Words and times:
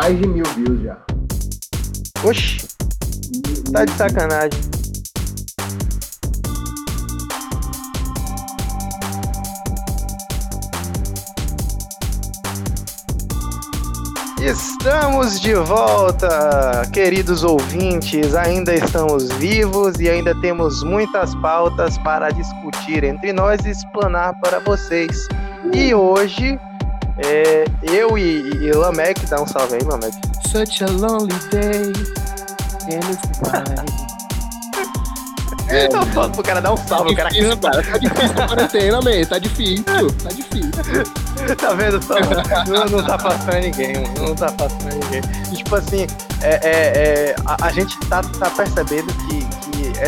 mais 0.00 0.18
de 0.18 0.26
mil 0.26 0.44
views 0.56 0.82
já. 0.82 0.96
Oxi, 2.24 2.66
tá 3.70 3.84
de 3.84 3.92
sacanagem. 3.92 4.60
Estamos 14.40 15.38
de 15.38 15.52
volta, 15.52 16.82
queridos 16.94 17.44
ouvintes. 17.44 18.34
Ainda 18.34 18.74
estamos 18.74 19.30
vivos 19.32 20.00
e 20.00 20.08
ainda 20.08 20.34
temos 20.40 20.82
muitas 20.82 21.34
pautas 21.36 21.98
para 21.98 22.30
discutir 22.30 23.04
entre 23.04 23.34
nós 23.34 23.60
e 23.66 23.68
explanar 23.68 24.32
para 24.40 24.60
vocês. 24.60 25.28
E 25.74 25.94
hoje, 25.94 26.58
é, 27.22 27.64
eu 27.82 28.16
e, 28.16 28.50
e 28.62 28.72
Lamek, 28.72 29.26
dá 29.26 29.40
um 29.40 29.46
salve 29.46 29.74
aí, 29.74 29.82
Lamek. 29.82 30.16
Such 30.48 30.82
a 30.82 30.86
lonely 30.86 31.38
day. 31.50 31.92
And 32.90 33.04
it's 33.08 33.20
fine. 33.38 34.10
É, 35.68 35.86
eu 35.94 36.06
falo 36.06 36.30
pro 36.32 36.42
cara 36.42 36.60
dar 36.60 36.72
um 36.72 36.76
salve, 36.76 37.12
o 37.12 37.16
cara 37.16 37.30
canta. 37.30 37.70
Tá 37.70 37.98
difícil 37.98 38.42
a 38.42 38.48
quarentena, 38.48 39.00
man. 39.00 39.24
Tá 39.28 39.38
difícil. 39.38 39.84
Tá 39.84 40.30
difícil. 40.32 40.70
Tá 41.56 41.74
vendo 41.74 42.02
só? 42.02 42.14
Não, 42.68 42.84
não 42.86 43.04
tá 43.04 43.16
passando 43.16 43.60
ninguém, 43.60 43.94
mano. 43.94 44.28
não 44.28 44.34
tá 44.34 44.52
passando 44.52 44.92
ninguém. 44.92 45.22
E, 45.50 45.56
tipo 45.56 45.74
assim, 45.74 46.06
é, 46.42 46.50
é, 46.50 46.70
é, 46.70 47.36
a, 47.46 47.66
a 47.66 47.72
gente 47.72 47.98
tá, 48.08 48.22
tá 48.22 48.50
percebendo 48.50 49.12
que 49.12 49.46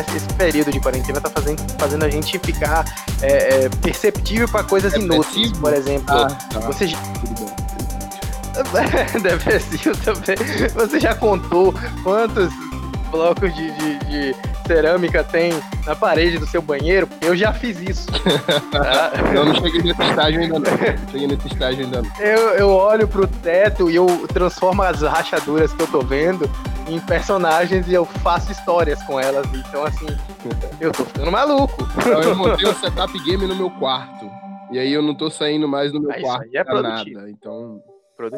esse, 0.01 0.27
período 0.37 0.71
de 0.73 0.81
quarentena 0.81 1.21
tá 1.21 1.31
fazendo, 1.31 1.61
fazendo 1.79 2.05
a 2.05 2.09
gente 2.11 2.39
ficar 2.39 2.85
é, 3.21 3.65
é, 3.65 3.69
perceptível 3.81 4.49
pra 4.49 4.63
coisas 4.65 4.95
inúteis. 4.95 5.27
Depressivo? 5.27 5.61
Por 5.61 5.73
exemplo, 5.75 6.15
Ah, 6.15 6.27
tá. 6.53 6.61
você. 6.61 6.87
Depressivo 9.23 9.97
também. 10.05 10.37
Você 10.75 11.01
já 11.01 11.15
contou 11.15 11.75
quantos 12.03 12.51
blocos 13.11 13.55
de, 13.55 13.71
de- 13.73 13.99
de 14.07 14.37
cerâmica 14.67 15.23
tem 15.25 15.53
na 15.87 15.95
parede 15.95 16.39
do 16.39 16.47
seu 16.47 16.63
banheiro? 16.63 17.09
Eu 17.21 17.37
já 17.37 17.53
fiz 17.53 17.81
isso. 17.81 18.07
tá? 18.71 19.13
Eu 19.35 19.45
não 19.47 19.55
cheguei 19.55 19.83
nesse 19.83 20.03
estágio 20.03 20.41
ainda 20.41 20.59
não. 20.59 20.71
Não 20.71 21.09
cheguei 21.11 21.27
nesse 21.27 21.47
estágio 21.49 21.85
ainda 21.85 22.03
não. 22.03 22.11
Eu, 22.25 22.39
eu 22.55 22.69
olho 22.71 23.09
pro 23.09 23.27
teto 23.27 23.91
e 23.91 23.97
eu 23.97 24.07
transformo 24.33 24.83
as 24.83 25.01
rachaduras 25.03 25.73
que 25.73 25.83
eu 25.83 25.87
tô 25.87 26.01
vendo 26.01 26.49
em 26.89 26.99
personagens 27.01 27.87
e 27.89 27.95
eu 27.95 28.05
faço 28.05 28.51
histórias 28.53 29.03
com 29.05 29.19
elas. 29.19 29.47
Então, 29.55 29.85
assim, 29.85 30.07
eu 30.81 30.93
tô 30.93 31.05
ficando 31.05 31.31
maluco. 31.31 31.87
Então 31.99 32.21
eu 32.23 32.37
montei 32.37 32.69
um 32.69 32.75
setup 32.75 33.19
game 33.25 33.47
no 33.47 33.55
meu 33.57 33.71
quarto. 33.71 34.31
E 34.71 34.79
aí 34.79 34.93
eu 34.93 35.03
não 35.03 35.15
tô 35.15 35.29
saindo 35.31 35.69
mais 35.69 35.93
no 35.93 36.01
meu 36.01 36.11
Ah, 36.11 36.17
isso 36.17 36.27
quarto 36.27 36.43
aí 36.45 36.57
é 36.57 36.65
pra 36.65 36.79
produtivo. 36.79 37.19
nada. 37.19 37.31
Então 37.31 37.81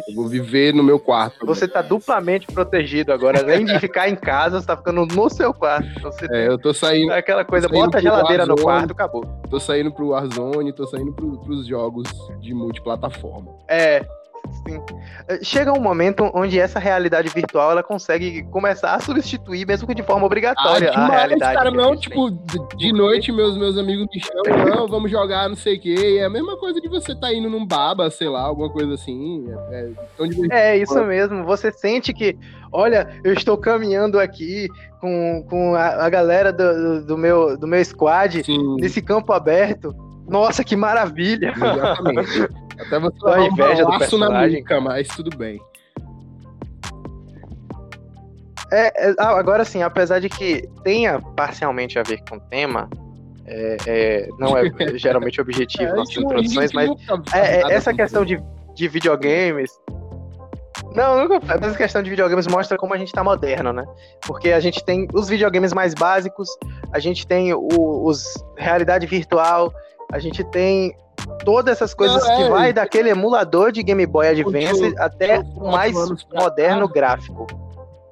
eu 0.08 0.14
vou 0.14 0.26
viver 0.28 0.72
no 0.74 0.82
meu 0.82 0.98
quarto. 0.98 1.44
Você 1.46 1.68
tá 1.68 1.82
duplamente 1.82 2.46
protegido 2.46 3.12
agora. 3.12 3.40
Além 3.40 3.64
de 3.66 3.78
ficar 3.78 4.08
em 4.08 4.16
casa, 4.16 4.60
você 4.60 4.66
tá 4.66 4.76
ficando 4.76 5.04
no 5.06 5.28
seu 5.30 5.52
quarto. 5.52 5.86
Então, 5.96 6.10
você 6.10 6.26
É, 6.32 6.48
eu 6.48 6.58
tô 6.58 6.72
saindo, 6.72 7.08
tem 7.10 7.18
aquela 7.18 7.44
coisa, 7.44 7.68
saindo 7.68 7.84
bota 7.84 7.98
a 7.98 8.00
geladeira 8.00 8.46
no 8.46 8.54
Warzone. 8.54 8.64
quarto, 8.64 8.90
acabou. 8.92 9.24
tô 9.50 9.60
saindo 9.60 9.92
pro 9.92 10.08
Warzone, 10.08 10.72
tô 10.72 10.86
saindo 10.86 11.12
pro, 11.12 11.38
pros 11.40 11.66
jogos 11.66 12.08
de 12.40 12.54
multiplataforma. 12.54 13.50
É. 13.68 14.04
Sim. 14.52 14.80
Chega 15.42 15.72
um 15.72 15.80
momento 15.80 16.30
onde 16.34 16.58
essa 16.58 16.78
realidade 16.78 17.28
virtual 17.28 17.70
ela 17.72 17.82
consegue 17.82 18.42
começar 18.44 18.94
a 18.94 19.00
substituir, 19.00 19.66
mesmo 19.66 19.86
que 19.86 19.94
de 19.94 20.02
forma 20.02 20.24
obrigatória, 20.26 20.88
a 20.90 20.92
demais, 20.92 21.12
realidade. 21.12 21.54
cara, 21.56 21.68
a 21.68 21.72
não, 21.72 21.96
tipo, 21.96 22.30
de- 22.76 22.92
noite 22.92 23.32
meus, 23.32 23.56
meus 23.56 23.76
amigos 23.76 24.06
me 24.14 24.20
chamam, 24.20 24.64
não, 24.66 24.88
vamos 24.88 25.10
jogar 25.10 25.48
não 25.48 25.56
sei 25.56 25.76
o 25.76 25.80
quê. 25.80 26.18
É 26.20 26.24
a 26.24 26.30
mesma 26.30 26.56
coisa 26.58 26.80
de 26.80 26.88
você 26.88 27.14
tá 27.14 27.32
indo 27.32 27.48
num 27.50 27.66
baba, 27.66 28.10
sei 28.10 28.28
lá, 28.28 28.42
alguma 28.42 28.70
coisa 28.70 28.94
assim. 28.94 29.46
É, 29.70 29.80
é 29.80 29.90
tão 30.16 30.26
divertido. 30.26 30.52
É, 30.54 30.76
isso 30.76 31.04
mesmo. 31.04 31.44
Você 31.44 31.72
sente 31.72 32.12
que, 32.12 32.36
olha, 32.72 33.08
eu 33.24 33.32
estou 33.32 33.56
caminhando 33.58 34.18
aqui 34.20 34.68
com, 35.00 35.44
com 35.48 35.74
a, 35.74 36.04
a 36.06 36.08
galera 36.10 36.52
do, 36.52 37.04
do- 37.04 37.18
meu, 37.18 37.56
do 37.58 37.66
meu 37.66 37.84
squad 37.84 38.40
Assim, 38.40 38.76
nesse 38.76 39.02
campo 39.02 39.32
aberto. 39.32 39.94
Nossa, 40.28 40.64
que 40.64 40.74
maravilha! 40.76 41.52
exatamente. 41.56 42.48
Até 42.80 42.98
você 42.98 43.16
A 43.26 43.30
levar 43.30 43.40
um 43.40 43.46
inveja 43.46 43.84
do 43.84 43.90
balaço 43.90 44.18
na 44.18 44.46
nuca, 44.48 44.80
mas 44.80 45.08
tudo 45.08 45.36
bem. 45.36 45.60
É, 48.72 49.08
é, 49.10 49.14
ah, 49.18 49.38
agora 49.38 49.64
sim, 49.64 49.82
apesar 49.82 50.18
de 50.20 50.28
que 50.28 50.68
tenha 50.82 51.20
parcialmente 51.36 51.98
a 51.98 52.02
ver 52.02 52.20
com 52.28 52.36
o 52.36 52.40
tema, 52.40 52.88
é, 53.46 53.76
é, 53.86 54.28
não 54.38 54.56
é 54.56 54.62
geralmente 54.98 55.40
o 55.40 55.42
objetivo 55.42 55.84
É, 55.84 55.90
a 55.90 55.94
não- 55.94 56.02
a 56.02 56.04
introduções, 56.12 56.72
mas 56.72 56.90
É, 57.32 57.60
é, 57.60 57.72
essa 57.72 57.92
questão 57.94 58.24
de, 58.24 58.42
de 58.74 58.88
videogames. 58.88 59.70
Não, 60.94 61.18
nunca. 61.28 61.40
Mas 61.46 61.62
essa 61.62 61.76
questão 61.76 62.02
de 62.02 62.10
videogames 62.10 62.46
mostra 62.46 62.76
como 62.78 62.94
a 62.94 62.96
gente 62.96 63.12
tá 63.12 63.22
moderno, 63.22 63.72
né? 63.72 63.84
Porque 64.26 64.50
a 64.52 64.60
gente 64.60 64.84
tem 64.84 65.06
os 65.12 65.28
videogames 65.28 65.72
mais 65.72 65.92
básicos, 65.94 66.48
a 66.92 66.98
gente 66.98 67.26
tem 67.26 67.52
o- 67.52 68.04
os 68.06 68.24
realidade 68.56 69.06
virtual, 69.06 69.72
a 70.14 70.18
gente 70.20 70.44
tem 70.44 70.96
todas 71.44 71.72
essas 71.76 71.92
coisas 71.92 72.22
Não, 72.26 72.36
que 72.36 72.42
é. 72.44 72.48
vai 72.48 72.72
daquele 72.72 73.10
emulador 73.10 73.72
de 73.72 73.82
Game 73.82 74.06
Boy 74.06 74.28
Advance 74.28 74.80
Continua- 74.80 75.04
até 75.04 75.40
o 75.40 75.70
mais 75.72 75.94
moderno 76.32 76.86
cá. 76.88 76.94
gráfico. 76.94 77.46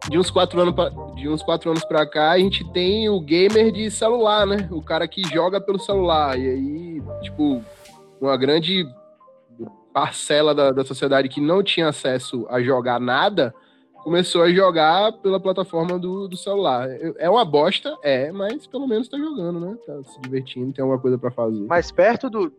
de 0.09 0.19
uns 0.19 0.33
quatro 0.33 0.61
anos 0.61 0.75
pra, 0.75 0.89
de 1.15 1.29
uns 1.29 1.45
quatro 1.45 1.71
anos 1.71 1.85
pra 1.85 2.05
cá, 2.05 2.33
a 2.33 2.39
gente 2.39 2.65
tem 2.73 3.09
o 3.09 3.21
gamer 3.21 3.71
de 3.71 3.89
celular, 3.89 4.45
né? 4.45 4.69
O 4.73 4.83
cara 4.83 5.07
que 5.07 5.23
joga 5.33 5.61
pelo 5.61 5.79
celular. 5.79 6.37
E 6.37 6.49
aí, 6.49 7.03
tipo, 7.23 7.63
uma 8.21 8.37
grande 8.37 8.85
parcela 9.95 10.53
da, 10.55 10.73
da 10.73 10.85
sociedade 10.85 11.29
que 11.29 11.41
não 11.41 11.63
tinha 11.63 11.89
acesso 11.89 12.45
a 12.51 12.61
jogar 12.61 12.99
nada 12.99 13.55
começou 14.03 14.43
a 14.43 14.53
jogar 14.53 15.13
pela 15.15 15.41
plataforma 15.41 15.99
do, 15.99 16.29
do 16.29 16.37
celular. 16.37 16.89
É 17.19 17.29
uma 17.29 17.45
bosta, 17.45 17.97
é, 18.03 18.31
mas 18.33 18.67
pelo 18.67 18.87
menos 18.87 19.09
tá 19.09 19.17
jogando, 19.17 19.61
né? 19.61 19.77
Tá 19.87 20.03
se 20.05 20.21
divertindo, 20.21 20.73
tem 20.73 20.83
alguma 20.83 21.01
coisa 21.01 21.17
pra 21.19 21.31
fazer. 21.31 21.65
Mas 21.69 21.91
perto 21.91 22.29
do. 22.29 22.53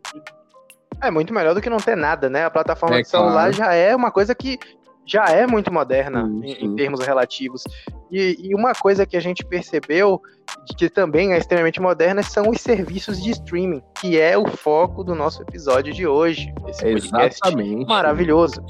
É 1.02 1.10
muito 1.10 1.34
melhor 1.34 1.54
do 1.54 1.60
que 1.60 1.68
não 1.70 1.78
ter 1.78 1.96
nada, 1.96 2.30
né? 2.30 2.44
A 2.44 2.50
plataforma 2.50 2.96
É, 2.96 3.02
de 3.02 3.08
celular 3.08 3.32
claro. 3.32 3.52
já 3.52 3.74
é 3.74 3.94
uma 3.94 4.10
coisa 4.10 4.34
que 4.34 4.58
já 5.06 5.26
é 5.26 5.46
muito 5.46 5.70
moderna 5.72 6.24
Sim, 6.24 6.40
em, 6.44 6.54
sim. 6.54 6.64
em 6.64 6.76
termos 6.76 7.04
relativos. 7.04 7.62
E, 8.10 8.38
e 8.40 8.54
uma 8.54 8.72
coisa 8.72 9.04
que 9.04 9.16
a 9.16 9.20
gente 9.20 9.44
percebeu, 9.44 10.20
de 10.66 10.74
que 10.76 10.88
também 10.88 11.32
é 11.34 11.38
extremamente 11.38 11.80
moderna, 11.80 12.22
são 12.22 12.48
os 12.48 12.60
serviços 12.60 13.22
de 13.22 13.30
streaming, 13.30 13.82
que 14.00 14.18
é 14.18 14.38
o 14.38 14.46
foco 14.46 15.04
do 15.04 15.14
nosso 15.14 15.42
episódio 15.42 15.92
de 15.92 16.06
hoje. 16.06 16.52
Esse 16.68 16.86
Exatamente. 16.86 17.86
maravilhoso. 17.86 18.64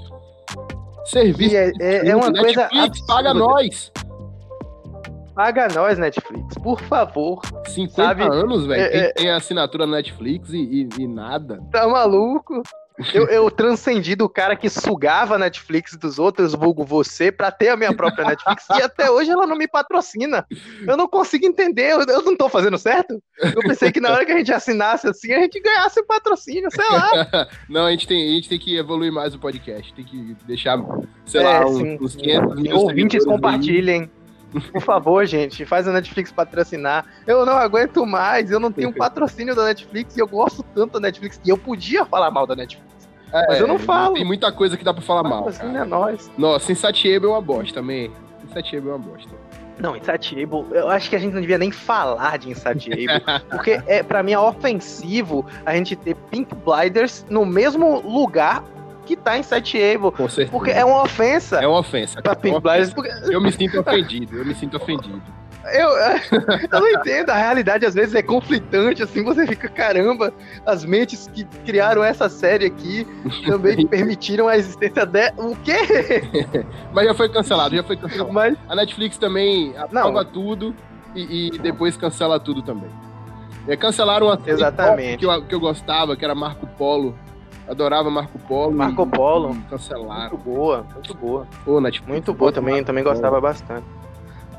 Serviço. 1.05 1.55
E 1.55 1.57
é, 1.57 1.73
é- 1.81 2.09
é 2.09 2.17
uma 2.17 2.33
coisa. 2.33 2.63
Netflix, 2.63 3.07
paga 3.07 3.35
nós! 3.35 3.93
Paga 5.35 5.67
nós, 5.75 5.99
Netflix, 5.99 6.55
por 6.63 6.81
favor. 6.83 7.41
50 7.67 7.93
Sabe? 7.95 8.23
anos, 8.23 8.67
velho. 8.67 8.81
É, 8.83 8.89
Quem 8.89 9.01
é- 9.01 9.13
tem 9.13 9.31
assinatura 9.31 9.85
na 9.87 9.97
Netflix 9.97 10.51
e, 10.51 10.59
e- 10.59 10.89
e 11.03 11.09
nada. 11.09 11.61
Tá 11.73 11.89
maluco? 11.89 12.63
Eu, 13.13 13.27
eu 13.27 13.51
transcendi 13.51 14.15
do 14.15 14.29
cara 14.29 14.55
que 14.55 14.71
sugava 14.71 15.35
a 15.35 15.39
Netflix 15.39 15.97
dos 15.97 16.19
outros, 16.19 16.55
vulgo 16.55 16.85
você, 16.85 17.33
pra 17.33 17.51
ter 17.51 17.71
a 17.71 17.77
minha 17.77 17.93
própria 17.93 18.25
Netflix. 18.25 18.67
e 18.71 18.83
até 18.83 19.11
hoje 19.11 19.31
ela 19.31 19.49
não 19.49 19.57
me 19.57 19.67
patrocina. 19.67 20.47
Eu 20.87 20.97
não 20.97 21.09
consigo 21.09 21.45
entender. 21.45 21.91
Eu, 21.91 22.03
eu 22.03 22.23
não 22.23 22.37
tô 22.37 22.49
fazendo 22.49 22.79
certo? 22.79 23.21
Eu 23.41 23.63
pensei 23.63 23.91
que 23.91 24.01
na 24.01 24.13
hora 24.13 24.25
que 24.25 24.31
a 24.31 24.37
gente 24.39 24.53
assinasse 24.53 25.09
assim, 25.09 25.33
a 25.33 25.41
gente 25.41 25.61
ganhasse 25.61 25.99
o 25.99 26.07
patrocínio, 26.07 26.71
sei 26.71 26.89
lá. 26.89 27.49
Não, 27.69 27.87
a 27.87 27.91
gente, 27.91 28.07
tem, 28.07 28.31
a 28.31 28.35
gente 28.35 28.49
tem 28.49 28.59
que 28.59 28.77
evoluir 28.77 29.13
mais 29.13 29.35
o 29.35 29.39
podcast. 29.39 29.93
Tem 29.93 30.05
que 30.05 30.37
deixar, 30.47 30.79
sei 31.27 31.41
É, 31.41 31.45
lá, 31.45 31.67
uns, 31.67 31.77
sim, 31.79 31.99
uns 32.01 32.13
sim. 32.13 32.19
500 32.19 32.61
mil 32.63 32.77
Ouvintes 32.77 33.25
compartilhem. 33.25 34.09
Por 34.73 34.81
favor, 34.81 35.27
gente, 35.27 35.67
faz 35.67 35.89
a 35.89 35.93
Netflix 35.93 36.31
patrocinar. 36.31 37.05
Eu 37.27 37.45
não 37.45 37.55
aguento 37.55 38.07
mais, 38.07 38.51
eu 38.53 38.61
não 38.61 38.71
tenho 38.71 38.93
patrocínio 38.95 39.55
da 39.55 39.65
Netflix 39.65 40.17
e 40.17 40.21
eu 40.21 40.29
gosto 40.29 40.63
tanto 40.75 40.93
da 40.93 41.01
Netflix. 41.01 41.41
E 41.45 41.49
eu 41.49 41.59
podia 41.59 42.05
falar 42.05 42.31
mal 42.31 42.47
da 42.47 42.55
Netflix. 42.55 42.94
É, 43.35 43.47
mas 43.49 43.61
eu 43.61 43.67
não 43.67 43.79
falo. 43.79 44.15
Tem 44.15 44.25
muita 44.25 44.51
coisa 44.53 44.77
que 44.77 44.85
dá 44.85 44.95
pra 44.95 45.03
falar 45.03 45.23
mal. 45.25 45.45
Patrocínio 45.45 45.73
Cara. 45.75 45.85
é 45.85 45.89
nós. 45.89 46.31
Nossa, 46.39 46.71
Insatiable 46.73 47.27
é 47.27 47.31
uma 47.33 47.41
bosta 47.43 47.75
também. 47.75 48.11
Insatiable 48.45 48.91
é 48.91 48.93
uma 48.95 48.99
bosta. 48.99 49.31
Não, 49.79 49.97
Insatiable, 49.97 50.65
eu 50.71 50.89
acho 50.89 51.11
que 51.11 51.17
a 51.17 51.19
gente 51.19 51.33
não 51.35 51.41
devia 51.41 51.59
nem 51.59 51.73
falar 51.73 52.39
de 52.39 52.49
Insatiable, 52.49 53.21
porque 53.51 53.83
é 53.89 54.05
para 54.05 54.23
mim 54.23 54.31
é 54.33 54.39
ofensivo 54.39 55.45
a 55.67 55.75
gente 55.75 55.97
ter 55.97 56.15
Pink 56.31 56.55
Blinders 56.55 57.27
no 57.29 57.45
mesmo 57.45 58.01
lugar 58.01 58.63
que 59.05 59.17
tá 59.17 59.37
Insatiable, 59.37 60.13
Com 60.13 60.29
certeza. 60.29 60.51
porque 60.53 60.71
é 60.71 60.85
uma 60.85 61.03
ofensa 61.03 61.57
É 61.57 61.67
uma 61.67 61.81
ofensa. 61.81 62.23
pra 62.23 62.23
cara, 62.23 62.39
é 62.39 62.41
Pink 62.41 62.55
uma 62.55 62.61
Blinders, 62.61 62.95
porque 62.95 63.11
Eu 63.35 63.41
me 63.41 63.51
sinto 63.53 63.81
ofendido. 63.81 64.37
Eu 64.39 64.45
me 64.47 64.55
sinto 64.55 64.77
ofendido. 64.77 65.21
Eu, 65.73 65.89
eu 66.71 66.81
não 66.81 66.89
entendo, 66.89 67.31
a 67.31 67.37
realidade 67.37 67.87
às 67.87 67.95
vezes 67.95 68.15
é 68.15 68.23
conflitante, 68.23 69.03
assim, 69.03 69.23
você 69.25 69.47
fica, 69.47 69.69
caramba, 69.69 70.33
as 70.67 70.85
mentes 70.85 71.29
que 71.33 71.45
criaram 71.65 72.03
essa 72.03 72.29
série 72.29 72.67
aqui 72.67 73.07
também 73.47 73.87
permitiram 73.87 74.49
a 74.49 74.57
existência 74.57 75.07
de... 75.07 75.33
O 75.39 75.57
quê? 75.57 75.77
Mas 76.93 77.07
já 77.07 77.15
foi 77.15 77.29
cancelado, 77.29 77.75
já 77.75 77.83
foi 77.83 77.97
cancelado. 77.97 78.33
Mas, 78.33 78.57
A 78.69 78.75
Netflix 78.77 79.17
também 79.19 79.75
aprova 79.77 80.25
tudo 80.25 80.75
e, 81.15 81.49
e 81.55 81.59
depois 81.59 81.97
cancela 81.97 82.39
tudo 82.39 82.63
também. 82.63 82.91
É, 83.67 83.77
cancelaram 83.77 84.27
uma 84.27 84.37
série 84.39 84.51
Exatamente. 84.51 85.19
que 85.19 85.27
eu, 85.27 85.43
que 85.43 85.55
eu 85.55 85.61
gostava, 85.61 86.15
que 86.17 86.25
era 86.25 86.35
Marco 86.35 86.67
Polo, 86.67 87.15
Adorava 87.67 88.11
Marco 88.11 88.39
Polo. 88.41 88.73
Marco 88.77 89.07
Polo. 89.07 89.57
Cancelaram. 89.71 90.31
Muito 90.31 90.37
boa, 90.37 90.87
muito 90.93 91.15
boa. 91.15 91.47
Pô, 91.65 91.81
Netflix, 91.81 92.11
Muito 92.11 92.35
boa 92.35 92.53
também, 92.53 92.75
Marco 92.75 92.87
também 92.87 93.03
Polo. 93.03 93.15
gostava 93.15 93.41
bastante. 93.41 93.87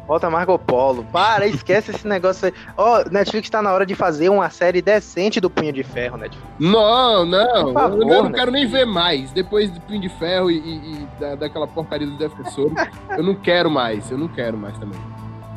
Volta 0.08 0.30
Marco 0.30 0.58
Polo. 0.60 1.04
Para, 1.12 1.48
esquece 1.48 1.92
esse 1.92 2.08
negócio 2.08 2.48
aí. 2.48 2.54
Ó, 2.78 3.04
Netflix 3.10 3.50
tá 3.50 3.62
na 3.62 3.74
hora 3.74 3.86
de 3.86 3.96
fazer 3.96 4.30
uma 4.30 4.50
série 4.50 4.82
decente 4.82 5.42
do 5.42 5.50
Punho 5.50 5.74
de 5.74 5.84
Ferro, 5.84 6.18
Netflix. 6.18 6.48
Não, 6.60 7.26
não. 7.26 7.74
Favor, 7.74 8.02
eu 8.02 8.08
não 8.24 8.30
né? 8.30 8.38
quero 8.38 8.52
nem 8.52 8.68
ver 8.68 8.86
mais. 8.86 9.32
Depois 9.32 9.72
do 9.72 9.82
Punho 9.82 10.02
de 10.02 10.10
Ferro 10.10 10.52
e, 10.52 10.58
e- 10.60 10.94
e 10.94 11.08
da, 11.20 11.36
daquela 11.36 11.68
porcaria 11.68 12.06
do 12.08 12.18
Defensor, 12.18 12.72
eu 13.18 13.24
não 13.24 13.34
quero 13.36 13.70
mais. 13.70 14.10
Eu 14.12 14.18
não 14.18 14.28
quero 14.28 14.56
mais 14.58 14.78
também. 14.78 15.00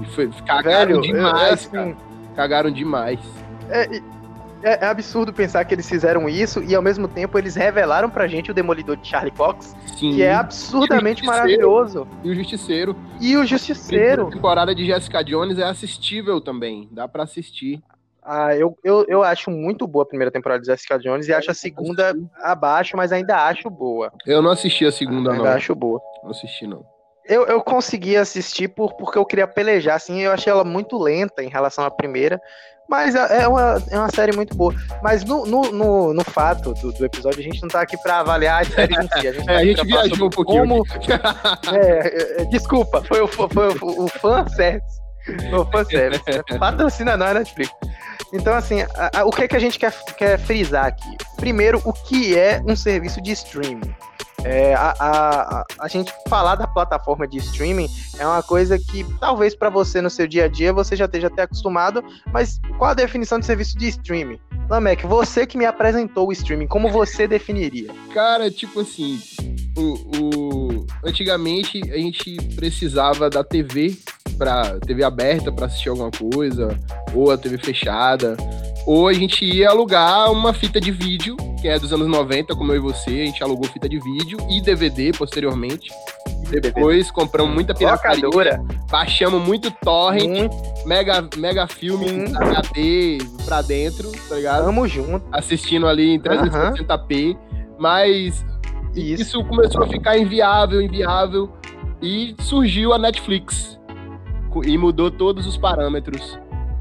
E 0.01 0.07
foi, 0.07 0.29
cagaram 0.47 1.01
Velho, 1.01 1.01
demais, 1.03 1.43
é, 1.43 1.53
assim, 1.53 1.71
cara. 1.71 1.97
Cagaram 2.37 2.71
demais. 2.71 3.19
É, 3.69 4.01
é- 4.63 4.85
é 4.85 4.89
absurdo 4.89 5.33
pensar 5.33 5.65
que 5.65 5.75
eles 5.75 5.89
fizeram 5.89 6.29
isso 6.29 6.63
e 6.63 6.75
ao 6.75 6.83
mesmo 6.83 7.07
tempo 7.09 7.39
eles 7.39 7.55
revelaram 7.55 8.11
pra 8.11 8.27
gente 8.27 8.51
o 8.51 8.55
Demolidor 8.55 8.97
de 8.97 9.07
Charlie 9.09 9.33
Cox, 9.35 9.75
Sim. 9.97 10.15
que 10.15 10.23
é 10.23 10.35
absurdamente 10.35 11.23
E 11.23 11.29
o 11.29 11.33
Justiceiro. 11.33 11.71
maravilhoso. 11.71 12.09
E 12.25 12.31
o 12.31 12.35
Justiceiro. 12.35 12.97
E 13.21 13.37
o 13.37 13.41
A 13.43 13.47
Justiceiro. 13.47 14.31
temporada 14.31 14.75
de 14.75 14.87
Jessica 14.87 15.23
Jones 15.23 15.59
é 15.59 15.65
assistível 15.65 16.41
também. 16.41 16.89
Dá 16.93 17.07
pra 17.09 17.23
assistir. 17.25 17.81
Ah, 18.31 18.55
eu, 18.55 18.77
eu, 18.85 19.07
eu 19.09 19.23
acho 19.23 19.51
muito 19.51 19.87
boa 19.87 20.03
a 20.03 20.07
primeira 20.07 20.31
temporada 20.31 20.61
de 20.61 20.67
Jessica 20.67 20.99
Jones 20.99 21.29
e 21.29 21.33
acho 21.33 21.51
a 21.51 21.55
segunda 21.55 22.15
abaixo, 22.43 22.95
mas 22.97 23.11
ainda 23.11 23.47
acho 23.47 23.71
boa. 23.71 24.13
Eu 24.27 24.43
não 24.43 24.51
assisti 24.51 24.85
a 24.85 24.93
segunda, 24.93 25.33
Ainda 25.33 25.45
não. 25.45 25.51
acho 25.53 25.75
boa. 25.75 25.99
Não 26.23 26.31
assisti, 26.31 26.67
não. 26.67 26.85
Eu, 27.25 27.47
eu 27.47 27.61
consegui 27.63 28.17
assistir 28.17 28.69
por, 28.69 28.95
porque 28.95 29.17
eu 29.19 29.25
queria 29.25 29.47
pelejar, 29.47 29.97
assim, 29.97 30.21
eu 30.21 30.33
achei 30.33 30.51
ela 30.51 30.65
muito 30.65 30.97
lenta 30.99 31.43
em 31.43 31.49
relação 31.49 31.85
à 31.85 31.91
primeira, 31.91 32.41
mas 32.89 33.15
é 33.15 33.43
é 33.43 33.49
uma, 33.49 33.83
é 33.91 33.99
uma 33.99 34.11
série 34.11 34.33
muito 34.35 34.57
boa. 34.57 34.75
Mas 35.03 35.25
no, 35.25 35.45
no, 35.47 35.63
no, 35.71 36.15
no 36.15 36.25
fato 36.25 36.73
do, 36.75 36.93
do 36.93 37.05
episódio, 37.05 37.41
a 37.41 37.43
gente 37.43 37.61
não 37.63 37.69
tá 37.69 37.83
aqui 37.83 37.97
pra 38.03 38.21
avaliar 38.21 38.63
a 38.63 38.65
série 38.65 38.95
em 38.95 39.03
si, 39.03 39.29
a 39.29 39.33
gente, 39.33 39.45
tá 39.47 39.53
É, 39.53 39.57
a 39.57 39.65
gente 39.65 39.85
viajou 39.85 40.27
um 40.27 40.31
pouquinho. 40.31 40.61
Como... 40.67 40.85
É, 41.75 42.43
é, 42.43 42.45
desculpa, 42.47 43.03
foi 43.05 43.21
o, 43.21 43.29
foi 43.29 43.47
o, 43.81 44.05
o 44.05 44.09
fanservice. 44.09 44.99
O 45.53 45.65
fanservice. 45.67 46.23
Patrocina 46.59 47.17
nós, 47.17 47.35
Netflix. 47.35 47.71
Então, 48.33 48.55
assim, 48.55 48.83
a- 48.83 49.11
a- 49.21 49.25
o 49.25 49.31
que, 49.31 49.43
é 49.43 49.49
que 49.49 49.57
a 49.57 49.59
gente 49.61 49.79
quer, 49.79 49.93
quer 50.17 50.39
frisar 50.39 50.87
aqui? 50.87 51.17
Primeiro, 51.37 51.81
o 51.85 51.93
que 51.93 52.37
é 52.39 52.61
um 52.67 52.75
serviço 52.77 53.21
de 53.23 53.33
streaming? 53.33 53.95
É, 54.45 54.73
a, 54.75 54.95
a, 55.01 55.65
a- 55.81 55.89
gente 55.89 56.13
falar 56.29 56.55
da 56.55 56.67
plataforma 56.67 57.27
de 57.27 57.39
streaming 57.39 57.89
é 58.19 58.27
uma 58.27 58.43
coisa 58.43 58.79
que 58.79 59.05
talvez 59.19 59.55
para 59.55 59.69
você 59.69 60.01
no 60.01 60.09
seu 60.09 60.27
dia 60.29 60.45
a 60.45 60.49
dia 60.49 60.73
você 60.73 60.95
já 60.95 61.07
esteja 61.07 61.27
até 61.27 61.43
acostumado, 61.43 62.05
mas 62.33 62.61
qual 62.79 62.91
a 62.91 62.95
definição 62.95 63.39
de 63.41 63.47
serviço 63.47 63.77
de 63.77 63.89
streaming? 63.89 64.39
Lamek, 64.71 65.07
você 65.07 65.47
que 65.47 65.59
me 65.59 65.65
apresentou 65.65 66.29
o 66.29 66.33
streaming, 66.33 66.67
como 66.67 66.91
você 66.91 67.27
definiria? 67.27 67.91
Cara, 68.15 68.51
tipo 68.51 68.81
assim, 68.81 69.19
o, 69.77 69.83
o- 70.83 70.87
antigamente 71.05 71.81
a 71.93 71.97
gente 71.97 72.37
precisava 72.55 73.29
da 73.29 73.43
TV 73.43 73.97
para 74.37 74.79
TV 74.81 75.03
aberta 75.03 75.51
para 75.51 75.67
assistir 75.67 75.89
alguma 75.89 76.11
coisa, 76.13 76.79
ou 77.13 77.31
a 77.33 77.37
TV 77.39 77.59
fechada, 77.59 78.37
ou 78.89 79.07
a 79.07 79.13
gente 79.13 79.45
ia 79.45 79.69
alugar 79.69 80.33
uma 80.33 80.55
fita 80.55 80.81
de 80.81 80.91
vídeo, 80.91 81.37
que 81.61 81.69
é 81.69 81.79
dos 81.79 81.93
anos 81.93 82.09
90, 82.09 82.57
como 82.57 82.73
eu 82.73 82.77
e 82.77 82.79
você, 82.79 83.11
a 83.11 83.27
gente 83.27 83.43
alugou 83.43 83.69
fita 83.69 83.87
de 83.87 83.99
vídeo 84.01 84.39
e 84.49 84.63
DVD 84.63 85.13
posteriormente. 85.13 85.91
Depois 86.49 87.11
compramos 87.11 87.53
muita 87.53 87.75
pirataria, 87.75 88.25
Locadora. 88.25 88.65
baixamos 88.91 89.47
muito 89.47 89.71
torrent, 89.71 90.31
Muito, 90.31 90.57
mega, 90.87 91.29
mega 91.37 91.67
filme 91.67 92.09
Sim. 92.09 92.35
HD 92.35 93.19
pra 93.45 93.61
dentro, 93.61 94.11
tá 94.27 94.37
ligado? 94.37 94.65
tamo 94.65 94.89
junto. 94.89 95.23
Assistindo 95.31 95.87
ali 95.87 96.15
em 96.15 96.19
360p, 96.19 97.37
mas 97.79 98.43
Isso. 98.97 99.23
isso 99.23 99.45
começou 99.45 99.83
a 99.83 99.87
ficar 99.87 100.17
inviável, 100.17 100.81
inviável, 100.81 101.53
e 102.01 102.35
surgiu 102.41 102.95
a 102.95 102.99
Netflix 102.99 103.79
e 104.65 104.79
mudou 104.79 105.11
todos 105.11 105.47
os 105.47 105.59
parâmetros. 105.59 106.39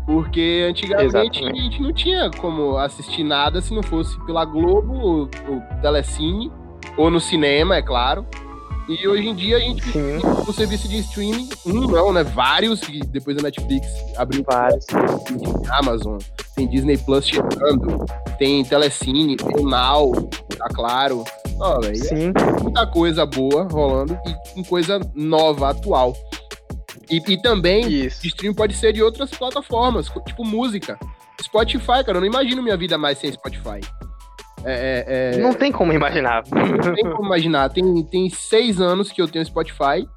Porque 0.07 0.65
antigamente 0.69 1.05
Exatamente. 1.05 1.43
a 1.43 1.63
gente 1.63 1.81
não 1.81 1.91
tinha 1.91 2.31
como 2.39 2.77
assistir 2.77 3.25
nada 3.25 3.59
se 3.59 3.73
não 3.73 3.83
fosse 3.83 4.17
pela 4.25 4.45
Globo, 4.45 4.93
ou, 4.93 5.29
ou 5.49 5.61
Telecine, 5.81 6.49
ou 6.95 7.11
no 7.11 7.19
cinema, 7.19 7.75
é 7.75 7.81
claro. 7.81 8.25
E 8.87 9.05
hoje 9.05 9.27
em 9.27 9.35
dia 9.35 9.57
a 9.57 9.59
gente 9.59 9.83
Sim, 9.91 10.19
o 10.47 10.53
serviço 10.53 10.87
de 10.87 10.99
streaming, 10.99 11.49
um 11.65 11.87
não, 11.87 12.13
né? 12.13 12.23
Vários, 12.23 12.79
que 12.79 13.01
depois 13.01 13.37
a 13.37 13.41
Netflix 13.41 13.85
abriu 14.15 14.45
vários. 14.49 14.85
tem 14.85 15.37
Amazon, 15.77 16.17
tem 16.55 16.69
Disney 16.69 16.97
Plus 16.97 17.27
chegando, 17.27 18.05
tem 18.39 18.63
Telecine, 18.63 19.35
tem 19.35 19.57
o 19.57 19.67
Now, 19.67 20.13
tá 20.57 20.69
claro. 20.73 21.25
Velho, 21.81 21.91
é 21.91 21.95
Sim, 21.95 22.33
muita 22.63 22.87
coisa 22.87 23.25
boa 23.25 23.67
rolando 23.69 24.17
e 24.25 24.53
com 24.53 24.63
coisa 24.63 25.01
nova, 25.13 25.71
atual. 25.71 26.15
E, 27.09 27.17
e 27.17 27.41
também, 27.41 27.87
isso. 27.87 28.25
stream 28.27 28.53
pode 28.53 28.73
ser 28.75 28.93
de 28.93 29.01
outras 29.01 29.31
plataformas, 29.31 30.09
tipo 30.25 30.43
música. 30.43 30.99
Spotify, 31.41 32.03
cara, 32.03 32.17
eu 32.17 32.21
não 32.21 32.27
imagino 32.27 32.61
minha 32.61 32.75
vida 32.77 32.97
mais 32.97 33.17
sem 33.17 33.31
Spotify. 33.31 33.79
É, 34.65 35.05
é, 35.07 35.35
é, 35.35 35.37
Não 35.37 35.53
tem 35.53 35.71
como 35.71 35.93
imaginar. 35.93 36.43
não 36.51 36.93
tem 36.93 37.09
como 37.09 37.25
imaginar. 37.25 37.69
Tem, 37.69 38.03
tem 38.03 38.29
seis 38.29 38.81
anos 38.81 39.11
que 39.11 39.21
eu 39.21 39.27
tenho 39.27 39.45
Spotify 39.45 40.07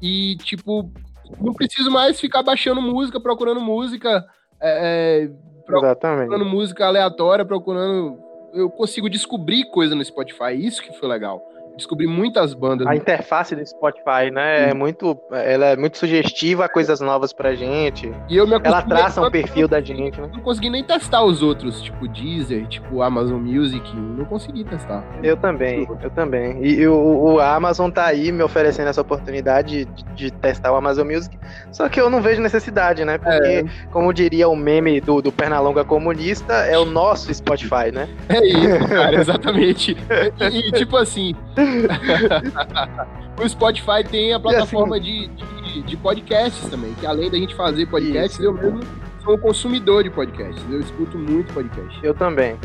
e, 0.00 0.36
tipo, 0.36 0.92
não 1.40 1.54
preciso 1.54 1.90
mais 1.90 2.20
ficar 2.20 2.42
baixando 2.42 2.82
música, 2.82 3.18
procurando 3.18 3.60
música, 3.60 4.24
é, 4.60 5.26
é, 5.26 5.76
Exatamente. 5.76 6.28
procurando 6.28 6.44
música 6.44 6.86
aleatória, 6.86 7.44
procurando. 7.44 8.18
Eu 8.52 8.70
consigo 8.70 9.10
descobrir 9.10 9.64
coisa 9.70 9.94
no 9.94 10.04
Spotify. 10.04 10.54
Isso 10.54 10.82
que 10.82 10.92
foi 10.92 11.08
legal. 11.08 11.42
Descobri 11.76 12.06
muitas 12.06 12.54
bandas. 12.54 12.86
A 12.86 12.94
interface 12.94 13.54
do 13.54 13.66
Spotify, 13.66 14.30
né, 14.32 14.70
é 14.70 14.74
muito, 14.74 15.18
ela 15.30 15.66
é 15.66 15.76
muito 15.76 15.98
sugestiva 15.98 16.64
a 16.64 16.68
coisas 16.68 17.00
novas 17.00 17.32
pra 17.32 17.54
gente. 17.54 18.12
E 18.28 18.36
eu 18.36 18.46
me 18.46 18.54
Ela 18.62 18.82
traça 18.82 19.20
um 19.20 19.30
perfil 19.30 19.66
da 19.66 19.80
gente, 19.80 20.20
né? 20.20 20.28
Não 20.32 20.40
consegui 20.40 20.70
nem 20.70 20.84
testar 20.84 21.24
os 21.24 21.42
outros, 21.42 21.80
tipo 21.82 22.06
Deezer, 22.08 22.66
tipo 22.68 23.02
Amazon 23.02 23.40
Music. 23.40 23.84
Não 23.96 24.24
consegui 24.24 24.64
testar. 24.64 25.04
Eu 25.22 25.36
também, 25.36 25.86
eu 26.02 26.10
também. 26.10 26.62
E, 26.64 26.74
e 26.80 26.86
o, 26.86 26.94
o 26.94 27.40
Amazon 27.40 27.90
tá 27.90 28.06
aí 28.06 28.30
me 28.30 28.42
oferecendo 28.42 28.88
essa 28.88 29.00
oportunidade 29.00 29.84
de, 29.84 30.04
de 30.14 30.30
testar 30.30 30.72
o 30.72 30.76
Amazon 30.76 31.06
Music, 31.06 31.36
só 31.72 31.88
que 31.88 32.00
eu 32.00 32.08
não 32.08 32.20
vejo 32.22 32.40
necessidade, 32.40 33.04
né? 33.04 33.18
Porque, 33.18 33.64
como 33.90 34.12
diria 34.12 34.48
o 34.48 34.56
meme 34.56 35.00
do, 35.00 35.20
do 35.20 35.32
Pernalonga 35.32 35.84
comunista, 35.84 36.52
é 36.52 36.78
o 36.78 36.84
nosso 36.84 37.32
Spotify, 37.32 37.90
né? 37.92 38.08
É 38.28 38.46
isso, 38.46 38.88
cara, 38.88 39.16
exatamente. 39.20 39.96
E, 40.40 40.68
e, 40.68 40.72
tipo 40.72 40.96
assim, 40.96 41.34
o 43.42 43.48
Spotify 43.48 44.04
tem 44.08 44.32
a 44.32 44.40
plataforma 44.40 44.98
de, 45.00 45.28
de, 45.28 45.82
de 45.82 45.96
podcasts 45.96 46.68
também, 46.68 46.94
que 46.94 47.06
além 47.06 47.30
da 47.30 47.38
gente 47.38 47.54
fazer 47.54 47.86
podcasts, 47.86 48.38
Isso. 48.38 48.44
eu 48.44 48.52
mesmo 48.52 48.80
sou 49.24 49.34
um 49.34 49.38
consumidor 49.38 50.04
de 50.04 50.10
podcasts. 50.10 50.62
Eu 50.70 50.80
escuto 50.80 51.18
muito 51.18 51.52
podcast. 51.52 51.98
Eu 52.02 52.14
também. 52.14 52.56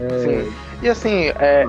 É, 0.00 0.18
Sim. 0.20 0.52
E 0.82 0.88
assim, 0.88 1.28
é, 1.38 1.66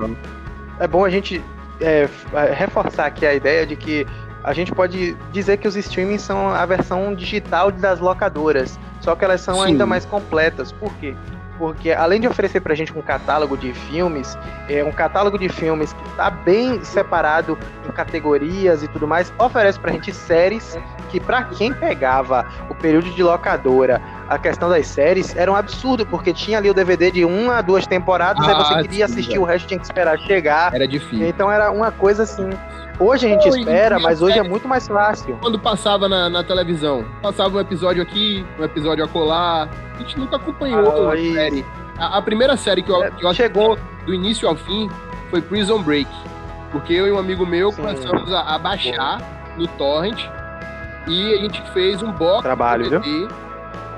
é 0.78 0.86
bom 0.86 1.04
a 1.04 1.10
gente 1.10 1.42
é, 1.80 2.08
é, 2.32 2.52
reforçar 2.52 3.06
aqui 3.06 3.26
a 3.26 3.34
ideia 3.34 3.66
de 3.66 3.76
que 3.76 4.06
a 4.44 4.52
gente 4.52 4.72
pode 4.72 5.16
dizer 5.32 5.58
que 5.58 5.66
os 5.66 5.76
streamings 5.76 6.22
são 6.22 6.50
a 6.50 6.64
versão 6.64 7.14
digital 7.14 7.70
das 7.70 7.98
locadoras, 7.98 8.78
só 9.00 9.14
que 9.14 9.24
elas 9.24 9.40
são 9.40 9.56
Sim. 9.56 9.66
ainda 9.66 9.84
mais 9.84 10.06
completas. 10.06 10.72
Por 10.72 10.92
quê? 10.94 11.14
Porque 11.58 11.90
além 11.90 12.20
de 12.20 12.28
oferecer 12.28 12.60
pra 12.60 12.74
gente 12.74 12.96
um 12.96 13.02
catálogo 13.02 13.56
de 13.56 13.72
filmes, 13.72 14.38
é 14.68 14.84
um 14.84 14.92
catálogo 14.92 15.36
de 15.36 15.48
filmes 15.48 15.92
que 15.92 16.08
tá 16.10 16.30
bem 16.30 16.82
separado 16.84 17.58
em 17.86 17.90
categorias 17.92 18.82
e 18.82 18.88
tudo 18.88 19.08
mais, 19.08 19.32
oferece 19.38 19.78
pra 19.80 19.90
gente 19.90 20.12
séries 20.12 20.78
que 21.10 21.18
pra 21.18 21.42
quem 21.42 21.72
pegava 21.72 22.46
o 22.70 22.74
período 22.74 23.10
de 23.10 23.22
locadora, 23.22 24.00
a 24.28 24.38
questão 24.38 24.68
das 24.68 24.86
séries 24.86 25.34
era 25.34 25.50
um 25.50 25.56
absurdo, 25.56 26.06
porque 26.06 26.32
tinha 26.34 26.58
ali 26.58 26.68
o 26.70 26.74
DVD 26.74 27.10
de 27.10 27.24
uma 27.24 27.56
a 27.56 27.62
duas 27.62 27.86
temporadas, 27.86 28.46
aí 28.46 28.54
você 28.54 28.74
Ah, 28.74 28.82
queria 28.82 29.08
sim, 29.08 29.12
assistir 29.14 29.30
velho. 29.30 29.42
o 29.42 29.44
resto, 29.44 29.66
tinha 29.68 29.80
que 29.80 29.86
esperar 29.86 30.18
chegar. 30.20 30.72
Era 30.74 30.86
difícil. 30.86 31.26
Então 31.26 31.50
era 31.50 31.70
uma 31.72 31.90
coisa 31.90 32.22
assim. 32.24 32.48
Hoje 33.00 33.26
a 33.26 33.28
gente 33.30 33.48
Não, 33.48 33.58
espera, 33.58 33.98
mas 34.00 34.20
hoje 34.20 34.38
é 34.38 34.42
muito 34.42 34.66
mais 34.66 34.88
fácil. 34.88 35.36
Quando 35.40 35.58
passava 35.58 36.08
na, 36.08 36.28
na 36.28 36.42
televisão, 36.42 37.04
passava 37.22 37.56
um 37.56 37.60
episódio 37.60 38.02
aqui, 38.02 38.44
um 38.58 38.64
episódio 38.64 39.04
acolá. 39.04 39.68
A 39.94 39.98
gente 39.98 40.18
nunca 40.18 40.34
acompanhou 40.36 41.08
Ah, 41.08 41.12
a 41.14 41.16
série. 41.16 41.64
A, 41.96 42.18
a 42.18 42.22
primeira 42.22 42.56
série 42.56 42.82
que 42.82 42.90
eu, 42.90 43.10
que 43.12 43.24
eu 43.24 43.32
Chegou. 43.34 43.78
do 44.04 44.12
início 44.12 44.48
ao 44.48 44.56
fim 44.56 44.90
foi 45.30 45.40
Prison 45.40 45.80
Break. 45.80 46.08
Porque 46.72 46.92
eu 46.92 47.06
e 47.06 47.12
um 47.12 47.18
amigo 47.18 47.46
meu 47.46 47.70
Sim. 47.70 47.82
começamos 47.82 48.32
a, 48.32 48.40
a 48.54 48.58
baixar 48.58 49.20
no 49.56 49.66
Torrent 49.68 50.20
e 51.06 51.34
a 51.34 51.36
gente 51.38 51.62
fez 51.70 52.02
um 52.02 52.10
box 52.12 52.42
Trabalho, 52.42 52.90
DVD 52.90 53.28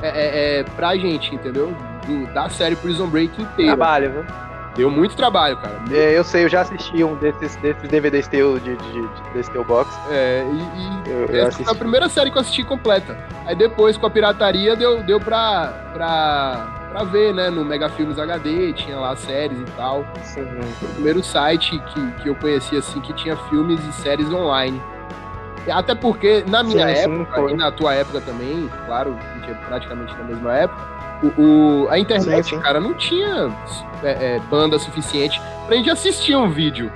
é, 0.03 0.09
é, 0.09 0.61
é, 0.61 0.63
pra 0.77 0.95
gente, 0.97 1.35
entendeu? 1.35 1.75
Do- 2.07 2.27
da 2.33 2.49
série 2.51 2.77
Prison 2.77 3.07
Break 3.07 3.41
inteira. 3.41 3.77
Trabalho, 3.77 4.13
viu? 4.13 4.25
Deu 4.81 4.91
muito 4.91 5.15
trabalho, 5.15 5.59
cara. 5.59 5.79
É, 5.91 6.17
eu 6.19 6.25
sei, 6.25 6.45
eu 6.45 6.49
já 6.49 6.63
assisti 6.63 7.05
um 7.05 7.15
desses, 7.17 7.55
desses 7.57 7.87
DVDs 7.87 8.27
teu, 8.29 8.59
de, 8.59 8.75
de- 8.77 8.93
de- 8.93 9.31
desse 9.35 9.51
teu 9.51 9.63
box. 9.63 9.95
É, 10.11 10.43
e, 10.51 11.07
e 11.07 11.11
Eu, 11.11 11.27
eu 11.27 11.47
essa 11.49 11.63
foi 11.63 11.71
a 11.71 11.77
primeira 11.77 12.09
série 12.09 12.31
que 12.31 12.39
eu 12.39 12.41
assisti 12.41 12.65
completa. 12.65 13.15
Aí 13.45 13.55
depois, 13.55 13.99
com 13.99 14.07
a 14.07 14.11
pirataria, 14.11 14.75
deu, 14.75 15.03
deu 15.03 15.21
pra, 15.21 15.91
pra 15.93 16.77
pra 16.91 17.05
ver, 17.05 17.33
né? 17.35 17.51
No 17.51 17.63
Mega 17.65 17.89
Filmes 17.91 18.19
HD, 18.19 18.73
tinha 18.73 18.99
lá 18.99 19.15
séries 19.15 19.61
e 19.61 19.65
tal. 19.77 20.05
Sim. 20.23 20.45
Foi 20.81 20.89
o 20.89 20.93
primeiro 20.95 21.23
site 21.23 21.79
que, 21.79 22.13
que 22.23 22.29
eu 22.31 22.35
conheci, 22.35 22.75
assim, 22.77 23.01
que 23.03 23.13
tinha 23.13 23.37
filmes 23.37 23.79
e 23.87 23.93
séries 23.93 24.33
online. 24.33 24.83
Até 25.71 25.95
porque, 25.95 26.43
na 26.49 26.63
minha 26.63 26.89
Sim, 26.89 26.95
sim, 27.03 27.21
época, 27.21 27.41
foi. 27.43 27.53
e 27.53 27.57
na 27.57 27.71
tua 27.71 27.95
época 27.95 28.21
também, 28.23 28.69
claro, 28.87 29.15
a 29.21 29.35
gente 29.39 29.51
é 29.51 29.55
praticamente 29.67 30.17
na 30.17 30.25
mesma 30.25 30.57
época, 30.57 30.81
o, 31.23 31.43
o- 31.85 31.89
a 31.91 31.99
internet, 31.99 32.45
Sim, 32.49 32.57
sim. 32.57 32.61
cara, 32.63 32.81
não 32.81 32.95
tinha 32.95 33.51
é, 34.03 34.37
é, 34.37 34.41
banda 34.51 34.79
suficiente 34.79 35.41
pra 35.67 35.77
gente 35.77 35.91
assistir 35.91 36.35
um 36.37 36.49
vídeo. 36.51 36.91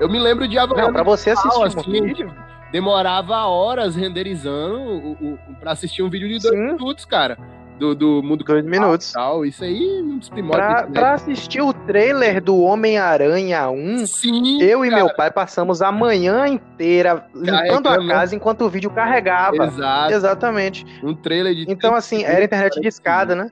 Eu 0.00 0.08
me 0.08 0.18
lembro 0.18 0.46
de 0.46 0.56
Não, 0.56 0.62
Havaiana 0.64 0.92
pra 0.92 1.02
você 1.02 1.30
assistir 1.30 1.62
assim, 1.64 1.78
um 2.00 2.04
vídeo, 2.04 2.32
demorava 2.70 3.36
horas 3.46 3.96
renderizando 3.96 4.78
o, 4.80 5.12
o, 5.20 5.38
pra 5.60 5.72
assistir 5.72 6.02
um 6.02 6.10
vídeo 6.10 6.28
de 6.28 6.38
dois 6.38 6.54
Sim. 6.54 6.60
minutos, 6.72 7.04
cara. 7.04 7.36
Do, 7.78 7.94
do 7.94 8.20
mundo 8.24 8.42
dois 8.44 8.64
minutos. 8.64 9.12
tal. 9.12 9.44
Isso 9.46 9.62
aí 9.62 10.02
não 10.02 10.18
da 10.18 10.50
Pra, 10.50 10.70
internet. 10.72 10.92
pra 10.92 11.12
assistir 11.14 11.60
o 11.62 11.72
trailer 11.72 12.42
do 12.42 12.58
Homem-Aranha 12.60 13.70
1, 13.70 14.04
Sim, 14.06 14.60
eu 14.60 14.84
e 14.84 14.90
cara, 14.90 15.04
meu 15.04 15.14
pai 15.14 15.30
passamos 15.30 15.80
a 15.80 15.92
manhã 15.92 16.48
inteira 16.48 17.24
limpando 17.32 17.88
a 17.88 18.04
casa 18.08 18.34
enquanto 18.34 18.62
o 18.64 18.68
vídeo 18.68 18.90
carregava. 18.90 19.64
Exato. 19.66 20.12
Exatamente. 20.12 20.84
Um 21.04 21.14
trailer 21.14 21.54
de. 21.54 21.70
Então, 21.70 21.94
assim, 21.94 22.24
era 22.24 22.44
internet 22.44 22.80
de 22.80 22.88
escada, 22.88 23.36
né? 23.36 23.48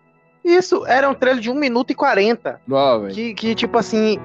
Isso, 0.47 0.87
era 0.87 1.09
um 1.09 1.15
trailer 1.15 1.43
de 1.43 1.51
1 1.51 1.55
minuto 1.55 1.91
e 1.91 1.95
40. 1.95 2.61
Não, 2.67 3.01
velho. 3.03 3.15
Que, 3.15 3.35
que, 3.35 3.55
tipo 3.55 3.77
assim, 3.77 4.19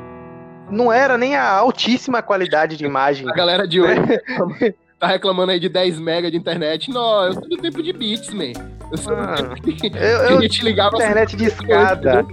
não 0.70 0.92
era 0.92 1.18
nem 1.18 1.36
a 1.36 1.50
altíssima 1.52 2.22
qualidade 2.22 2.78
de 2.78 2.86
imagem. 2.86 3.28
A 3.30 3.34
galera 3.34 3.68
de 3.68 3.82
hoje 3.82 4.00
tá 5.00 5.08
reclamando 5.08 5.52
aí 5.52 5.60
de 5.60 5.68
10 5.68 6.00
mega 6.00 6.30
de 6.30 6.38
internet. 6.38 6.92
Não, 6.92 7.26
eu 7.26 7.34
sou 7.34 7.50
do 7.50 7.58
tempo 7.58 7.82
de 7.82 7.92
bits, 7.92 8.32
man. 8.34 8.54
Eu 8.92 8.98
sou 8.98 9.14
Ah, 9.16 9.36
do 9.36 9.56
tempo 9.56 9.62
que, 9.80 9.90
que 9.90 9.98
Eu, 9.98 10.20
a 10.22 10.32
eu 10.32 10.42
gente 10.42 10.64
ligava 10.64 10.96
internet 10.96 11.36
de 11.36 11.46
escada. 11.46 12.24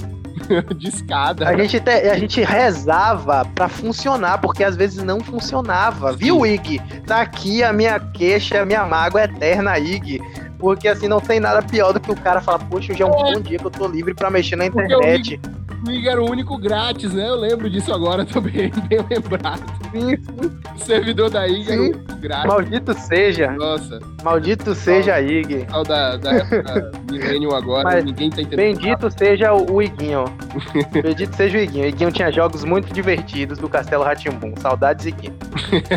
de 0.76 0.88
escada. 0.88 1.48
A 1.48 1.56
gente, 1.56 1.80
te- 1.80 1.90
a 1.90 2.16
gente 2.18 2.40
rezava 2.42 3.44
pra 3.54 3.68
funcionar, 3.68 4.38
porque 4.38 4.62
às 4.62 4.76
vezes 4.76 5.02
não 5.02 5.18
funcionava. 5.20 6.12
Viu, 6.12 6.44
Ig? 6.46 6.78
Tá 7.06 7.22
aqui 7.22 7.62
a 7.64 7.72
minha 7.72 7.98
queixa, 7.98 8.60
a 8.60 8.64
minha 8.66 8.84
mágoa 8.86 9.24
eterna, 9.24 9.78
Ig. 9.78 10.20
Porque 10.58 10.88
assim, 10.88 11.06
não 11.06 11.20
tem 11.20 11.38
nada 11.38 11.62
pior 11.62 11.92
do 11.92 12.00
que 12.00 12.10
o 12.10 12.16
cara 12.16 12.40
falar, 12.40 12.58
poxa, 12.60 12.92
hoje 12.92 13.02
é 13.02 13.06
um 13.06 13.10
bom 13.10 13.40
dia 13.40 13.58
que 13.58 13.66
eu 13.66 13.70
tô 13.70 13.86
livre 13.86 14.14
pra 14.14 14.28
mexer 14.30 14.56
na 14.56 14.68
Porque 14.68 14.92
internet. 14.92 15.40
O 15.86 15.90
Ig 15.90 16.08
era 16.08 16.20
o 16.20 16.28
único 16.28 16.58
grátis, 16.58 17.14
né? 17.14 17.28
Eu 17.28 17.36
lembro 17.36 17.70
disso 17.70 17.92
agora 17.94 18.24
também, 18.26 18.70
bem 18.88 18.98
lembrado. 19.08 19.62
Sim, 19.92 20.16
servidor 20.84 21.30
da 21.30 21.46
IG 21.48 21.70
o 21.78 21.84
Sim. 21.84 21.92
grátis. 22.20 22.46
Maldito 22.46 22.94
seja, 22.94 23.50
Nossa, 23.52 23.98
maldito 24.22 24.74
seja 24.74 25.20
Ig. 25.20 25.64
tal 25.70 25.82
da, 25.84 26.16
da 26.16 26.32
época 26.38 26.90
Millennium 27.10 27.54
agora, 27.54 27.84
Mas 27.84 28.04
ninguém 28.04 28.30
tá 28.30 28.42
entendendo. 28.42 28.56
Bendito 28.58 29.10
seja 29.16 29.52
o, 29.52 29.72
o 29.74 29.82
Iguinho. 29.82 30.24
Bendito 31.02 31.34
seja 31.36 31.58
o 31.58 31.60
Iguinho. 31.60 31.84
O 31.84 31.88
Iguinho 31.88 32.12
tinha 32.12 32.30
jogos 32.30 32.64
muito 32.64 32.92
divertidos 32.92 33.58
do 33.58 33.68
Castelo 33.68 34.04
Ratimbum. 34.04 34.54
Saudades, 34.60 35.06
Iguinho. 35.06 35.34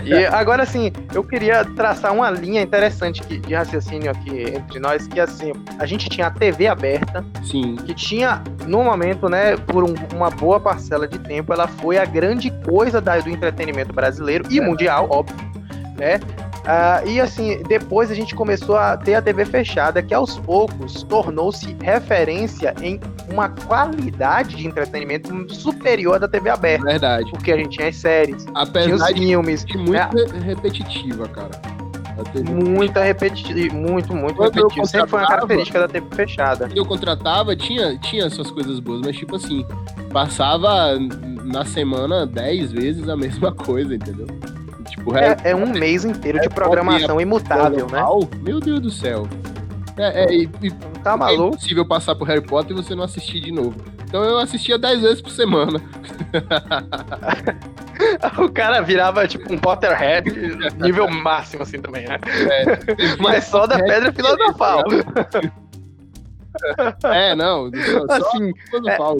E 0.05 0.25
agora, 0.25 0.63
assim, 0.63 0.91
eu 1.13 1.23
queria 1.23 1.63
traçar 1.65 2.13
uma 2.13 2.29
linha 2.29 2.61
interessante 2.61 3.21
que- 3.21 3.39
de 3.39 3.53
raciocínio 3.53 4.11
aqui 4.11 4.43
entre 4.55 4.79
nós, 4.79 5.07
que 5.07 5.19
assim, 5.19 5.51
a 5.79 5.85
gente 5.85 6.09
tinha 6.09 6.27
a 6.27 6.31
TV 6.31 6.67
aberta, 6.67 7.23
Sim, 7.43 7.75
que 7.77 7.93
tinha, 7.93 8.41
no 8.67 8.83
momento, 8.83 9.27
né, 9.29 9.55
por 9.57 9.83
um- 9.83 9.95
uma 10.15 10.29
boa 10.29 10.59
parcela 10.59 11.07
de 11.07 11.17
tempo, 11.19 11.53
ela 11.53 11.67
foi 11.67 11.97
a 11.97 12.05
grande 12.05 12.51
coisa 12.65 12.99
da- 13.01 13.19
do 13.19 13.29
entretenimento 13.29 13.80
brasileiro 13.85 14.45
e 14.49 14.59
mundial, 14.61 15.07
óbvio, 15.09 15.35
né? 15.97 16.19
Ah, 16.63 17.01
e 17.07 17.19
assim, 17.19 17.59
depois 17.67 18.11
a 18.11 18.13
gente 18.13 18.35
começou 18.35 18.77
a 18.77 18.95
ter 18.95 19.15
a 19.15 19.21
TV 19.21 19.45
fechada, 19.45 19.99
que 20.03 20.13
aos 20.13 20.37
poucos 20.37 21.01
tornou-se 21.03 21.75
referência 21.81 22.75
em 22.83 22.99
uma 23.31 23.49
qualidade 23.49 24.55
de 24.57 24.67
entretenimento 24.67 25.51
superior 25.55 26.15
à 26.15 26.19
da 26.19 26.27
TV 26.27 26.51
aberta. 26.51 26.85
verdade. 26.85 27.31
Porque 27.31 27.51
a 27.51 27.57
gente 27.57 27.77
tinha 27.77 27.87
as 27.89 27.95
séries, 27.95 28.45
tinha 28.45 28.53
os 28.63 28.69
Apesar 28.69 29.11
de 29.11 29.19
filmes, 29.21 29.61
ser 29.61 29.77
muito 29.77 29.95
É. 29.95 30.07
re- 30.13 30.39
repetitiva, 30.39 31.27
cara. 31.29 31.49
Muita 32.49 33.03
repetitiva, 33.03 33.73
muito, 33.75 34.13
muito 34.13 34.35
Quando 34.35 34.57
eu 34.57 34.63
repetitivo. 34.67 34.85
Sempre 34.87 35.09
foi 35.09 35.19
uma 35.19 35.25
contratava- 35.27 35.47
característica 35.47 35.79
da 35.79 35.87
TV 35.87 36.07
fechada. 36.15 36.67
que 36.69 36.79
eu 36.79 36.85
contratava 36.85 37.55
tinha, 37.55 37.97
tinha 37.97 38.29
suas 38.29 38.49
coisas 38.51 38.79
boas, 38.79 39.01
mas 39.05 39.15
tipo 39.17 39.35
assim, 39.35 39.65
passava 40.11 40.97
na 41.43 41.65
semana 41.65 42.25
10 42.25 42.71
vezes 42.71 43.07
a 43.09 43.15
mesma 43.17 43.51
coisa, 43.55 43.95
entendeu? 43.95 44.27
Tipo, 44.89 45.15
É, 45.17 45.37
é 45.45 45.55
um 45.55 45.67
mês 45.71 46.03
inteiro 46.05 46.39
de 46.39 46.47
é, 46.47 46.49
programação 46.49 47.19
imutável, 47.21 47.87
né? 47.89 48.01
Meu 48.41 48.59
Deus 48.59 48.79
do 48.79 48.89
céu. 48.91 49.27
É, 49.97 50.23
é, 50.25 50.33
e, 50.35 50.49
e 50.61 50.71
Tá 51.03 51.13
é 51.13 51.15
maluco? 51.17 51.47
impossível 51.55 51.85
passar 51.85 52.13
por 52.15 52.27
Harry 52.27 52.41
Potter 52.41 52.75
e 52.77 52.81
você 52.81 52.93
não 52.93 53.03
assistir 53.03 53.39
de 53.41 53.51
novo. 53.51 53.75
Então 54.07 54.23
eu 54.23 54.37
assistia 54.37 54.77
10 54.77 55.01
vezes 55.01 55.21
por 55.21 55.31
semana. 55.31 55.81
O 58.37 58.49
cara 58.51 58.81
virava 58.81 59.27
tipo 59.27 59.53
um 59.53 59.57
Potterhead, 59.57 60.29
nível 60.77 61.07
máximo 61.09 61.63
assim 61.63 61.79
também, 61.81 62.07
né? 62.07 62.17
Mas 63.19 63.45
só 63.45 63.65
da 63.67 63.77
pedra 63.77 64.11
filosofal. 64.11 64.83
É, 67.05 67.33
não. 67.33 67.71
Só, 67.73 68.05
Assim, 68.13 68.51
filosofal. 68.69 69.17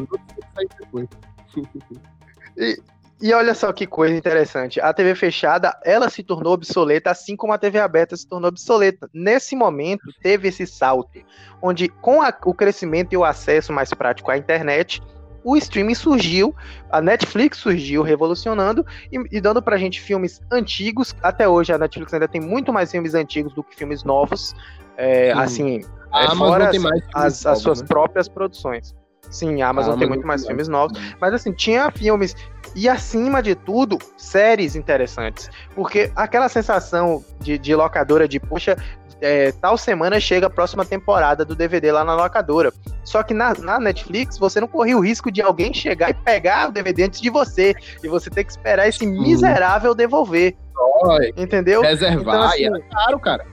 saem 0.54 0.68
depois. 0.80 1.08
e 3.22 3.34
olha 3.34 3.54
só 3.56 3.72
que 3.72 3.88
coisa 3.88 4.14
interessante. 4.16 4.82
A 4.82 4.94
TV 4.94 5.16
fechada, 5.16 5.74
ela 5.86 6.10
se 6.10 6.24
tornou 6.24 6.52
obsoleta, 6.54 7.10
assim 7.10 7.38
como 7.38 7.54
a 7.54 7.58
TV 7.58 7.80
aberta 7.80 8.18
se 8.18 8.28
tornou 8.28 8.50
obsoleta. 8.50 9.10
Nesse 9.14 9.56
momento, 9.56 10.04
teve 10.22 10.50
esse 10.50 10.68
salto, 10.68 11.22
onde 11.62 11.88
com 11.88 12.22
a- 12.22 12.38
o 12.46 12.54
crescimento 12.54 13.14
e 13.14 13.18
o 13.18 13.24
acesso 13.24 13.72
mais 13.72 13.94
prático 13.94 14.30
à 14.30 14.38
internet, 14.38 15.02
o 15.43 15.55
streaming 15.57 15.95
surgiu, 15.95 16.55
a 16.89 17.01
Netflix 17.01 17.57
surgiu 17.57 18.01
revolucionando 18.01 18.86
e, 19.12 19.38
e 19.38 19.41
dando 19.41 19.62
pra 19.62 19.77
gente 19.77 20.00
filmes 20.00 20.41
antigos. 20.51 21.15
Até 21.21 21.48
hoje 21.48 21.74
a 21.74 21.77
Netflix 21.77 22.13
ainda 22.13 22.27
tem 22.27 22.41
muito 22.41 22.71
mais 22.71 22.91
filmes 22.91 23.13
antigos 23.13 23.53
do 23.53 23.63
que 23.63 23.75
filmes 23.75 24.03
novos. 24.03 24.53
É, 24.98 25.33
Sim. 25.33 25.39
assim, 25.39 25.81
A 26.12 26.21
É, 26.21 26.25
Amazon 26.25 26.48
fora 26.48 26.69
tem 26.71 26.79
mais 26.79 27.01
as, 27.13 27.45
as 27.45 27.60
suas 27.60 27.81
né? 27.81 27.88
próprias 27.88 28.27
produções. 28.27 28.93
Sim, 29.29 29.62
a 29.62 29.69
Amazon 29.69 29.95
A 29.95 29.98
tem 29.98 30.07
muito 30.10 30.27
mais 30.27 30.45
filmes 30.45 30.67
novos. 30.67 31.00
Mas 31.19 31.33
assim, 31.33 31.53
tinha 31.53 31.89
filmes 31.89 32.36
e 32.75 32.89
acima 32.89 33.41
de 33.41 33.55
tudo, 33.55 33.98
séries 34.17 34.75
interessantes. 34.75 35.50
Porque 35.74 36.12
aquela 36.15 36.50
sensação 36.50 37.24
de, 37.39 37.57
de 37.57 37.74
locadora 37.74 38.27
de, 38.27 38.39
poxa, 38.39 38.75
é, 39.22 39.51
tal 39.51 39.78
semana 39.78 40.20
chega 40.20 40.48
a 40.48 40.50
próxima 40.50 40.84
temporada 40.84 41.46
do 41.46 41.56
DVD 41.56 41.92
lá 41.92 42.04
na 42.04 42.16
locadora. 42.16 42.74
Só 43.04 43.22
que 43.22 43.34
na, 43.34 43.54
na 43.54 43.80
Netflix 43.80 44.38
você 44.38 44.60
não 44.60 44.68
corria 44.68 44.98
o 44.98 45.01
risco 45.01 45.32
de 45.32 45.42
alguém 45.42 45.74
chegar 45.74 46.10
e 46.10 46.13
pegar 46.13 46.70
o 46.70 46.72
DVD 46.72 47.04
antes 47.04 47.22
de 47.22 47.30
você. 47.30 47.75
E 48.04 48.08
você 48.08 48.30
ter 48.30 48.44
que 48.44 48.51
esperar 48.51 48.88
esse 48.88 49.06
miserável 49.06 49.94
devolver. 49.94 50.56
Olha, 51.04 51.32
Entendeu? 51.38 51.82
Reservar, 51.82 52.36
Então, 52.36 52.48
assim, 52.48 52.66
era 52.66 52.80
caro, 52.80 53.20
cara. 53.20 53.46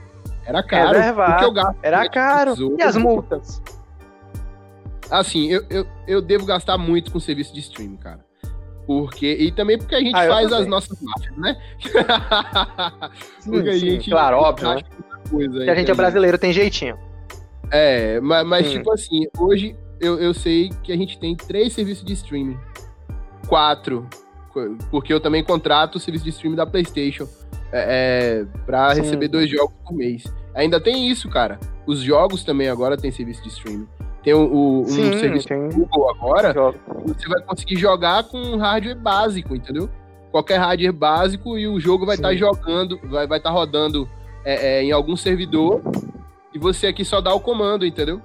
Era 0.45 0.63
caro. 0.63 0.97
Reservar, 0.97 1.43
eu 1.43 1.51
gasto 1.51 1.77
Era 1.83 2.09
caro. 2.09 2.75
E 2.77 2.81
as 2.81 2.97
multas? 2.97 3.61
Assim, 5.11 5.47
eu, 5.47 5.63
eu, 5.69 5.85
eu 6.07 6.21
devo 6.21 6.45
gastar 6.45 6.77
muito 6.77 7.11
com 7.11 7.19
serviço 7.19 7.53
de 7.53 7.59
streaming, 7.59 7.97
cara. 7.97 8.19
Porque, 8.85 9.31
e 9.31 9.51
também 9.51 9.77
porque 9.77 9.93
a 9.93 9.99
gente 9.99 10.15
Ah, 10.15 10.27
faz 10.27 10.51
as 10.51 10.65
nossas 10.65 10.99
né? 11.37 11.55
Sim, 13.39 13.51
porque 13.51 13.69
a 13.69 13.73
sim, 13.73 13.79
gente 13.79 14.09
claro, 14.09 14.37
óbvio, 14.37 14.73
né? 14.73 14.81
Coisa. 15.29 15.63
Que 15.63 15.69
a 15.69 15.75
gente 15.75 15.91
é 15.91 15.93
brasileiro, 15.93 16.37
tem 16.37 16.53
jeitinho. 16.53 16.97
É, 17.71 18.19
mas, 18.19 18.45
mas 18.47 18.71
tipo 18.71 18.91
assim, 18.91 19.27
hoje 19.37 19.75
eu, 19.99 20.19
eu 20.19 20.33
sei 20.33 20.69
que 20.83 20.91
a 20.91 20.97
gente 20.97 21.19
tem 21.19 21.35
três 21.35 21.73
serviços 21.73 22.03
de 22.03 22.13
streaming. 22.13 22.57
Quatro. 23.47 24.07
Porque 24.89 25.13
eu 25.13 25.19
também 25.19 25.43
contrato 25.43 25.95
o 25.95 25.99
serviço 25.99 26.23
de 26.25 26.31
streaming 26.31 26.55
da 26.55 26.65
PlayStation 26.65 27.27
é, 27.71 28.41
é, 28.41 28.45
pra 28.65 28.93
Sim. 28.95 29.01
receber 29.01 29.27
dois 29.27 29.49
jogos 29.49 29.73
por 29.85 29.93
mês. 29.95 30.23
Ainda 30.55 30.81
tem 30.81 31.07
isso, 31.09 31.29
cara. 31.29 31.59
Os 31.85 32.01
jogos 32.01 32.43
também 32.43 32.67
agora 32.67 32.97
tem 32.97 33.11
serviço 33.11 33.43
de 33.43 33.49
streaming. 33.49 33.87
Tem 34.23 34.33
o, 34.33 34.39
o- 34.41 34.81
um 34.81 34.85
Sim, 34.85 35.17
serviço 35.17 35.47
tem. 35.47 35.69
Google 35.69 36.09
agora, 36.09 36.53
você 37.05 37.27
vai 37.27 37.41
conseguir 37.43 37.77
jogar 37.77 38.23
com 38.23 38.37
um 38.37 38.57
hardware 38.57 38.97
básico, 38.99 39.55
entendeu? 39.55 39.89
Qualquer 40.31 40.57
hardware 40.57 40.91
básico 40.93 41.57
e 41.57 41.67
o 41.67 41.79
jogo 41.79 42.05
vai 42.05 42.15
estar 42.15 42.35
jogando, 42.35 42.99
vai 43.03 43.23
estar 43.25 43.39
tá 43.39 43.49
rodando 43.49 44.09
é, 44.49 44.79
é, 44.79 44.83
em 44.83 44.91
algum 44.91 45.15
servidor 45.15 45.81
e 46.53 46.57
você 46.57 46.87
aqui 46.87 47.05
só 47.05 47.21
dá 47.21 47.33
o 47.33 47.39
comando, 47.39 47.85
entendeu? 47.85 48.21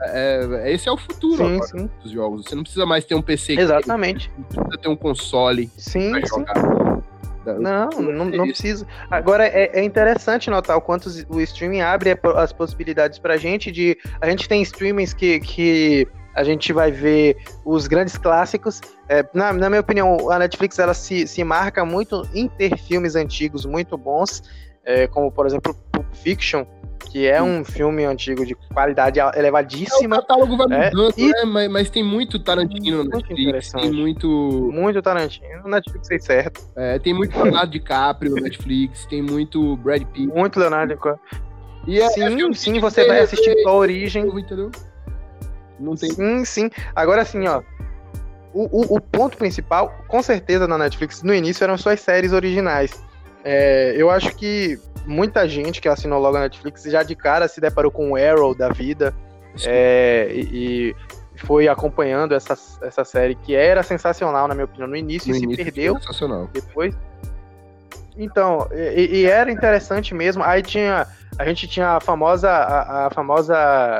É, 0.00 0.70
esse 0.72 0.88
é 0.88 0.92
o 0.92 0.96
futuro 0.96 1.38
Sim, 1.38 1.54
agora 1.54 1.66
sim. 1.68 1.90
dos 2.02 2.12
jogos. 2.12 2.44
Você 2.44 2.54
não 2.54 2.62
precisa 2.62 2.84
mais 2.84 3.04
ter 3.04 3.14
um 3.14 3.22
PC, 3.22 3.54
Exatamente. 3.58 4.30
não 4.36 4.44
precisa 4.44 4.78
ter 4.78 4.88
um 4.88 4.96
console 4.96 5.70
Sim, 5.76 6.10
pra 6.10 6.20
sim. 6.20 6.26
jogar. 6.26 6.86
Não, 7.58 7.88
não, 7.90 8.24
não 8.24 8.44
Isso. 8.44 8.60
precisa. 8.60 8.86
Agora, 9.10 9.46
é, 9.46 9.78
é 9.78 9.84
interessante 9.84 10.50
notar 10.50 10.76
o 10.76 10.80
quanto 10.80 11.08
o 11.28 11.40
streaming 11.40 11.80
abre 11.80 12.18
as 12.34 12.52
possibilidades 12.52 13.18
pra 13.18 13.36
gente 13.36 13.70
de... 13.70 13.96
A 14.20 14.28
gente 14.28 14.48
tem 14.48 14.60
streamings 14.62 15.14
que, 15.14 15.38
que 15.40 16.08
a 16.34 16.44
gente 16.44 16.72
vai 16.72 16.90
ver 16.90 17.36
os 17.64 17.86
grandes 17.86 18.18
clássicos. 18.18 18.80
É, 19.08 19.24
na, 19.32 19.52
na 19.52 19.70
minha 19.70 19.80
opinião, 19.80 20.30
a 20.30 20.38
Netflix 20.38 20.78
ela 20.78 20.92
se, 20.92 21.26
se 21.26 21.42
marca 21.42 21.84
muito 21.84 22.28
em 22.34 22.48
ter 22.48 22.76
filmes 22.76 23.16
antigos 23.16 23.64
muito 23.64 23.96
bons, 23.96 24.42
é, 24.86 25.06
como, 25.08 25.30
por 25.30 25.44
exemplo, 25.46 25.74
Pulp 25.92 26.06
Fiction, 26.14 26.64
que 27.10 27.26
é 27.26 27.42
um 27.42 27.64
filme 27.64 28.04
antigo 28.04 28.44
de 28.46 28.54
qualidade 28.72 29.18
elevadíssima. 29.34 30.16
É, 30.16 30.18
o 30.18 30.22
catálogo 30.22 30.56
vai 30.56 30.66
É, 30.70 30.90
mudando, 30.90 31.14
e- 31.18 31.26
né? 31.28 31.44
Mas, 31.44 31.70
mas 31.70 31.90
tem 31.90 32.02
muito 32.04 32.38
Tarantino 32.38 32.98
no 32.98 33.02
Muito 33.04 33.16
Netflix, 33.16 33.40
interessante. 33.42 33.82
tem 33.82 33.92
muito, 33.92 34.70
Muito 34.72 35.02
Tarantino, 35.02 35.62
Netflix 35.68 36.08
fez 36.08 36.24
certo. 36.24 36.60
é, 36.76 36.98
tem 36.98 37.12
muito 37.12 37.36
Leonardo 37.38 37.70
DiCaprio 37.72 38.30
no 38.34 38.40
Netflix, 38.42 39.04
tem 39.06 39.22
muito 39.22 39.76
Brad 39.78 40.02
Pitt. 40.04 40.26
Muito 40.28 40.58
Leonardo 40.58 40.94
DiCaprio. 40.94 41.20
E 41.86 42.00
é, 42.00 42.08
sim, 42.10 42.52
sim, 42.54 42.80
você 42.80 43.02
tem 43.02 43.08
vai 43.08 43.20
assistir 43.20 43.54
só 43.62 43.68
a 43.70 43.74
origem. 43.74 44.26
entendeu? 44.26 44.70
Não 45.78 45.94
tem 45.94 46.10
Sim, 46.10 46.44
sim. 46.44 46.70
Agora 46.94 47.24
sim, 47.24 47.46
ó. 47.46 47.62
O, 48.52 48.64
o, 48.94 48.96
o 48.96 49.00
ponto 49.00 49.36
principal, 49.36 49.92
com 50.08 50.22
certeza, 50.22 50.66
na 50.66 50.78
Netflix, 50.78 51.22
no 51.22 51.32
início 51.34 51.62
eram 51.62 51.76
suas 51.76 52.00
séries 52.00 52.32
originais. 52.32 52.90
É, 53.48 53.94
eu 53.96 54.10
acho 54.10 54.34
que 54.34 54.76
muita 55.06 55.48
gente 55.48 55.80
que 55.80 55.88
assinou 55.88 56.18
logo 56.18 56.36
a 56.36 56.40
Netflix 56.40 56.82
já 56.82 57.04
de 57.04 57.14
cara 57.14 57.46
se 57.46 57.60
deparou 57.60 57.92
com 57.92 58.10
o 58.10 58.16
Arrow 58.16 58.56
da 58.56 58.70
vida 58.70 59.14
é, 59.64 60.28
e, 60.32 60.90
e 60.90 60.96
foi 61.36 61.68
acompanhando 61.68 62.34
essa, 62.34 62.54
essa 62.82 63.04
série 63.04 63.36
que 63.36 63.54
era 63.54 63.84
sensacional, 63.84 64.48
na 64.48 64.54
minha 64.54 64.64
opinião, 64.64 64.88
no 64.88 64.96
início 64.96 65.30
no 65.30 65.36
e 65.36 65.38
se 65.38 65.44
início, 65.44 65.64
perdeu 65.64 65.94
Sensacional. 66.00 66.50
depois. 66.52 66.92
Então, 68.18 68.66
e, 68.72 69.18
e 69.18 69.26
era 69.26 69.48
interessante 69.48 70.12
mesmo. 70.12 70.42
Aí 70.42 70.60
tinha. 70.62 71.06
A 71.38 71.44
gente 71.44 71.68
tinha 71.68 71.90
a 71.90 72.00
famosa. 72.00 72.50
A, 72.50 73.06
a 73.06 73.10
famosa 73.10 73.54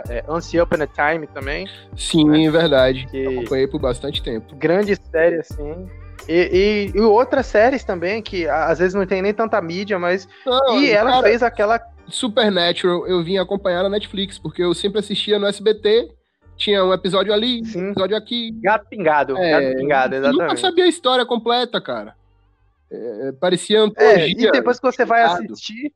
é, 0.08 0.24
Once 0.26 0.58
Upon 0.58 0.82
a 0.82 0.86
Time 0.86 1.26
também. 1.28 1.68
Sim, 1.96 2.46
é 2.46 2.50
verdade. 2.50 3.06
Que 3.10 3.26
Acompanhei 3.26 3.68
por 3.68 3.78
bastante 3.78 4.22
tempo. 4.22 4.56
grande 4.56 4.98
série, 5.12 5.36
assim. 5.36 5.86
E, 6.28 6.90
e- 6.94 6.96
e 6.96 7.00
outras 7.00 7.46
séries 7.46 7.84
também, 7.84 8.20
que 8.22 8.48
às 8.48 8.78
vezes 8.78 8.94
não 8.94 9.06
tem 9.06 9.22
nem 9.22 9.32
tanta 9.34 9.60
mídia, 9.60 9.98
mas. 9.98 10.28
Não, 10.44 10.80
e 10.80 10.90
ela 10.90 11.10
cara, 11.12 11.22
fez 11.24 11.42
aquela. 11.42 11.80
Supernatural 12.08 13.04
eu 13.08 13.22
vim 13.24 13.36
acompanhar 13.36 13.82
na 13.82 13.88
Netflix, 13.88 14.38
porque 14.38 14.62
eu 14.62 14.72
sempre 14.74 15.00
assistia 15.00 15.38
no 15.40 15.46
SBT, 15.46 16.08
tinha 16.56 16.84
um 16.84 16.92
episódio 16.92 17.32
ali, 17.32 17.64
Sim. 17.64 17.86
um 17.86 17.90
episódio 17.90 18.16
aqui. 18.16 18.52
Gato 18.62 18.86
pingado. 18.88 19.36
É, 19.36 19.50
gato 19.50 19.76
pingado, 19.76 20.14
eu 20.14 20.20
nunca 20.20 20.30
exatamente. 20.34 20.60
sabia 20.60 20.84
a 20.84 20.88
história 20.88 21.26
completa, 21.26 21.80
cara. 21.80 22.14
É, 22.90 23.32
parecia 23.40 23.78
É, 23.78 23.80
antologia. 23.80 24.26
e 24.48 24.52
depois 24.52 24.78
que 24.78 24.86
você 24.86 25.04
vai 25.04 25.22
assistir. 25.24 25.92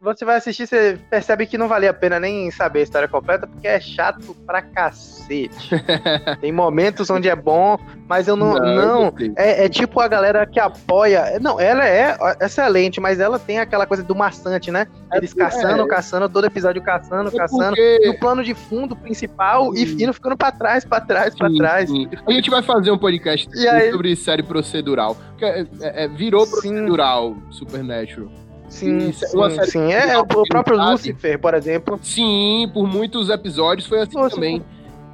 Você 0.00 0.24
vai 0.24 0.36
assistir, 0.36 0.66
você 0.66 0.98
percebe 1.08 1.46
que 1.46 1.56
não 1.58 1.68
valia 1.68 1.90
a 1.90 1.94
pena 1.94 2.18
nem 2.18 2.50
saber 2.50 2.80
a 2.80 2.82
história 2.82 3.06
completa, 3.08 3.46
porque 3.46 3.66
é 3.68 3.78
chato 3.80 4.34
pra 4.46 4.60
cacete. 4.60 5.70
tem 6.40 6.50
momentos 6.50 7.08
onde 7.10 7.28
é 7.28 7.36
bom, 7.36 7.78
mas 8.08 8.26
eu 8.26 8.34
não. 8.34 8.54
não 8.54 9.10
gostei. 9.10 9.32
É, 9.36 9.64
é 9.64 9.68
tipo 9.68 10.00
a 10.00 10.08
galera 10.08 10.44
que 10.46 10.58
apoia. 10.58 11.38
Não, 11.40 11.60
ela 11.60 11.86
é 11.86 12.16
excelente, 12.40 13.00
mas 13.00 13.20
ela 13.20 13.38
tem 13.38 13.60
aquela 13.60 13.86
coisa 13.86 14.02
do 14.02 14.16
maçante, 14.16 14.70
né? 14.70 14.86
Eles 15.12 15.32
É, 15.32 15.36
caçando, 15.36 15.82
é. 15.82 15.86
caçando, 15.86 16.28
todo 16.28 16.44
episódio 16.46 16.82
caçando, 16.82 17.30
É 17.30 17.36
caçando. 17.36 17.68
porque- 17.76 18.00
E 18.02 18.08
o 18.08 18.18
plano 18.18 18.42
de 18.42 18.54
fundo 18.54 18.96
principal 18.96 19.74
e 19.76 19.82
indo 20.02 20.12
ficando 20.12 20.36
pra 20.36 20.50
trás, 20.50 20.84
pra 20.84 21.00
trás, 21.00 21.36
pra 21.36 21.48
Sim, 21.48 21.56
trás. 21.58 21.88
sim. 21.90 22.08
A 22.26 22.32
gente 22.32 22.50
vai 22.50 22.62
fazer 22.62 22.90
um 22.90 22.98
podcast 22.98 23.48
E 23.54 23.68
aí- 23.68 23.92
sobre 23.92 24.16
série 24.16 24.42
procedural. 24.42 25.16
que 25.36 25.44
é- 25.44 25.60
é- 25.82 26.04
é- 26.04 26.08
virou 26.08 26.44
Sim. 26.46 26.50
procedural 26.50 27.36
Supernatural. 27.50 28.28
Sim, 28.68 29.08
é 29.08 29.12
sim, 29.12 29.50
série 29.56 29.66
sim. 29.70 29.92
É, 29.92 30.18
o 30.18 30.26
não 30.26 30.44
próprio. 30.46 30.76
Lucifer, 30.76 31.38
por 31.38 31.54
exemplo. 31.54 31.98
Sim, 32.02 32.70
por 32.72 32.86
muitos 32.86 33.30
episódios 33.30 33.86
foi 33.88 34.00
assim 34.00 34.16
Nossa, 34.16 34.34
também. 34.34 34.62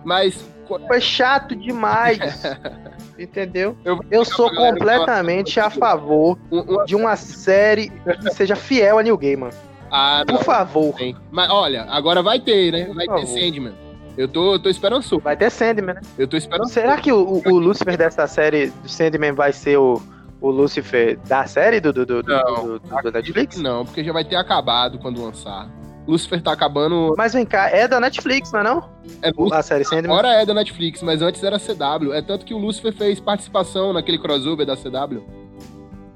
Mas 0.05 0.45
Foi 0.89 1.01
chato 1.01 1.55
demais. 1.55 2.19
Entendeu? 3.19 3.77
Eu- 3.85 4.01
Eu 4.11 4.25
sou 4.25 4.51
completamente 4.55 5.61
a 5.61 5.71
favor 5.71 6.39
de 6.87 6.97
uma 6.97 7.17
série 7.17 7.91
que 7.91 8.31
seja 8.35 8.57
fiel 8.57 8.99
a 8.99 9.03
New 9.03 9.17
Gaiman. 9.17 9.51
Ah, 9.91 10.25
não, 10.27 10.37
Por 10.37 10.45
favor. 10.45 10.95
tem. 10.95 11.15
Mas 11.31 11.49
olha, 11.51 11.85
agora 11.85 12.23
vai 12.23 12.41
ter, 12.41 12.73
né? 12.73 12.91
Vai 12.95 13.07
Por 13.07 13.17
ter 13.17 13.27
favor. 13.27 13.39
Sandman. 13.41 13.73
Eu 14.17 14.27
tô, 14.29 14.55
eu 14.55 14.59
tô 14.59 14.69
esperançoso. 14.69 15.21
Vai 15.23 15.37
ter 15.37 15.51
Sandman, 15.51 15.95
né? 15.97 16.01
Eu 16.19 16.27
tô 16.27 16.37
esperando. 16.37 16.69
Será 16.69 16.97
que 16.97 17.13
o, 17.13 17.19
o- 17.19 17.43
o 17.53 17.59
Lucifer 17.59 17.97
dessa 17.97 18.27
série 18.27 18.69
do 18.83 18.89
Sandman 18.89 19.33
vai 19.33 19.53
ser 19.53 19.77
o, 19.79 20.01
o 20.41 20.51
Lucifer 20.51 21.19
da 21.27 21.47
série 21.47 21.81
do, 21.81 21.93
do, 21.93 22.05
do, 22.05 22.23
Não. 22.23 22.79
do- 22.79 22.79
do- 22.81 23.13
Netflix? 23.13 23.57
Não, 23.59 23.85
porque 23.85 24.05
já 24.05 24.13
vai 24.13 24.25
ter 24.25 24.37
acabado 24.37 24.99
quando 24.99 25.23
lançar. 25.23 25.69
Lucifer 26.07 26.43
tá 26.43 26.53
acabando. 26.53 27.15
Mas 27.17 27.33
vem 27.33 27.47
cá, 27.47 27.71
é 27.71 27.89
da 27.89 27.99
Netflix, 27.99 28.53
não 28.53 28.61
é 28.61 28.63
não? 28.63 28.91
É 29.23 29.31
A 29.57 29.63
série 29.63 29.85
Sandman? 29.85 30.13
Agora 30.13 30.29
é 30.35 30.45
da 30.45 30.53
Netflix, 30.53 31.03
mas 31.03 31.23
antes 31.23 31.43
era 31.43 31.59
CW. 31.59 32.13
É 32.13 32.21
tanto 32.21 32.45
que 32.45 32.53
o 32.53 32.59
Lucifer 32.59 32.93
fez 32.93 33.19
participação 33.19 33.93
naquele 33.93 34.19
crossover 34.19 34.67
da 34.67 34.77
CW. 34.77 35.25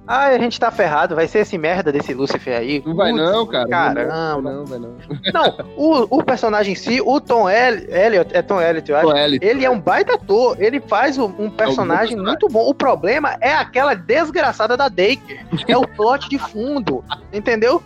Ah, 0.08 0.28
a 0.28 0.38
gente 0.38 0.58
tá 0.58 0.70
ferrado, 0.70 1.14
vai 1.14 1.28
ser 1.28 1.40
esse 1.40 1.58
merda 1.58 1.92
desse 1.92 2.14
Lucifer 2.14 2.56
aí. 2.58 2.82
Não 2.84 2.94
vai 2.94 3.10
Putz, 3.12 3.22
não, 3.30 3.46
cara. 3.46 3.68
Caramba. 3.68 4.40
Não, 4.52 4.64
vai 4.64 4.78
não. 4.78 4.94
Não, 5.34 5.66
o, 5.76 6.18
o 6.18 6.24
personagem 6.24 6.72
em 6.72 6.76
si, 6.76 7.00
o 7.04 7.20
Tom 7.20 7.48
El- 7.48 7.84
Elliot, 7.90 8.34
é 8.34 8.40
Tom 8.40 8.60
Elliot, 8.60 8.90
eu 8.90 8.96
acho. 8.96 9.08
Tom 9.08 9.16
Elliot. 9.16 9.44
Ele 9.46 9.64
é 9.66 9.70
um 9.70 9.78
baita 9.78 10.14
ator, 10.14 10.56
ele 10.58 10.80
faz 10.80 11.18
um, 11.18 11.24
um 11.24 11.50
personagem 11.50 11.58
personagem. 11.58 12.16
muito 12.16 12.48
bom. 12.48 12.66
O 12.66 12.72
problema 12.74 13.36
é 13.40 13.52
aquela 13.52 13.92
desgraçada 13.94 14.76
da 14.76 14.88
Daker. 14.88 15.44
É 15.68 15.76
o 15.76 15.86
plot 15.86 16.28
de 16.30 16.38
fundo, 16.38 17.04
entendeu? 17.32 17.82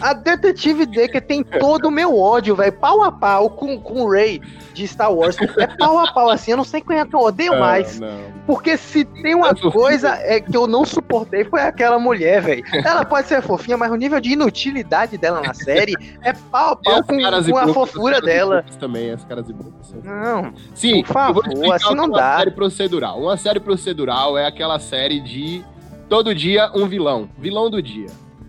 A 0.00 0.12
detetive 0.12 0.84
Daker 0.86 1.22
tem 1.22 1.42
todo 1.44 1.86
o 1.86 1.90
meu 1.90 2.18
ódio, 2.18 2.56
velho. 2.56 2.72
Pau 2.72 3.02
a 3.02 3.12
pau 3.12 3.50
com, 3.50 3.78
com 3.80 4.02
o 4.02 4.10
Ray 4.10 4.40
de 4.74 4.86
Star 4.86 5.12
Wars. 5.12 5.36
É 5.58 5.66
pau 5.66 5.98
a 5.98 6.12
pau 6.12 6.28
assim, 6.28 6.50
eu 6.50 6.56
não 6.56 6.64
sei 6.64 6.80
quem 6.80 6.98
é 6.98 7.04
que 7.06 7.14
eu 7.14 7.20
odeio 7.20 7.58
mais. 7.58 8.00
Não, 8.00 8.08
não. 8.08 8.36
Porque 8.46 8.76
se 8.76 9.04
tem 9.04 9.34
uma 9.34 9.50
É 9.50 9.54
coisa 9.54 10.10
é 10.22 10.40
que 10.40 10.56
eu 10.56 10.66
não 10.66 10.84
suportei 10.84 11.44
foi 11.44 11.62
aquela 11.62 11.98
mulher, 11.98 12.40
velho. 12.42 12.64
Ela 12.84 13.04
pode 13.04 13.26
ser 13.28 13.42
fofinha, 13.42 13.76
mas 13.76 13.90
o 13.90 13.96
nível 13.96 14.20
de 14.20 14.32
inutilidade 14.32 15.16
dela 15.18 15.40
na 15.40 15.54
série 15.54 15.94
é 16.22 16.32
pau 16.32 16.72
a 16.72 16.76
pau 16.76 17.02
com, 17.04 17.18
com 17.50 17.58
a 17.58 17.68
fofura 17.68 18.20
dela. 18.20 18.64
Também, 18.78 19.10
as 19.10 19.24
caras 19.24 19.48
e 19.48 19.52
bocas. 19.52 19.94
Não, 20.04 20.52
Sim, 20.74 21.02
Por 21.02 21.12
favor, 21.12 21.44
assim 21.74 21.94
não 21.94 22.04
é 22.04 22.06
uma 22.08 22.18
dá. 22.18 22.38
série 22.38 22.50
procedural. 22.50 23.20
Uma 23.20 23.36
série 23.36 23.60
procedural 23.60 24.36
é 24.38 24.46
aquela 24.46 24.78
série 24.78 25.20
de 25.20 25.64
todo 26.08 26.34
dia 26.34 26.70
um 26.74 26.86
vilão. 26.86 27.28
Vilão 27.38 27.70
do 27.70 27.80
dia. 27.82 28.06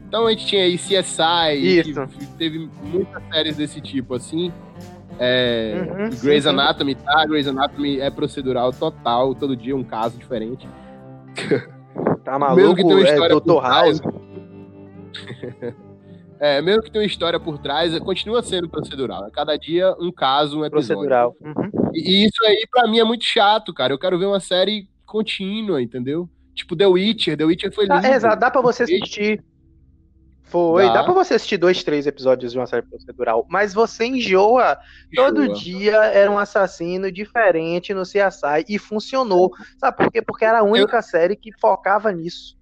Então 0.08 0.26
a 0.26 0.30
gente 0.32 0.46
tinha 0.46 0.64
aí 0.64 0.78
CSI, 0.78 1.80
Isso. 1.82 2.08
que 2.08 2.26
teve 2.38 2.70
muitas 2.82 3.22
séries 3.32 3.58
desse 3.58 3.82
tipo, 3.82 4.14
assim. 4.16 4.52
É, 5.20 5.74
Uhum, 5.90 6.10
Grey's 6.22 6.44
sim. 6.44 6.50
Anatomy, 6.50 6.96
tá? 6.96 7.26
Grey's 7.26 7.48
Anatomy 7.48 8.00
é 8.00 8.10
procedural 8.10 8.72
total, 8.72 9.34
todo 9.36 9.56
dia 9.56 9.76
um 9.76 9.84
caso 9.84 10.18
diferente. 10.18 10.68
tá 12.24 12.40
Mesmo 12.40 12.40
maluco? 12.40 12.76
que 12.76 12.84
tenha 12.84 12.96
uma 12.96 13.08
É 13.08 13.12
história 13.14 13.36
Dr. 13.36 13.44
por 13.44 13.62
trás, 13.62 14.00
House. 14.00 14.14
É, 16.40 16.62
mesmo 16.62 16.84
que 16.84 16.92
tenha 16.92 17.02
uma 17.02 17.08
história 17.08 17.40
por 17.40 17.58
trás, 17.58 17.98
continua 17.98 18.44
sendo 18.44 18.70
procedural. 18.70 19.26
É 19.26 19.32
cada 19.32 19.58
dia 19.58 19.96
um 20.00 20.12
caso, 20.12 20.60
um 20.60 20.66
episódio. 20.66 20.88
Procedural. 21.10 21.36
Uhum. 21.42 21.90
E, 21.96 22.00
e 22.24 22.26
isso 22.28 22.46
aí, 22.46 22.64
pra 22.72 22.88
mim, 22.88 23.00
é 23.00 23.04
muito 23.04 23.24
chato, 23.24 23.74
cara. 23.74 23.92
Eu 23.92 23.98
quero 23.98 24.20
ver 24.20 24.28
uma 24.28 24.40
série 24.40 24.88
contínua, 25.04 25.82
entendeu? 25.82 26.30
Tipo 26.54 26.76
The 26.76 26.86
Witcher. 26.86 27.36
The 27.36 27.44
Witcher 27.44 27.74
foi 27.74 27.86
lindo. 27.86 28.06
Ah, 28.06 28.12
exato, 28.16 28.40
dá 28.40 28.52
pra 28.52 28.62
você 28.62 28.84
assistir. 28.84 29.44
Foi, 30.48 30.86
dá. 30.86 30.94
Dá. 30.94 31.04
pra 31.04 31.14
você 31.14 31.34
assistir 31.34 31.58
dois, 31.58 31.84
três 31.84 32.08
episódios 32.08 32.54
de 32.54 32.58
uma 32.58 32.68
série 32.68 32.86
procedural, 32.86 33.46
mas 33.50 33.74
você 33.74 34.06
enjoa. 34.06 34.78
Todo 35.14 35.54
dia 35.54 35.98
era 36.06 36.32
um 36.32 36.40
assassino 36.40 37.12
diferente 37.12 37.94
no 37.94 38.04
CSI 38.04 38.66
e 38.70 38.80
funcionou. 38.80 39.52
Sabe 39.78 39.98
por 39.98 40.12
quê? 40.12 40.22
Porque 40.22 40.46
era 40.46 40.60
a 40.60 40.64
única 40.64 41.02
série 41.02 41.36
que 41.36 41.52
focava 41.60 42.12
nisso. 42.12 42.58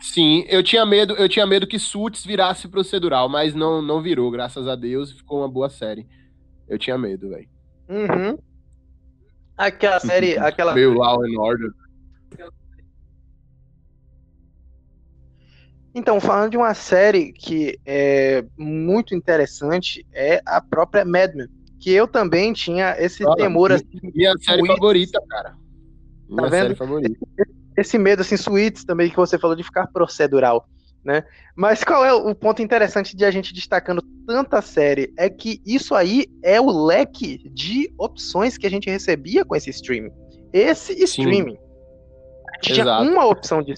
Sim, 0.00 0.44
eu 0.48 0.62
tinha 0.62 0.84
medo, 0.84 1.14
eu 1.14 1.28
tinha 1.28 1.46
medo 1.46 1.66
que 1.66 1.78
Suits 1.78 2.24
virasse 2.24 2.68
procedural, 2.68 3.28
mas 3.28 3.54
não, 3.54 3.80
não 3.80 4.02
virou, 4.02 4.30
graças 4.30 4.66
a 4.66 4.74
Deus, 4.74 5.12
ficou 5.12 5.38
uma 5.38 5.48
boa 5.48 5.70
série. 5.70 6.06
Eu 6.68 6.78
tinha 6.78 6.96
medo, 6.98 7.30
velho. 7.30 7.48
Uhum. 7.88 8.38
Aquela 9.56 10.00
série, 10.00 10.36
aquela 10.38 10.74
Meu 10.74 10.94
Law 10.94 11.22
and 11.24 11.38
Order. 11.38 11.70
Então, 15.94 16.20
falando 16.20 16.50
de 16.50 16.56
uma 16.56 16.74
série 16.74 17.32
que 17.32 17.78
é 17.86 18.44
muito 18.58 19.14
interessante, 19.14 20.04
é 20.12 20.42
a 20.44 20.60
própria 20.60 21.04
Mad 21.04 21.34
Men. 21.34 21.46
Que 21.78 21.90
eu 21.92 22.08
também 22.08 22.52
tinha 22.52 22.96
esse 22.98 23.22
Ah, 23.26 23.34
temor, 23.36 23.70
assim, 23.70 23.84
Minha 24.14 24.32
série 24.40 24.66
favorita, 24.66 25.20
cara. 25.28 25.54
Minha 26.28 26.42
Tá 26.42 26.48
vendo? 26.48 26.62
série 26.62 26.74
favorita. 26.74 27.26
esse 27.76 27.98
medo, 27.98 28.22
assim, 28.22 28.36
suítes 28.36 28.84
também 28.84 29.10
que 29.10 29.16
você 29.16 29.38
falou 29.38 29.54
de 29.54 29.62
ficar 29.62 29.86
procedural, 29.88 30.66
né? 31.04 31.24
Mas 31.54 31.84
qual 31.84 32.04
é 32.04 32.12
o 32.12 32.34
ponto 32.34 32.62
interessante 32.62 33.14
de 33.16 33.24
a 33.24 33.30
gente 33.30 33.52
destacando 33.52 34.02
tanta 34.26 34.62
série? 34.62 35.12
É 35.18 35.28
que 35.28 35.60
isso 35.66 35.94
aí 35.94 36.26
é 36.42 36.60
o 36.60 36.70
leque 36.86 37.38
de 37.52 37.92
opções 37.98 38.56
que 38.56 38.66
a 38.66 38.70
gente 38.70 38.88
recebia 38.88 39.44
com 39.44 39.54
esse 39.54 39.70
streaming. 39.70 40.10
Esse 40.52 40.92
streaming. 41.04 41.50
Gente 41.50 41.63
tinha 42.72 42.84
Exato. 42.84 43.04
uma 43.04 43.26
opção 43.26 43.62
de 43.62 43.74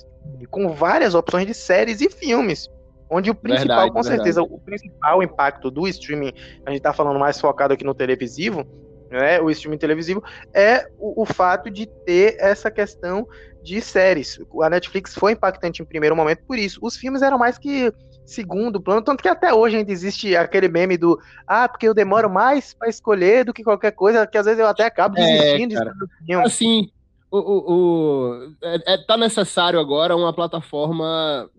com 0.51 0.71
várias 0.73 1.15
opções 1.15 1.47
de 1.47 1.55
séries 1.55 2.01
e 2.01 2.11
filmes. 2.11 2.69
Onde 3.09 3.31
o 3.31 3.35
principal, 3.35 3.77
Verdade, 3.77 3.93
com 3.93 4.03
verdade. 4.03 4.17
certeza, 4.17 4.43
o 4.43 4.59
principal 4.59 5.23
impacto 5.23 5.71
do 5.71 5.87
streaming, 5.87 6.33
a 6.65 6.71
gente 6.71 6.83
tá 6.83 6.93
falando 6.93 7.19
mais 7.21 7.41
focado 7.41 7.73
aqui 7.73 7.85
no 7.85 7.95
televisivo, 7.95 8.67
né? 9.09 9.41
O 9.41 9.49
streaming 9.51 9.79
televisivo, 9.79 10.23
é 10.53 10.89
o, 10.99 11.23
o 11.23 11.25
fato 11.25 11.71
de 11.71 11.87
ter 11.87 12.37
essa 12.41 12.69
questão 12.69 13.27
de 13.63 13.81
séries. 13.81 14.41
A 14.61 14.71
Netflix 14.71 15.15
foi 15.15 15.33
impactante 15.33 15.83
em 15.83 15.85
primeiro 15.85 16.17
momento 16.17 16.43
por 16.45 16.59
isso. 16.59 16.81
Os 16.83 16.97
filmes 16.97 17.23
eram 17.23 17.39
mais 17.39 17.59
que 17.59 17.93
segundo 18.25 18.81
plano, 18.81 19.03
tanto 19.03 19.23
que 19.23 19.29
até 19.29 19.55
hoje 19.55 19.77
ainda 19.77 19.93
existe 19.93 20.37
aquele 20.37 20.69
meme 20.69 20.97
do 20.97 21.19
ah, 21.47 21.69
porque 21.69 21.87
eu 21.87 21.95
demoro 21.95 22.29
mais 22.29 22.75
para 22.75 22.89
escolher 22.89 23.45
do 23.45 23.55
que 23.55 23.63
qualquer 23.63 23.93
coisa, 23.93 24.27
que 24.27 24.37
às 24.37 24.45
vezes 24.45 24.59
eu 24.59 24.67
até 24.67 24.85
acabo 24.85 25.17
é, 25.17 25.25
desistindo 25.25 25.79
é, 25.79 25.93
de 26.23 26.35
Assim, 26.35 26.91
o, 27.31 27.39
o, 27.39 27.73
o 27.73 28.55
é, 28.63 28.95
é, 28.95 28.99
tá 28.99 29.17
necessário 29.17 29.79
agora 29.79 30.17
uma 30.17 30.33
plataforma 30.33 31.51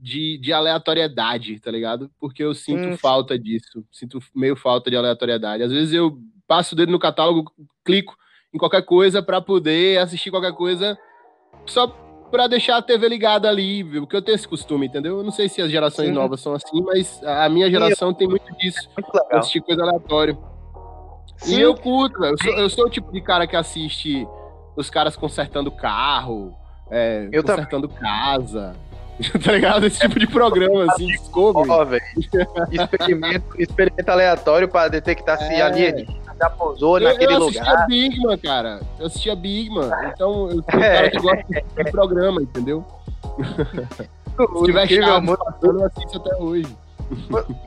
de, 0.00 0.38
de 0.38 0.52
aleatoriedade, 0.52 1.58
tá 1.60 1.70
ligado? 1.70 2.10
Porque 2.20 2.42
eu 2.42 2.54
sinto 2.54 2.88
hum. 2.88 2.96
falta 2.96 3.38
disso, 3.38 3.84
sinto 3.90 4.18
meio 4.34 4.56
falta 4.56 4.90
de 4.90 4.96
aleatoriedade. 4.96 5.62
Às 5.62 5.72
vezes 5.72 5.92
eu 5.92 6.18
passo 6.46 6.74
o 6.74 6.76
dedo 6.76 6.92
no 6.92 6.98
catálogo, 6.98 7.52
clico 7.84 8.16
em 8.54 8.58
qualquer 8.58 8.82
coisa 8.82 9.22
para 9.22 9.40
poder 9.40 9.98
assistir 9.98 10.30
qualquer 10.30 10.52
coisa 10.52 10.96
só 11.66 11.88
para 12.30 12.46
deixar 12.46 12.76
a 12.76 12.82
TV 12.82 13.08
ligada 13.08 13.48
ali, 13.48 13.84
porque 13.84 14.16
eu 14.16 14.22
tenho 14.22 14.34
esse 14.34 14.48
costume, 14.48 14.86
entendeu? 14.86 15.18
Eu 15.18 15.24
não 15.24 15.30
sei 15.30 15.48
se 15.48 15.62
as 15.62 15.70
gerações 15.70 16.08
Sim. 16.08 16.14
novas 16.14 16.40
são 16.40 16.54
assim, 16.54 16.82
mas 16.82 17.22
a 17.24 17.48
minha 17.48 17.70
geração 17.70 18.12
tem 18.12 18.26
muito 18.26 18.52
disso, 18.56 18.88
é 19.30 19.36
assistir 19.36 19.60
coisa 19.60 19.82
aleatória. 19.82 20.36
Sim. 21.36 21.56
E 21.56 21.60
eu 21.60 21.74
curto, 21.74 22.24
eu 22.24 22.36
sou, 22.42 22.52
eu 22.52 22.70
sou 22.70 22.86
o 22.86 22.90
tipo 22.90 23.12
de 23.12 23.20
cara 23.20 23.46
que 23.46 23.56
assiste 23.56 24.26
os 24.76 24.90
caras 24.90 25.16
consertando 25.16 25.70
carro, 25.70 26.54
é, 26.90 27.28
eu 27.32 27.42
consertando 27.42 27.88
também. 27.88 28.02
casa, 28.02 28.76
tá 29.42 29.52
ligado? 29.52 29.86
Esse 29.86 30.00
tipo 30.00 30.18
de 30.18 30.26
programa, 30.26 30.84
assim, 30.92 31.06
Discovery. 31.06 31.68
Oh, 31.70 32.70
experimento, 32.70 33.60
experimento 33.60 34.10
aleatório 34.10 34.68
para 34.68 34.88
detectar 34.88 35.42
é. 35.42 35.48
se 35.48 35.60
alienígena 35.60 36.26
já 36.38 36.50
pousou 36.50 36.98
eu, 36.98 37.04
naquele 37.04 37.36
lugar. 37.36 37.66
Eu 37.66 37.72
assistia 37.72 37.86
Bigman, 37.86 38.38
cara. 38.38 38.80
Eu 38.98 39.06
assistia 39.06 39.36
Bigman. 39.36 39.90
Então, 40.12 40.50
eu 40.50 40.50
sou 40.50 40.58
um 40.58 40.62
cara 40.62 41.10
que 41.10 41.18
gosta 41.18 41.44
de 41.76 41.90
programa, 41.90 42.42
entendeu? 42.42 42.84
se 44.36 44.64
tiver 44.64 44.88
chato 44.88 45.38
eu 45.62 45.84
assisto 45.84 46.18
até 46.18 46.36
hoje. 46.36 46.76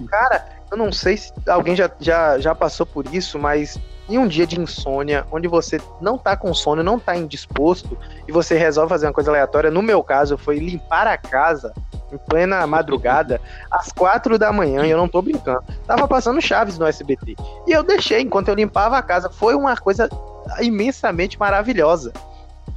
Cara, 0.07 0.47
eu 0.71 0.77
não 0.77 0.91
sei 0.91 1.17
se 1.17 1.33
alguém 1.47 1.75
já, 1.75 1.89
já, 1.99 2.39
já 2.39 2.53
passou 2.53 2.85
por 2.85 3.05
isso, 3.13 3.39
mas 3.39 3.79
em 4.09 4.17
um 4.17 4.27
dia 4.27 4.45
de 4.47 4.59
insônia, 4.59 5.25
onde 5.31 5.47
você 5.47 5.79
não 6.01 6.17
tá 6.17 6.35
com 6.35 6.53
sono, 6.53 6.83
não 6.83 6.99
tá 6.99 7.15
indisposto, 7.15 7.97
e 8.27 8.31
você 8.31 8.57
resolve 8.57 8.89
fazer 8.89 9.05
uma 9.05 9.13
coisa 9.13 9.29
aleatória, 9.29 9.69
no 9.69 9.81
meu 9.81 10.03
caso 10.03 10.37
foi 10.37 10.57
limpar 10.57 11.07
a 11.07 11.17
casa 11.17 11.73
em 12.11 12.17
plena 12.17 12.65
madrugada, 12.65 13.39
às 13.69 13.91
quatro 13.91 14.37
da 14.37 14.51
manhã, 14.51 14.85
e 14.85 14.89
eu 14.89 14.97
não 14.97 15.07
tô 15.07 15.21
brincando. 15.21 15.63
Tava 15.85 16.07
passando 16.07 16.41
Chaves 16.41 16.77
no 16.79 16.87
SBT. 16.87 17.35
E 17.67 17.71
eu 17.71 17.83
deixei 17.83 18.21
enquanto 18.21 18.47
eu 18.47 18.55
limpava 18.55 18.97
a 18.97 19.01
casa. 19.03 19.29
Foi 19.29 19.53
uma 19.53 19.77
coisa 19.77 20.09
imensamente 20.59 21.37
maravilhosa. 21.37 22.11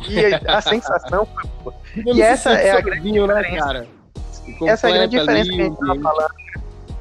E 0.07 0.35
a 0.47 0.61
sensação 0.62 1.27
foi. 1.64 1.73
E 1.97 2.21
essa 2.21 2.53
é 2.53 2.73
a 2.73 2.81
grande 2.81 3.11
né, 3.11 3.42
diferença. 3.42 3.87
Essa 4.66 4.88
é 4.88 4.90
a 4.90 4.95
grande 4.97 5.18
diferença 5.18 5.51
que 5.51 5.61
a 5.61 5.64
gente 5.64 5.79
tava 5.79 6.01
falando 6.01 6.42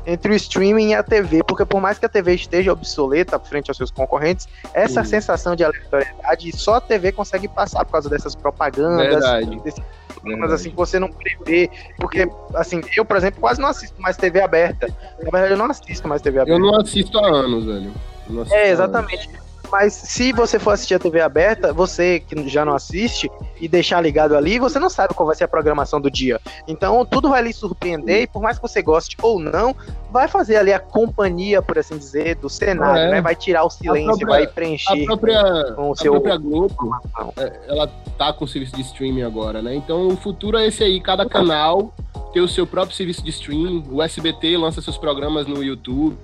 entre 0.06 0.32
o 0.32 0.36
streaming 0.36 0.90
e 0.90 0.94
a 0.96 1.04
TV, 1.04 1.44
porque 1.44 1.66
por 1.66 1.82
mais 1.82 2.00
que 2.00 2.06
a 2.06 2.10
TV 2.10 2.36
esteja 2.36 2.72
obsoleta 2.72 3.40
frente 3.40 3.70
aos 3.70 3.78
seus 3.78 3.92
concorrentes, 3.92 4.48
essa 4.74 5.04
sensação 5.04 5.56
de 5.56 5.64
aleatoriedade 5.64 6.56
só 6.58 6.76
a 6.76 6.82
TV 6.82 7.12
consegue 7.12 7.48
passar 7.48 7.86
por 7.86 7.94
causa 7.94 8.10
dessas 8.10 8.36
propagandas, 8.36 9.24
desses 9.64 9.84
programas 10.14 10.52
assim 10.52 10.70
que 10.70 10.76
você 10.76 11.00
não 11.00 11.10
prevê, 11.10 11.70
porque 11.98 12.30
assim, 12.54 12.82
eu, 12.96 13.04
por 13.06 13.18
exemplo, 13.18 13.40
quase 13.40 13.60
não 13.60 13.70
assisto 13.70 14.00
mais 14.02 14.18
TV 14.18 14.42
aberta. 14.42 14.88
Na 15.20 15.32
verdade, 15.32 15.54
eu 15.54 15.58
não 15.58 15.66
assisto 15.66 16.08
mais 16.08 16.22
TV 16.22 16.40
aberta. 16.40 16.60
Eu 16.60 16.60
não 16.60 16.80
assisto 16.80 17.18
há 17.18 17.28
anos, 17.28 17.66
velho. 17.66 17.92
É, 18.52 18.70
exatamente. 18.70 19.30
Mas 19.72 19.94
se 19.94 20.34
você 20.34 20.60
for 20.60 20.72
assistir 20.72 20.96
a 20.96 21.00
TV 21.00 21.22
aberta, 21.22 21.72
você 21.72 22.20
que 22.20 22.50
já 22.50 22.66
não 22.66 22.74
assiste 22.74 23.32
e 23.60 23.68
deixar 23.68 24.02
ligado 24.02 24.36
ali, 24.36 24.60
você 24.60 24.78
não 24.78 24.90
sabe 24.90 25.14
qual 25.14 25.26
vai 25.26 25.36
ser 25.36 25.46
a 25.46 25.48
programação 25.48 26.02
do 26.02 26.12
dia. 26.12 26.42
Então 26.68 27.06
tudo 27.06 27.30
vai 27.30 27.42
lhe 27.42 27.54
surpreender 27.54 28.24
e 28.24 28.28
por 28.28 28.42
mais 28.42 28.58
que 28.58 28.62
você 28.62 28.82
goste 28.82 29.16
ou 29.22 29.40
não, 29.40 29.74
vai 30.12 30.28
fazer 30.28 30.58
ali 30.58 30.74
a 30.74 30.80
companhia, 30.80 31.62
por 31.62 31.80
assim 31.80 31.98
dizer, 31.98 32.36
do 32.36 32.50
cenário, 32.50 33.04
é. 33.04 33.12
né? 33.12 33.22
Vai 33.22 33.36
tirar 33.36 33.64
o 33.64 33.70
silêncio, 33.70 34.18
própria, 34.18 34.28
vai 34.28 34.48
preencher 34.48 35.04
a 35.04 35.06
própria, 35.06 35.74
com 35.76 35.92
o 35.92 35.96
seu... 35.96 36.16
A 36.16 36.20
própria 36.20 36.38
Globo, 36.38 37.02
é, 37.38 37.60
ela 37.68 37.88
tá 38.18 38.34
com 38.34 38.44
o 38.44 38.48
serviço 38.48 38.76
de 38.76 38.82
streaming 38.82 39.24
agora, 39.24 39.62
né? 39.62 39.74
Então 39.74 40.10
o 40.10 40.18
futuro 40.18 40.58
é 40.58 40.68
esse 40.68 40.84
aí, 40.84 41.00
cada 41.00 41.26
canal 41.26 41.94
ter 42.34 42.42
o 42.42 42.48
seu 42.48 42.66
próprio 42.66 42.96
serviço 42.96 43.24
de 43.24 43.30
streaming, 43.30 43.84
o 43.90 44.02
SBT 44.02 44.58
lança 44.58 44.82
seus 44.82 44.98
programas 44.98 45.48
no 45.48 45.64
YouTube, 45.64 46.18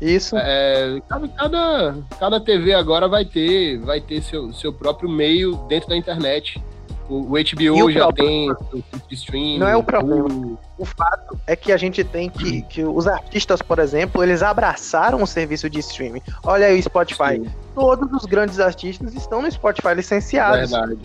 isso. 0.00 0.36
É, 0.36 1.00
cada, 1.08 1.96
cada, 2.18 2.40
TV 2.40 2.74
agora 2.74 3.06
vai 3.06 3.24
ter, 3.24 3.78
vai 3.78 4.00
ter 4.00 4.22
seu, 4.22 4.52
seu 4.52 4.72
próprio 4.72 5.08
meio 5.08 5.56
dentro 5.68 5.88
da 5.88 5.96
internet. 5.96 6.62
O, 7.08 7.20
o 7.20 7.28
HBO 7.28 7.86
o 7.86 7.90
já 7.90 8.06
problema, 8.06 8.54
tem 8.54 8.80
o 8.82 8.84
streaming. 9.10 9.58
Não 9.58 9.68
é 9.68 9.76
o 9.76 9.82
problema. 9.82 10.28
O... 10.28 10.58
o 10.76 10.84
fato 10.84 11.38
é 11.46 11.56
que 11.56 11.72
a 11.72 11.76
gente 11.78 12.04
tem 12.04 12.28
que, 12.28 12.60
que 12.62 12.84
os 12.84 13.06
artistas, 13.06 13.62
por 13.62 13.78
exemplo, 13.78 14.22
eles 14.22 14.42
abraçaram 14.42 15.22
o 15.22 15.26
serviço 15.26 15.70
de 15.70 15.78
streaming. 15.78 16.20
Olha 16.44 16.66
aí 16.66 16.78
o 16.78 16.82
Spotify. 16.82 17.36
Sim. 17.36 17.50
Todos 17.74 18.12
os 18.12 18.26
grandes 18.26 18.60
artistas 18.60 19.14
estão 19.14 19.40
no 19.40 19.50
Spotify 19.50 19.94
licenciados. 19.94 20.70
Verdade. 20.70 20.98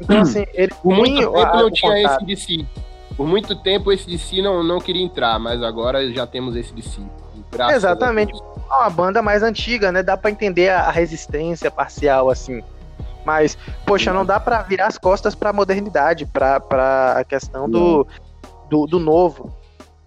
Então, 0.00 0.20
assim, 0.22 0.44
ele 0.54 0.72
Por 0.82 0.92
muito 0.92 1.32
tempo 1.32 1.56
não 1.56 1.70
tinha 1.70 2.02
esse 2.02 2.24
de 2.24 2.36
si. 2.36 2.66
Por 3.16 3.26
muito 3.26 3.54
tempo 3.54 3.92
esse 3.92 4.06
de 4.06 4.18
si 4.18 4.42
não, 4.42 4.62
não 4.64 4.80
queria 4.80 5.04
entrar, 5.04 5.38
mas 5.38 5.62
agora 5.62 6.12
já 6.12 6.26
temos 6.26 6.56
esse 6.56 6.74
de 6.74 6.82
si. 6.82 7.00
Graças 7.52 7.76
Exatamente. 7.76 8.32
É 8.32 8.74
uma 8.74 8.90
banda 8.90 9.20
mais 9.22 9.42
antiga, 9.42 9.92
né? 9.92 10.02
Dá 10.02 10.16
para 10.16 10.30
entender 10.30 10.70
a 10.70 10.90
resistência 10.90 11.70
parcial, 11.70 12.30
assim. 12.30 12.62
Mas, 13.24 13.56
poxa, 13.86 14.12
não 14.12 14.24
dá 14.24 14.40
para 14.40 14.62
virar 14.62 14.86
as 14.86 14.98
costas 14.98 15.34
para 15.34 15.50
a 15.50 15.52
modernidade, 15.52 16.26
para 16.26 17.14
a 17.18 17.24
questão 17.24 17.70
do, 17.70 18.06
do, 18.68 18.86
do, 18.86 18.98
novo. 18.98 19.54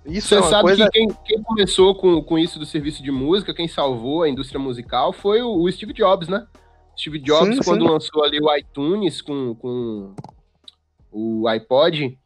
Isso 0.05 0.29
Você 0.29 0.35
é 0.35 0.41
sabe 0.43 0.63
coisa... 0.63 0.85
que 0.85 0.91
quem, 0.91 1.07
quem, 1.23 1.43
começou 1.43 1.95
com, 1.95 2.21
com 2.21 2.37
isso 2.37 2.59
do 2.59 2.65
serviço 2.65 3.01
de 3.01 3.11
música, 3.11 3.53
quem 3.53 3.67
salvou 3.67 4.23
a 4.23 4.29
indústria 4.29 4.59
musical 4.59 5.13
foi 5.13 5.41
o, 5.41 5.61
o 5.61 5.71
Steve 5.71 5.93
Jobs, 5.93 6.27
né? 6.27 6.45
Steve 6.97 7.19
Jobs, 7.19 7.57
sim, 7.57 7.63
quando 7.63 7.85
sim. 7.85 7.91
lançou 7.91 8.23
ali 8.23 8.39
o 8.41 8.53
iTunes 8.55 9.21
com, 9.21 9.55
com 9.55 10.13
o 11.11 11.47
iPod, 11.47 12.17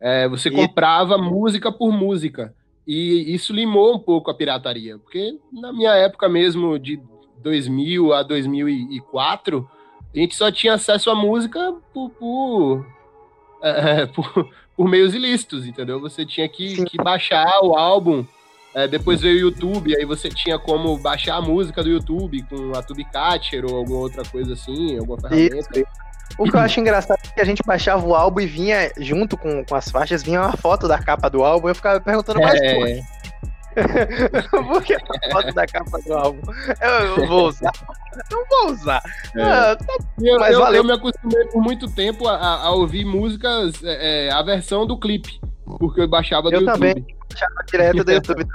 é, 0.00 0.28
você 0.28 0.48
e... 0.48 0.52
comprava 0.52 1.18
música 1.18 1.72
por 1.72 1.90
música. 1.92 2.54
E 2.88 3.34
isso 3.34 3.52
limou 3.52 3.96
um 3.96 3.98
pouco 3.98 4.30
a 4.30 4.34
pirataria, 4.34 4.96
porque 4.96 5.38
na 5.52 5.70
minha 5.74 5.92
época 5.94 6.26
mesmo, 6.26 6.78
de 6.78 6.98
2000 7.42 8.14
a 8.14 8.22
2004, 8.22 9.70
a 10.14 10.18
gente 10.18 10.34
só 10.34 10.50
tinha 10.50 10.72
acesso 10.72 11.10
à 11.10 11.14
música 11.14 11.74
por, 11.92 12.08
por, 12.12 12.86
é, 13.62 14.06
por, 14.16 14.50
por 14.74 14.88
meios 14.88 15.14
ilícitos, 15.14 15.66
entendeu? 15.66 16.00
Você 16.00 16.24
tinha 16.24 16.48
que, 16.48 16.82
que 16.86 16.96
baixar 16.96 17.60
o 17.62 17.76
álbum, 17.76 18.24
é, 18.74 18.88
depois 18.88 19.20
veio 19.20 19.36
o 19.36 19.40
YouTube, 19.50 19.94
aí 19.94 20.06
você 20.06 20.30
tinha 20.30 20.58
como 20.58 20.96
baixar 20.96 21.36
a 21.36 21.42
música 21.42 21.82
do 21.82 21.90
YouTube 21.90 22.42
com 22.44 22.72
a 22.74 22.82
Tubecatcher 22.82 23.66
ou 23.66 23.76
alguma 23.76 23.98
outra 23.98 24.22
coisa 24.24 24.54
assim, 24.54 24.96
alguma 24.96 25.20
ferramenta. 25.20 25.78
Isso. 25.78 26.07
O 26.36 26.44
que 26.44 26.54
eu 26.54 26.60
acho 26.60 26.80
engraçado 26.80 27.18
é 27.24 27.34
que 27.34 27.40
a 27.40 27.44
gente 27.44 27.62
baixava 27.64 28.06
o 28.06 28.14
álbum 28.14 28.40
e 28.40 28.46
vinha, 28.46 28.92
junto 28.98 29.36
com, 29.36 29.64
com 29.64 29.74
as 29.74 29.90
faixas, 29.90 30.22
vinha 30.22 30.40
uma 30.40 30.56
foto 30.56 30.86
da 30.86 30.98
capa 30.98 31.28
do 31.28 31.44
álbum. 31.44 31.68
Eu 31.68 31.74
ficava 31.74 32.00
perguntando, 32.00 32.40
mais 32.40 32.60
é... 32.60 33.00
Por 34.50 34.82
que 34.82 34.94
a 34.94 35.00
foto 35.32 35.54
da 35.54 35.66
capa 35.66 35.98
do 36.04 36.12
álbum? 36.12 36.52
Eu, 36.80 37.22
eu 37.22 37.28
vou 37.28 37.48
usar. 37.48 37.72
Não 38.30 38.44
vou 38.48 38.72
usar. 38.72 39.02
É. 39.36 39.42
Ah, 39.42 39.76
tá... 39.76 39.98
eu, 40.20 40.38
Mas 40.38 40.52
eu, 40.52 40.60
valeu. 40.60 40.82
eu 40.82 40.84
me 40.84 40.92
acostumei 40.92 41.44
por 41.46 41.62
muito 41.62 41.88
tempo 41.88 42.26
a, 42.26 42.62
a 42.62 42.70
ouvir 42.72 43.04
músicas, 43.04 43.82
é, 43.84 44.26
é, 44.26 44.30
a 44.32 44.42
versão 44.42 44.86
do 44.86 44.98
clipe, 44.98 45.40
porque 45.78 46.00
eu 46.00 46.08
baixava 46.08 46.50
do 46.50 46.56
eu 46.56 46.60
YouTube. 46.62 46.94
Também 46.94 47.17
direto 47.70 48.04
do 48.04 48.12
YouTube. 48.12 48.46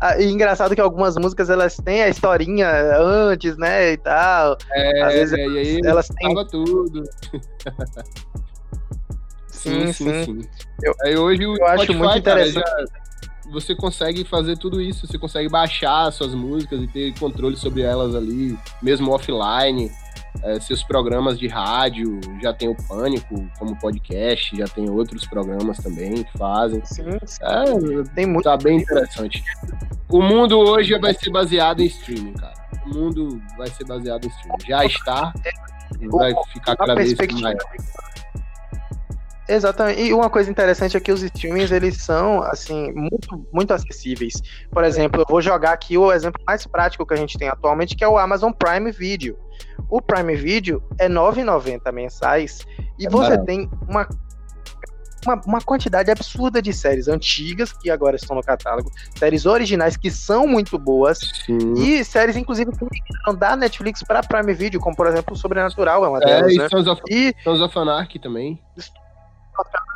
Ah, 0.00 0.20
e 0.20 0.30
engraçado 0.30 0.74
que 0.74 0.80
algumas 0.80 1.16
músicas 1.16 1.50
elas 1.50 1.76
têm 1.76 2.02
a 2.02 2.08
historinha 2.08 2.68
antes, 2.98 3.56
né? 3.56 3.92
E 3.92 3.96
tal. 3.96 4.56
É, 4.72 5.02
Às 5.02 5.12
vezes 5.12 5.38
é, 5.38 5.46
e 5.46 5.58
aí 5.58 5.80
elas 5.84 6.08
têm. 6.08 6.34
tudo. 6.46 7.02
sim, 9.48 9.92
sim, 9.92 9.92
sim. 9.92 10.24
sim. 10.24 10.40
Eu, 10.82 10.94
aí 11.02 11.16
hoje 11.16 11.42
eu 11.42 11.54
Spotify, 11.54 11.82
acho 11.82 11.94
muito 11.94 12.18
interessante. 12.18 12.64
Cara, 12.64 12.86
já, 12.86 13.50
você 13.50 13.74
consegue 13.74 14.24
fazer 14.24 14.56
tudo 14.56 14.80
isso, 14.80 15.06
você 15.06 15.18
consegue 15.18 15.48
baixar 15.48 16.10
suas 16.12 16.34
músicas 16.34 16.80
e 16.80 16.86
ter 16.86 17.12
controle 17.18 17.56
sobre 17.56 17.82
elas 17.82 18.14
ali, 18.14 18.56
mesmo 18.80 19.12
offline 19.12 19.90
é, 20.42 20.58
seus 20.60 20.82
programas 20.82 21.38
de 21.38 21.46
rádio, 21.46 22.20
já 22.42 22.52
tem 22.52 22.68
o 22.68 22.74
Pânico 22.74 23.48
como 23.58 23.78
podcast, 23.78 24.56
já 24.56 24.66
tem 24.66 24.88
outros 24.88 25.26
programas 25.26 25.78
também 25.78 26.22
que 26.22 26.38
fazem. 26.38 26.80
Sim, 26.84 27.04
sim. 27.24 27.38
É, 27.42 28.14
tem 28.14 28.26
muito. 28.26 28.44
Tá 28.44 28.56
bem 28.56 28.78
interessante. 28.78 29.42
O 30.08 30.22
mundo 30.22 30.58
hoje 30.58 30.98
vai 30.98 31.14
ser 31.14 31.30
baseado 31.30 31.80
em 31.80 31.86
streaming, 31.86 32.32
cara. 32.34 32.54
O 32.86 32.94
mundo 32.94 33.42
vai 33.56 33.68
ser 33.68 33.84
baseado 33.84 34.24
em 34.24 34.28
streaming. 34.28 34.66
Já 34.66 34.84
está, 34.84 35.32
vai 36.10 36.32
ficar 36.52 36.76
cada 36.76 36.94
vez 36.94 37.14
mais. 37.40 37.56
Exatamente. 39.50 40.00
E 40.00 40.12
uma 40.14 40.30
coisa 40.30 40.48
interessante 40.48 40.96
é 40.96 41.00
que 41.00 41.10
os 41.10 41.22
streamings, 41.22 41.72
eles 41.72 41.96
são, 41.96 42.40
assim, 42.42 42.92
muito, 42.92 43.46
muito 43.52 43.74
acessíveis. 43.74 44.40
Por 44.70 44.84
exemplo, 44.84 45.20
eu 45.20 45.26
vou 45.28 45.42
jogar 45.42 45.72
aqui 45.72 45.98
o 45.98 46.12
exemplo 46.12 46.40
mais 46.46 46.64
prático 46.66 47.04
que 47.04 47.14
a 47.14 47.16
gente 47.16 47.36
tem 47.36 47.48
atualmente, 47.48 47.96
que 47.96 48.04
é 48.04 48.08
o 48.08 48.16
Amazon 48.16 48.52
Prime 48.52 48.92
Video. 48.92 49.36
O 49.88 50.00
Prime 50.00 50.36
Video 50.36 50.80
é 50.98 51.08
R$ 51.08 51.14
9,90 51.14 51.92
mensais 51.92 52.60
e 52.96 53.06
é 53.06 53.10
você 53.10 53.30
barato. 53.30 53.44
tem 53.46 53.68
uma 53.88 54.08
uma, 55.26 55.40
uma, 55.46 55.60
quantidade 55.60 56.10
absurda 56.10 56.62
de 56.62 56.72
séries 56.72 57.06
antigas 57.06 57.74
que 57.74 57.90
agora 57.90 58.16
estão 58.16 58.34
no 58.34 58.42
catálogo, 58.42 58.90
séries 59.18 59.44
originais 59.44 59.94
que 59.94 60.10
são 60.10 60.46
muito 60.46 60.78
boas 60.78 61.18
Sim. 61.44 61.74
e 61.74 62.02
séries 62.02 62.36
inclusive 62.36 62.70
que 62.72 62.82
migraram 62.82 63.38
da 63.38 63.54
Netflix 63.54 64.02
para 64.02 64.22
Prime 64.22 64.54
Video, 64.54 64.80
como 64.80 64.96
por 64.96 65.06
exemplo 65.06 65.34
o 65.34 65.36
Sobrenatural 65.36 66.06
é 66.06 66.08
uma 66.08 66.18
é, 66.22 66.24
delas, 66.24 66.52
e 66.52 66.56
né? 66.56 66.68
Sons 66.70 66.86
of, 66.86 67.02
e 67.10 67.34
Sons 67.44 67.60
of 67.60 67.78
Anarchy 67.78 68.18
também. 68.18 68.58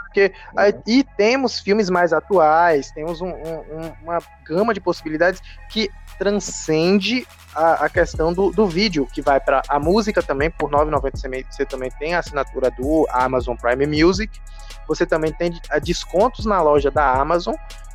Porque, 0.05 0.33
aí, 0.57 0.75
e 0.87 1.03
temos 1.03 1.59
filmes 1.59 1.91
mais 1.91 2.13
atuais, 2.13 2.91
temos 2.93 3.21
um, 3.21 3.31
um, 3.31 3.93
uma 4.03 4.19
gama 4.47 4.73
de 4.73 4.81
possibilidades 4.81 5.41
que 5.71 5.91
transcende 6.19 7.27
a, 7.55 7.85
a 7.85 7.89
questão 7.89 8.33
do, 8.33 8.51
do 8.51 8.67
vídeo, 8.67 9.09
que 9.13 9.21
vai 9.21 9.41
para 9.41 9.63
a 9.69 9.79
música 9.81 10.23
também, 10.23 10.51
por 10.51 10.71
R$ 10.71 10.85
9,90 10.85 11.47
você 11.51 11.67
também 11.67 11.91
tem 11.99 12.15
a 12.15 12.21
assinatura 12.21 12.71
do 12.71 13.07
Amazon 13.11 13.57
Prime 13.57 13.87
Music, 13.87 14.41
você 14.87 15.05
também 15.05 15.33
tem 15.33 15.59
descontos 15.83 16.45
na 16.47 16.61
loja 16.63 16.91
da 16.91 17.13
Amazon, 17.13 17.55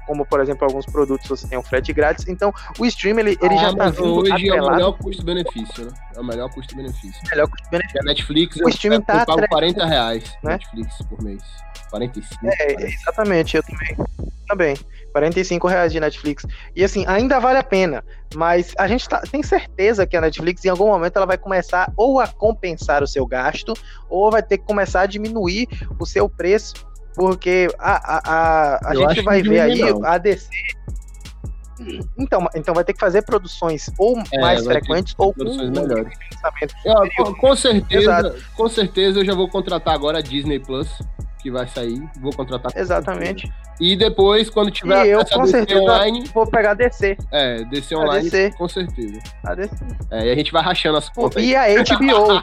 como 0.10 0.26
por 0.26 0.40
exemplo 0.40 0.66
alguns 0.66 0.88
produtos 0.88 1.28
você 1.28 1.48
tem 1.48 1.56
um 1.56 1.62
frete 1.62 1.94
grátis. 1.94 2.28
Então 2.28 2.52
o 2.80 2.86
stream 2.88 3.20
ele, 3.20 3.38
ele 3.40 3.58
já 3.60 3.70
está 3.70 3.92
vindo 3.92 4.16
hoje 4.16 4.32
atrelado. 4.32 4.66
é 4.66 4.68
o 4.68 4.72
melhor 4.72 4.98
custo-benefício, 4.98 5.86
né? 5.86 5.92
É 6.16 6.20
o 6.20 6.24
melhor 6.26 6.50
custo-benefício. 6.50 7.22
Melhor 7.30 7.48
custo-benefício. 7.48 8.02
A 8.02 8.04
Netflix 8.04 8.56
o 8.56 8.70
streaming 8.70 9.02
tá 9.02 9.20
eu 9.20 9.26
pago 9.28 9.48
40 9.48 9.86
reais 9.86 10.24
né? 10.44 10.54
Netflix 10.54 10.98
por 11.08 11.22
mês. 11.22 11.44
45. 11.92 12.40
É, 12.44 12.84
exatamente, 12.86 13.58
eu 13.58 13.64
também. 13.64 13.98
Também. 14.48 14.76
45 15.12 15.68
reais 15.68 15.92
de 15.92 16.00
Netflix. 16.00 16.46
E 16.76 16.84
assim, 16.84 17.04
ainda 17.08 17.40
vale 17.40 17.58
a 17.58 17.64
pena. 17.64 18.04
Mas 18.36 18.74
a 18.78 18.88
gente 18.88 19.08
tá, 19.08 19.22
tem 19.22 19.42
certeza 19.42 20.06
que 20.06 20.16
a 20.16 20.22
Netflix, 20.22 20.64
em 20.66 20.70
algum 20.70 20.88
momento, 20.88 21.18
ela 21.18 21.26
vai 21.26 21.38
começar 21.38 21.92
ou 21.98 22.20
a 22.20 22.28
compensar 22.28 23.04
o 23.04 23.08
seu 23.08 23.26
gasto, 23.26 23.74
ou 24.08 24.32
vai 24.32 24.44
ter 24.44 24.60
que 24.60 24.66
começar 24.66 25.02
a 25.02 25.06
diminuir 25.06 25.68
o 26.00 26.06
seu 26.06 26.30
preço. 26.30 26.74
Porque 27.16 27.68
a, 27.78 28.18
a, 28.18 28.22
a, 28.34 28.90
a 28.90 28.96
gente 28.96 29.22
vai 29.24 29.42
ver 29.42 29.60
aí 29.60 29.80
não. 29.80 30.06
a 30.06 30.18
DC. 30.18 30.50
Então, 32.18 32.46
então 32.54 32.74
vai 32.74 32.84
ter 32.84 32.94
que 32.94 33.00
fazer 33.00 33.22
produções 33.22 33.90
ou 33.98 34.22
é, 34.32 34.40
mais 34.40 34.66
frequentes 34.66 35.16
ou 35.18 35.34
com 35.34 35.44
melhores. 35.44 36.14
É, 36.86 37.16
com, 37.16 37.34
com 37.36 37.56
certeza, 37.56 38.20
Exato. 38.20 38.44
com 38.56 38.68
certeza 38.68 39.20
eu 39.20 39.26
já 39.26 39.34
vou 39.34 39.48
contratar 39.48 39.94
agora 39.94 40.20
a 40.20 40.22
Disney 40.22 40.60
Plus 40.60 40.90
que 41.42 41.50
vai 41.50 41.68
sair, 41.68 42.02
vou 42.20 42.34
contratar. 42.34 42.72
Exatamente. 42.76 43.52
E 43.80 43.96
depois, 43.96 44.50
quando 44.50 44.70
tiver 44.70 45.06
e 45.06 45.10
eu, 45.10 45.26
com 45.26 45.46
certeza, 45.46 45.80
online, 45.80 46.30
vou 46.34 46.46
pegar 46.46 46.74
DC. 46.74 47.18
É, 47.32 47.64
DC 47.64 47.96
online, 47.96 48.30
DC. 48.30 48.58
com 48.58 48.68
certeza. 48.68 49.20
A 49.46 49.56
DC. 49.56 49.74
É, 50.12 50.28
e 50.28 50.32
a 50.32 50.36
gente 50.36 50.52
vai 50.52 50.62
rachando 50.62 50.98
as 50.98 51.08
contas. 51.08 51.42
E 51.42 51.56
aí. 51.56 51.78
a 51.78 51.84
HBO. 51.96 52.42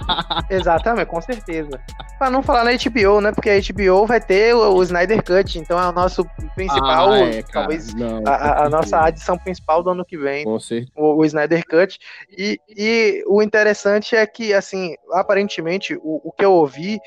Exatamente, 0.48 1.06
com 1.06 1.20
certeza. 1.20 1.78
Pra 2.18 2.30
não 2.30 2.42
falar 2.42 2.64
na 2.64 2.70
HBO, 2.72 3.20
né? 3.20 3.32
Porque 3.32 3.50
a 3.50 3.61
HBO 3.61 4.06
vai 4.06 4.18
ter 4.18 4.54
o, 4.54 4.76
o 4.76 4.82
Snyder 4.82 5.22
Cut, 5.22 5.59
então 5.59 5.78
é 5.78 5.87
o 5.87 5.92
nosso 5.92 6.24
principal, 6.54 7.12
ah, 7.12 7.18
é, 7.18 7.42
talvez 7.42 7.94
não, 7.94 8.22
a, 8.26 8.64
a 8.64 8.68
nossa 8.70 8.98
adição 9.04 9.37
principal 9.37 9.82
do 9.82 9.90
ano 9.90 10.06
que 10.06 10.16
vem. 10.16 10.44
Com 10.44 10.59
certeza. 10.59 10.90
O, 10.96 11.18
o 11.18 11.24
Snyder 11.26 11.62
Cut. 11.66 11.98
E, 12.30 12.59
e 12.66 13.22
o 13.26 13.42
interessante 13.42 14.16
é 14.16 14.26
que, 14.26 14.54
assim, 14.54 14.94
aparentemente, 15.12 15.94
o, 15.96 16.22
o 16.24 16.32
que 16.32 16.44
eu 16.44 16.52
ouvi 16.52 16.98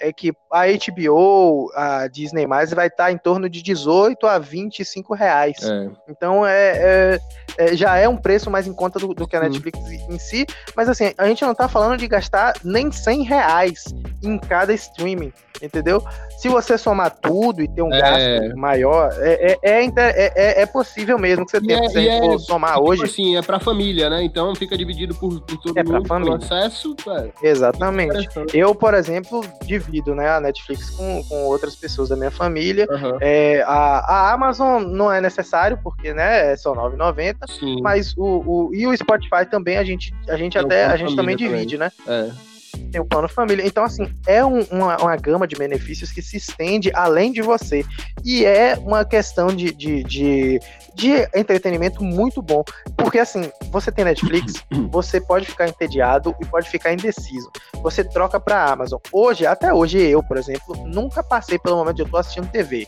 é 0.00 0.12
que 0.12 0.32
a 0.52 0.64
HBO, 0.66 1.70
a 1.74 2.06
Disney 2.08 2.46
vai 2.46 2.86
estar 2.86 3.12
em 3.12 3.18
torno 3.18 3.48
de 3.48 3.62
18 3.62 4.26
a 4.26 4.38
25 4.38 5.14
reais. 5.14 5.56
É. 5.62 5.90
Então 6.08 6.46
é, 6.46 6.72
é, 6.76 7.20
é, 7.58 7.76
já 7.76 7.96
é 7.96 8.08
um 8.08 8.16
preço 8.16 8.50
mais 8.50 8.66
em 8.66 8.72
conta 8.72 8.98
do, 8.98 9.14
do 9.14 9.26
que 9.26 9.36
a 9.36 9.40
Netflix 9.40 9.78
hum. 9.78 10.14
em 10.14 10.18
si, 10.18 10.46
mas 10.76 10.88
assim, 10.88 11.12
a 11.18 11.26
gente 11.26 11.42
não 11.42 11.52
está 11.52 11.68
falando 11.68 11.98
de 11.98 12.06
gastar 12.08 12.54
nem 12.64 12.90
100 12.90 13.22
reais 13.22 13.84
em 14.22 14.38
cada 14.38 14.72
streaming, 14.72 15.32
entendeu? 15.62 16.02
Se 16.38 16.48
você 16.48 16.78
somar 16.78 17.10
tudo 17.10 17.62
e 17.62 17.68
ter 17.68 17.82
um 17.82 17.92
é. 17.92 18.00
gasto 18.00 18.56
maior, 18.56 19.10
é, 19.18 19.58
é, 19.62 19.84
é, 19.94 20.62
é, 20.62 20.66
possível 20.66 21.18
mesmo 21.18 21.44
que 21.44 21.50
você 21.50 21.60
tenha, 21.60 21.88
se 21.88 22.08
a 22.08 22.18
for 22.18 22.38
somar 22.38 22.74
tipo 22.74 22.88
hoje. 22.88 23.04
Assim, 23.04 23.36
é 23.36 23.42
para 23.42 23.58
família, 23.58 24.08
né? 24.08 24.22
Então 24.22 24.54
fica 24.54 24.76
dividido 24.76 25.14
por, 25.14 25.40
por 25.40 25.58
todo 25.58 25.76
é 25.76 25.82
mundo, 25.82 26.06
família. 26.06 26.36
acesso. 26.36 26.94
Exatamente. 27.42 28.28
Eu, 28.54 28.74
por 28.74 28.94
exemplo, 28.94 29.44
divido 29.64 29.87
né, 30.14 30.28
a 30.30 30.40
Netflix 30.40 30.90
com, 30.90 31.22
com 31.24 31.44
outras 31.44 31.74
pessoas 31.74 32.08
da 32.08 32.16
minha 32.16 32.30
família. 32.30 32.86
Uhum. 32.90 33.18
É, 33.20 33.62
a, 33.66 33.98
a 33.98 34.32
Amazon 34.32 34.84
não 34.84 35.12
é 35.12 35.20
necessário, 35.20 35.78
porque 35.82 36.12
né, 36.12 36.52
é 36.52 36.56
só 36.56 36.72
R$ 36.72 36.96
9,90. 36.96 37.80
Mas 37.82 38.14
o, 38.16 38.22
o, 38.24 38.74
e 38.74 38.86
o 38.86 38.96
Spotify 38.96 39.46
também 39.50 39.76
a 39.78 39.84
gente, 39.84 40.14
a 40.28 40.36
gente 40.36 40.58
até 40.58 40.86
a 40.86 40.96
gente 40.96 41.14
também 41.16 41.36
divide, 41.36 41.78
também. 41.78 41.92
né? 42.06 42.30
É 42.34 42.47
tem 42.88 43.00
o 43.00 43.04
plano 43.04 43.28
família. 43.28 43.66
Então, 43.66 43.84
assim, 43.84 44.12
é 44.26 44.44
um, 44.44 44.62
uma, 44.70 44.96
uma 44.98 45.16
gama 45.16 45.46
de 45.46 45.56
benefícios 45.56 46.10
que 46.10 46.22
se 46.22 46.36
estende 46.36 46.90
além 46.94 47.32
de 47.32 47.42
você. 47.42 47.84
E 48.24 48.44
é 48.44 48.76
uma 48.78 49.04
questão 49.04 49.48
de, 49.48 49.72
de, 49.72 50.02
de, 50.04 50.60
de 50.94 51.28
entretenimento 51.34 52.02
muito 52.02 52.42
bom. 52.42 52.64
Porque, 52.96 53.18
assim, 53.18 53.50
você 53.70 53.92
tem 53.92 54.04
Netflix, 54.04 54.64
você 54.90 55.20
pode 55.20 55.46
ficar 55.46 55.68
entediado 55.68 56.34
e 56.40 56.46
pode 56.46 56.68
ficar 56.68 56.92
indeciso. 56.92 57.50
Você 57.82 58.02
troca 58.02 58.40
pra 58.40 58.64
Amazon. 58.64 58.98
Hoje, 59.12 59.46
até 59.46 59.72
hoje, 59.72 59.98
eu, 59.98 60.22
por 60.22 60.36
exemplo, 60.36 60.74
nunca 60.86 61.22
passei 61.22 61.58
pelo 61.58 61.76
momento 61.76 61.96
de 61.96 62.02
eu 62.02 62.08
tô 62.08 62.16
assistindo 62.16 62.50
TV 62.50 62.86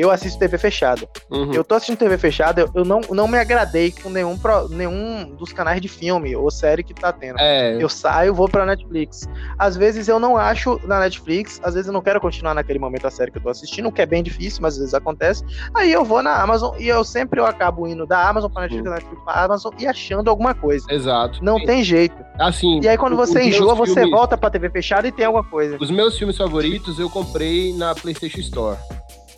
eu 0.00 0.10
assisto 0.10 0.38
TV 0.38 0.58
fechada. 0.58 1.08
Uhum. 1.30 1.52
Eu 1.52 1.64
tô 1.64 1.74
assistindo 1.74 1.98
TV 1.98 2.18
fechada, 2.18 2.66
eu, 2.74 2.84
não, 2.84 3.00
não 3.10 3.26
me 3.26 3.38
agradei 3.38 3.92
com 3.92 4.10
nenhum, 4.10 4.36
pro, 4.36 4.68
nenhum 4.68 5.34
dos 5.36 5.52
canais 5.52 5.80
de 5.80 5.88
filme 5.88 6.34
ou 6.36 6.50
série 6.50 6.82
que 6.82 6.94
tá 6.94 7.12
tendo. 7.12 7.38
É. 7.38 7.76
Eu 7.80 7.88
saio, 7.88 8.34
vou 8.34 8.48
pra 8.48 8.66
Netflix. 8.66 9.28
Às 9.58 9.76
vezes 9.76 10.08
eu 10.08 10.18
não 10.18 10.36
acho 10.36 10.80
na 10.84 11.00
Netflix, 11.00 11.60
às 11.62 11.74
vezes 11.74 11.86
eu 11.86 11.92
não 11.92 12.02
quero 12.02 12.20
continuar 12.20 12.54
naquele 12.54 12.78
momento 12.78 13.06
a 13.06 13.10
série 13.10 13.30
que 13.30 13.38
eu 13.38 13.42
tô 13.42 13.48
assistindo, 13.48 13.88
o 13.88 13.92
que 13.92 14.02
é 14.02 14.06
bem 14.06 14.22
difícil, 14.22 14.60
mas 14.62 14.74
às 14.74 14.80
vezes 14.80 14.94
acontece. 14.94 15.44
Aí 15.74 15.92
eu 15.92 16.04
vou 16.04 16.22
na 16.22 16.42
Amazon 16.42 16.74
e 16.78 16.88
eu 16.88 17.04
sempre 17.04 17.40
eu 17.40 17.46
acabo 17.46 17.86
indo 17.86 18.06
da 18.06 18.28
Amazon 18.28 18.50
pra 18.50 18.62
Netflix, 18.62 18.86
uhum. 18.86 18.90
da 18.90 18.96
Netflix 18.96 19.24
pra 19.24 19.44
Amazon 19.44 19.72
e 19.78 19.86
achando 19.86 20.28
alguma 20.28 20.54
coisa. 20.54 20.86
Exato. 20.90 21.42
Não 21.42 21.58
Sim. 21.58 21.66
tem 21.66 21.82
jeito. 21.82 22.16
Assim. 22.38 22.80
E 22.82 22.88
aí 22.88 22.98
quando 22.98 23.16
você 23.16 23.42
enjoa, 23.42 23.74
você 23.74 23.94
filmes... 23.94 24.10
volta 24.10 24.36
pra 24.36 24.50
TV 24.50 24.68
fechada 24.70 25.08
e 25.08 25.12
tem 25.12 25.26
alguma 25.26 25.44
coisa. 25.44 25.76
Os 25.80 25.90
meus 25.90 26.18
filmes 26.18 26.36
favoritos 26.36 26.98
eu 26.98 27.08
comprei 27.08 27.72
na 27.74 27.94
PlayStation 27.94 28.40
Store 28.40 28.76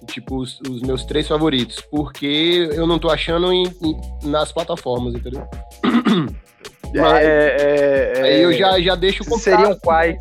tipo, 0.07 0.37
os, 0.37 0.61
os, 0.61 0.83
meus 0.83 1.05
três 1.05 1.27
favoritos, 1.27 1.81
porque 1.91 2.71
eu 2.73 2.87
não 2.87 2.99
tô 2.99 3.11
achando 3.11 3.53
em, 3.53 3.65
em, 3.83 4.29
nas 4.29 4.53
plataformas, 4.53 5.15
entendeu? 5.15 5.47
É, 6.95 7.01
Mas, 7.01 7.23
é, 7.23 8.13
é, 8.17 8.23
aí 8.23 8.43
eu 8.43 8.53
já, 8.53 8.81
já 8.81 8.95
deixo 8.95 9.23
o 9.23 9.27
contato. 9.27 9.43
Seriam 9.43 9.79
quais? 9.79 10.17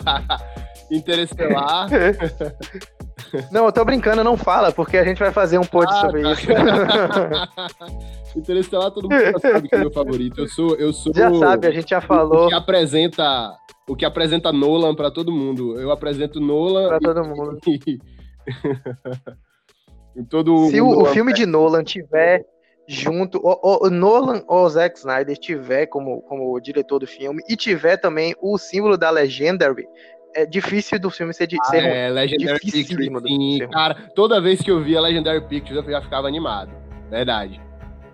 Interestelar. 0.90 1.88
Não, 3.50 3.66
eu 3.66 3.72
tô 3.72 3.84
brincando, 3.84 4.22
não 4.22 4.36
fala, 4.36 4.72
porque 4.72 4.98
a 4.98 5.04
gente 5.04 5.18
vai 5.18 5.32
fazer 5.32 5.58
um 5.58 5.64
pod 5.64 5.86
ah, 5.90 6.00
sobre 6.00 6.22
tá. 6.22 6.32
isso. 6.32 6.46
Interestelar, 8.36 8.90
todo 8.90 9.08
mundo 9.08 9.20
já 9.20 9.38
sabe 9.38 9.68
que 9.68 9.74
é 9.74 9.78
meu 9.78 9.90
favorito. 9.90 10.40
Eu 10.40 10.48
sou, 10.48 10.74
eu 10.76 10.92
sou. 10.92 11.14
Já 11.14 11.32
sabe, 11.34 11.66
a 11.66 11.70
gente 11.70 11.88
já 11.88 12.00
falou. 12.00 12.46
O 12.46 12.48
que 12.48 12.54
apresenta, 12.54 13.56
o 13.88 13.96
que 13.96 14.04
apresenta 14.04 14.52
Nolan 14.52 14.94
para 14.94 15.10
todo 15.10 15.32
mundo. 15.32 15.78
Eu 15.80 15.90
apresento 15.90 16.40
Nolan. 16.40 16.88
Para 16.88 17.00
todo 17.00 17.24
mundo. 17.24 17.58
E, 17.66 17.98
todo 20.28 20.68
Se 20.68 20.80
o, 20.80 21.02
o 21.02 21.04
filme 21.06 21.32
de 21.32 21.46
Nolan 21.46 21.84
tiver 21.84 22.44
junto, 22.86 23.38
o, 23.38 23.86
o, 23.86 23.90
Nolan 23.90 24.42
ou 24.46 24.64
o 24.64 24.68
Zack 24.68 24.98
Snyder 24.98 25.36
tiver 25.36 25.86
como, 25.86 26.22
como 26.22 26.60
diretor 26.60 26.98
do 26.98 27.06
filme 27.06 27.42
e 27.48 27.56
tiver 27.56 27.96
também 27.96 28.34
o 28.40 28.58
símbolo 28.58 28.96
da 28.96 29.10
Legendary, 29.10 29.86
é 30.34 30.46
difícil 30.46 30.98
do 30.98 31.10
filme 31.10 31.32
ser, 31.32 31.46
de, 31.46 31.56
ah, 31.60 31.64
ser 31.64 31.84
é, 31.84 32.10
Legendary 32.10 32.58
Pictures, 32.60 33.22
sim, 33.22 33.68
cara, 33.70 34.10
toda 34.14 34.40
vez 34.40 34.60
que 34.60 34.70
eu 34.70 34.82
via 34.82 35.00
Legendary 35.00 35.46
Pictures 35.46 35.84
eu 35.84 35.92
já 35.92 36.02
ficava 36.02 36.26
animado, 36.26 36.70
verdade, 37.10 37.60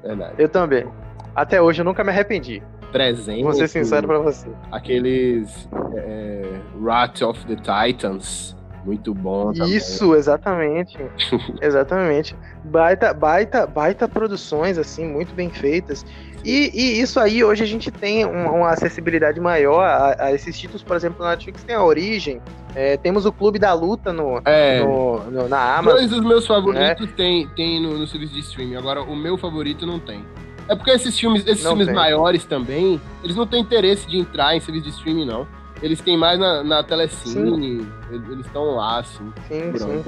verdade. 0.02 0.34
Eu 0.38 0.48
também, 0.48 0.86
até 1.34 1.60
hoje 1.62 1.80
eu 1.80 1.84
nunca 1.84 2.04
me 2.04 2.10
arrependi. 2.10 2.62
Presente. 2.92 3.42
Vou 3.42 3.52
ser 3.52 3.68
sincero 3.68 4.06
pra 4.06 4.18
você. 4.18 4.48
Aqueles 4.72 5.68
é, 5.94 6.42
Wrath 6.80 7.20
of 7.20 7.46
the 7.46 7.56
Titans, 7.56 8.56
muito 8.88 9.14
bom. 9.14 9.52
Também. 9.52 9.76
Isso, 9.76 10.14
exatamente. 10.14 10.98
exatamente. 11.60 12.34
Baita, 12.64 13.12
baita, 13.12 13.66
baita 13.66 14.08
produções, 14.08 14.78
assim, 14.78 15.06
muito 15.06 15.34
bem 15.34 15.50
feitas. 15.50 16.06
E, 16.44 16.70
e, 16.72 17.00
isso 17.00 17.20
aí, 17.20 17.44
hoje 17.44 17.62
a 17.62 17.66
gente 17.66 17.90
tem 17.90 18.24
uma, 18.24 18.50
uma 18.50 18.70
acessibilidade 18.70 19.38
maior 19.40 19.82
a, 19.82 20.24
a, 20.24 20.32
esses 20.32 20.58
títulos, 20.58 20.82
por 20.82 20.96
exemplo, 20.96 21.22
na 21.22 21.30
Netflix 21.30 21.62
tem 21.64 21.74
a 21.74 21.82
Origem, 21.82 22.40
é, 22.74 22.96
temos 22.96 23.26
o 23.26 23.32
Clube 23.32 23.58
da 23.58 23.74
Luta 23.74 24.12
no, 24.12 24.40
é, 24.44 24.80
no, 24.80 25.18
no 25.30 25.48
na 25.48 25.76
Amazon. 25.76 25.98
Dois 25.98 26.10
dos 26.10 26.24
meus 26.24 26.46
favoritos 26.46 27.06
né? 27.06 27.12
tem, 27.16 27.48
tem 27.48 27.82
no, 27.82 27.98
no, 27.98 28.06
serviço 28.06 28.34
de 28.34 28.40
streaming, 28.40 28.76
agora 28.76 29.02
o 29.02 29.16
meu 29.16 29.36
favorito 29.36 29.84
não 29.84 29.98
tem. 29.98 30.24
É 30.68 30.76
porque 30.76 30.90
esses 30.90 31.18
filmes, 31.18 31.46
esses 31.46 31.66
filmes 31.66 31.88
maiores 31.92 32.44
também, 32.44 33.00
eles 33.24 33.34
não 33.34 33.46
têm 33.46 33.60
interesse 33.60 34.06
de 34.06 34.18
entrar 34.18 34.54
em 34.54 34.60
serviço 34.60 34.84
de 34.84 34.90
streaming, 34.90 35.24
não. 35.24 35.46
Eles 35.82 36.00
têm 36.00 36.16
mais 36.16 36.38
na, 36.38 36.62
na 36.62 36.82
Telecine, 36.82 37.86
eles 38.10 38.46
estão 38.46 38.76
lá, 38.76 39.00
assim. 39.00 39.32
Sim, 39.48 39.72
sim. 39.76 40.04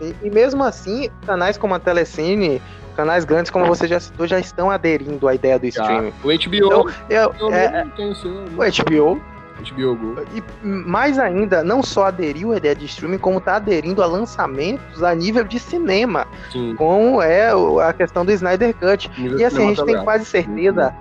E, 0.00 0.26
e, 0.26 0.30
mesmo 0.30 0.64
assim, 0.64 1.10
canais 1.26 1.58
como 1.58 1.74
a 1.74 1.78
Telecine, 1.78 2.62
canais 2.96 3.24
grandes, 3.24 3.50
como 3.50 3.66
você 3.66 3.86
já 3.86 4.00
citou, 4.00 4.26
já 4.26 4.40
estão 4.40 4.70
aderindo 4.70 5.28
à 5.28 5.34
ideia 5.34 5.58
do 5.58 5.66
streaming. 5.66 6.12
O 6.24 6.28
HBO. 6.28 6.34
Então, 6.54 6.86
eu, 7.10 7.52
é, 7.52 7.84
o, 7.98 8.14
seu, 8.14 8.30
o 8.30 9.14
HBO. 9.14 9.20
HBO 9.60 9.94
Go. 9.94 10.22
E 10.34 10.42
mais 10.66 11.18
ainda, 11.18 11.62
não 11.62 11.82
só 11.82 12.06
aderiu 12.06 12.52
à 12.52 12.56
ideia 12.56 12.74
de 12.74 12.86
streaming, 12.86 13.18
como 13.18 13.38
está 13.38 13.56
aderindo 13.56 14.02
a 14.02 14.06
lançamentos 14.06 15.02
a 15.02 15.14
nível 15.14 15.44
de 15.44 15.58
cinema. 15.58 16.26
Sim. 16.50 16.74
Como 16.76 17.20
é 17.20 17.50
a 17.82 17.92
questão 17.92 18.24
do 18.24 18.32
Snyder 18.32 18.74
Cut. 18.74 19.10
E 19.18 19.44
assim, 19.44 19.64
a 19.64 19.68
gente 19.68 19.84
tem 19.84 20.02
quase 20.02 20.24
certeza 20.24 20.94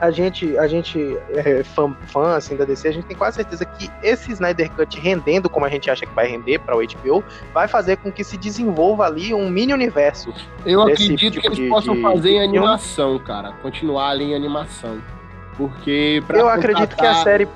a 0.00 0.10
gente, 0.10 0.56
a 0.58 0.66
gente 0.66 1.16
é 1.30 1.62
fã, 1.62 1.94
fã 2.06 2.36
assim, 2.36 2.56
da 2.56 2.64
DC, 2.64 2.88
a 2.88 2.92
gente 2.92 3.06
tem 3.06 3.16
quase 3.16 3.36
certeza 3.36 3.64
que 3.64 3.90
esse 4.02 4.32
Snyder 4.32 4.70
Cut 4.72 4.98
rendendo 4.98 5.48
como 5.48 5.64
a 5.64 5.68
gente 5.68 5.90
acha 5.90 6.04
que 6.04 6.14
vai 6.14 6.26
render 6.26 6.58
para 6.58 6.76
o 6.76 6.80
HBO, 6.80 7.24
vai 7.52 7.68
fazer 7.68 7.96
com 7.98 8.10
que 8.10 8.24
se 8.24 8.36
desenvolva 8.36 9.06
ali 9.06 9.32
um 9.32 9.48
mini 9.48 9.72
universo. 9.72 10.34
Eu 10.66 10.82
acredito 10.82 11.18
tipo 11.18 11.40
que 11.40 11.46
eles 11.46 11.58
de, 11.58 11.68
possam 11.68 11.94
de, 11.94 12.02
fazer 12.02 12.28
de, 12.28 12.34
em 12.34 12.42
animação, 12.42 13.18
cara, 13.18 13.52
continuar 13.62 14.10
ali 14.10 14.24
em 14.24 14.34
animação. 14.34 15.00
Porque 15.56 16.22
Eu 16.28 16.48
acredito 16.48 16.96
que 16.96 17.06
a 17.06 17.14
série 17.22 17.46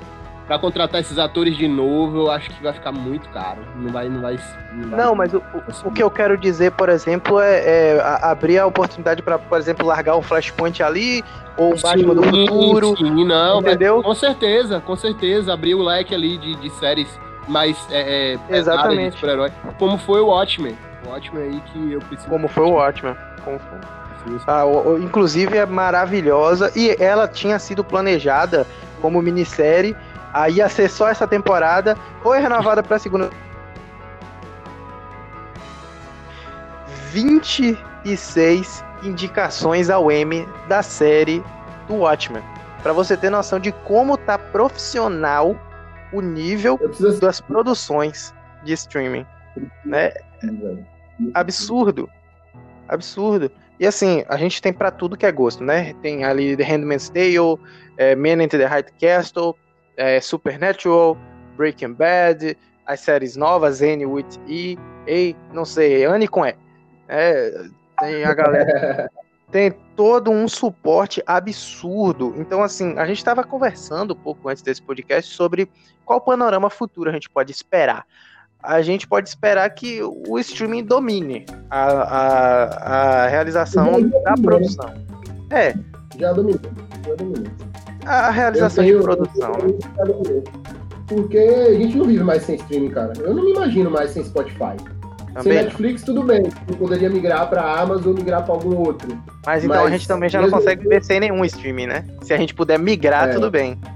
para 0.49 0.57
contratar 0.57 0.99
esses 0.99 1.19
atores 1.19 1.55
de 1.55 1.67
novo, 1.67 2.21
eu 2.21 2.31
acho 2.31 2.49
que 2.49 2.63
vai 2.63 2.73
ficar 2.73 2.91
muito 2.91 3.29
caro. 3.29 3.59
Não 3.75 3.93
vai, 3.93 4.09
não 4.09 4.19
vai. 4.19 4.39
Não, 4.73 4.89
vai, 4.89 4.99
não 4.99 5.15
mas 5.15 5.31
o, 5.31 5.43
o 5.85 5.91
que 5.91 6.01
eu 6.01 6.09
quero 6.09 6.35
dizer, 6.35 6.71
por 6.71 6.89
exemplo, 6.89 7.39
é, 7.39 7.59
é 7.59 8.01
abrir 8.23 8.57
a 8.57 8.65
oportunidade 8.65 9.21
para, 9.21 9.37
por 9.37 9.59
exemplo, 9.59 9.85
largar 9.85 10.17
um 10.17 10.23
Flashpoint 10.23 10.81
ali 10.81 11.23
ou 11.55 11.73
um 11.73 11.77
sim, 11.77 11.83
Batman 11.83 12.15
do 12.15 12.23
futuro. 12.23 12.97
Sim, 12.97 13.25
não, 13.25 13.59
entendeu? 13.59 14.01
Com 14.01 14.15
certeza, 14.15 14.81
com 14.81 14.95
certeza, 14.95 15.53
abrir 15.53 15.75
o 15.75 15.83
leque 15.83 16.15
ali 16.15 16.35
de, 16.39 16.55
de 16.55 16.69
séries 16.71 17.19
mais 17.47 17.77
é, 17.91 18.33
é, 18.49 18.57
Exatamente. 18.57 19.17
super-herói. 19.17 19.51
Como 19.77 19.99
foi 19.99 20.19
o 20.19 20.29
Watchmen. 20.29 20.75
O 21.05 21.09
Watchmen 21.09 21.43
aí 21.43 21.61
que 21.71 21.91
eu 21.93 21.99
preciso. 21.99 22.27
Como 22.27 22.47
foi 22.47 22.63
o 22.63 22.71
Watchmen. 22.71 23.15
Como 23.45 23.59
foi. 23.59 23.77
Ah, 24.47 24.65
o, 24.65 24.93
o, 24.93 24.97
inclusive 24.97 25.57
é 25.57 25.65
maravilhosa 25.67 26.71
e 26.75 26.95
ela 26.99 27.27
tinha 27.27 27.59
sido 27.59 27.83
planejada 27.83 28.65
como 28.99 29.21
minissérie 29.21 29.95
Aí 30.33 30.55
ia 30.55 30.69
ser 30.69 30.89
só 30.89 31.09
essa 31.09 31.27
temporada, 31.27 31.97
foi 32.21 32.39
renovada 32.39 32.83
para 32.83 32.97
a 32.97 32.99
segunda. 32.99 33.29
26 37.11 38.83
indicações 39.03 39.89
ao 39.89 40.11
M 40.11 40.47
da 40.67 40.83
série 40.83 41.43
do 41.87 41.95
Watchmen. 41.95 42.43
Para 42.83 42.93
você 42.93 43.17
ter 43.17 43.29
noção 43.29 43.59
de 43.59 43.71
como 43.71 44.17
tá 44.17 44.37
profissional 44.37 45.55
o 46.13 46.21
nível 46.21 46.77
preciso... 46.77 47.19
das 47.19 47.41
produções 47.41 48.33
de 48.63 48.73
streaming, 48.73 49.25
né? 49.85 50.11
Absurdo. 51.33 52.09
Absurdo. 52.87 53.51
E 53.79 53.87
assim, 53.87 54.23
a 54.27 54.35
gente 54.37 54.61
tem 54.61 54.73
para 54.73 54.91
tudo 54.91 55.17
que 55.17 55.25
é 55.25 55.31
gosto, 55.31 55.63
né? 55.63 55.93
Tem 56.01 56.23
ali 56.23 56.55
The 56.55 56.63
Handmaid's 56.63 57.09
Tale, 57.09 57.57
é, 57.97 58.15
Man 58.15 58.43
into 58.43 58.57
the 58.57 58.65
High 58.65 58.85
Castle, 58.99 59.55
é, 59.99 60.21
Supernatural, 60.21 61.17
Breaking 61.57 61.93
Bad, 61.93 62.57
as 62.85 63.01
séries 63.01 63.35
novas, 63.35 63.81
N 63.81 64.05
with 64.05 64.25
E, 64.47 64.79
E, 65.05 65.35
não 65.53 65.65
sei, 65.65 66.05
Anne 66.05 66.27
com 66.27 66.45
E. 66.45 66.55
É, 67.07 67.65
tem 67.99 68.23
a 68.23 68.33
galera. 68.33 69.11
tem 69.51 69.71
todo 69.95 70.31
um 70.31 70.47
suporte 70.47 71.21
absurdo. 71.27 72.33
Então, 72.37 72.63
assim, 72.63 72.97
a 72.97 73.05
gente 73.05 73.17
estava 73.17 73.43
conversando 73.43 74.13
um 74.13 74.17
pouco 74.17 74.47
antes 74.47 74.63
desse 74.63 74.81
podcast 74.81 75.33
sobre 75.33 75.69
qual 76.05 76.21
panorama 76.21 76.69
futuro 76.69 77.09
a 77.09 77.13
gente 77.13 77.29
pode 77.29 77.51
esperar. 77.51 78.05
A 78.61 78.81
gente 78.81 79.07
pode 79.07 79.27
esperar 79.27 79.69
que 79.71 80.01
o 80.01 80.37
streaming 80.39 80.83
domine 80.83 81.45
a, 81.69 81.83
a, 81.83 83.23
a 83.23 83.27
realização 83.27 84.09
da 84.23 84.33
produção. 84.35 84.93
É. 85.49 85.73
Já 86.17 86.33
dominou. 86.33 86.59
Já 87.05 87.15
dominou 87.15 87.68
a 88.05 88.29
realização 88.31 88.83
tenho, 88.83 88.99
de 88.99 89.03
produção, 89.03 89.51
né? 89.51 90.43
Porque 91.07 91.37
a 91.37 91.73
gente 91.73 91.97
não 91.97 92.05
vive 92.05 92.23
mais 92.23 92.43
sem 92.43 92.55
streaming, 92.55 92.89
cara. 92.89 93.13
Eu 93.19 93.33
não 93.33 93.43
me 93.43 93.51
imagino 93.51 93.89
mais 93.89 94.11
sem 94.11 94.23
Spotify. 94.23 94.75
Também 95.33 95.53
sem 95.53 95.63
Netflix, 95.63 96.03
tudo 96.03 96.23
bem. 96.23 96.43
Eu 96.67 96.75
poderia 96.75 97.09
migrar 97.09 97.49
para 97.49 97.61
Amazon 97.61 98.07
ou 98.07 98.13
migrar 98.13 98.43
para 98.43 98.53
algum 98.53 98.75
outro. 98.77 99.07
Mas 99.45 99.63
então 99.63 99.77
Mas, 99.77 99.87
a 99.87 99.89
gente 99.89 100.07
também 100.07 100.29
já 100.29 100.41
não 100.41 100.49
consegue 100.49 100.83
viver 100.83 101.03
sem 101.03 101.19
nenhum 101.19 101.43
streaming, 101.45 101.87
né? 101.87 102.05
Se 102.21 102.33
a 102.33 102.37
gente 102.37 102.53
puder 102.53 102.77
migrar, 102.79 103.29
é. 103.29 103.33
tudo 103.33 103.49
bem. 103.49 103.79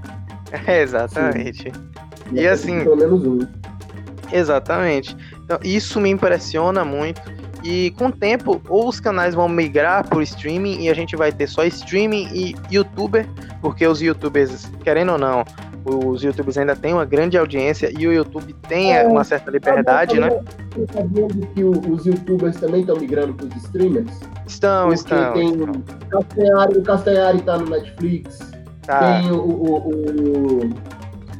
É, 0.68 0.82
exatamente. 0.82 1.72
Sim. 1.72 2.32
E 2.32 2.46
assim. 2.46 2.84
Pelo 2.84 2.96
menos 2.96 3.26
um. 3.26 3.40
Exatamente. 4.32 5.16
Então, 5.44 5.58
isso 5.64 6.00
me 6.00 6.08
impressiona 6.08 6.84
muito. 6.84 7.20
E 7.64 7.92
com 7.92 8.08
o 8.08 8.12
tempo, 8.12 8.60
ou 8.68 8.88
os 8.88 9.00
canais 9.00 9.34
vão 9.34 9.48
migrar 9.48 10.06
para 10.06 10.18
o 10.18 10.22
streaming 10.22 10.82
e 10.82 10.90
a 10.90 10.94
gente 10.94 11.16
vai 11.16 11.32
ter 11.32 11.46
só 11.46 11.64
streaming 11.64 12.28
e 12.30 12.54
youtuber, 12.70 13.26
porque 13.62 13.86
os 13.86 14.02
youtubers, 14.02 14.70
querendo 14.82 15.12
ou 15.12 15.18
não, 15.18 15.42
os 15.82 16.22
youtubers 16.22 16.58
ainda 16.58 16.76
têm 16.76 16.92
uma 16.92 17.06
grande 17.06 17.38
audiência 17.38 17.90
e 17.98 18.06
o 18.06 18.12
YouTube 18.12 18.54
tem 18.68 18.94
é, 18.94 19.06
uma 19.06 19.24
certa 19.24 19.50
liberdade, 19.50 20.20
né? 20.20 20.28
Você 20.74 20.86
tá 20.86 21.00
vendo 21.10 21.46
que 21.54 21.64
os 21.64 22.04
youtubers 22.04 22.56
também 22.56 22.82
estão 22.82 22.96
migrando 22.96 23.32
para 23.32 23.46
os 23.46 23.56
streamers? 23.56 24.10
Estão, 24.46 24.88
porque 24.88 24.94
estão. 24.94 25.32
Tem 25.32 25.48
estão. 25.50 25.82
Castanhari, 26.10 26.78
o 26.78 26.82
Castanhari 26.82 27.42
tá 27.42 27.58
no 27.58 27.70
Netflix, 27.70 28.38
tá. 28.82 29.20
tem 29.20 29.30
o, 29.30 29.36
o, 29.38 29.88
o, 29.88 30.70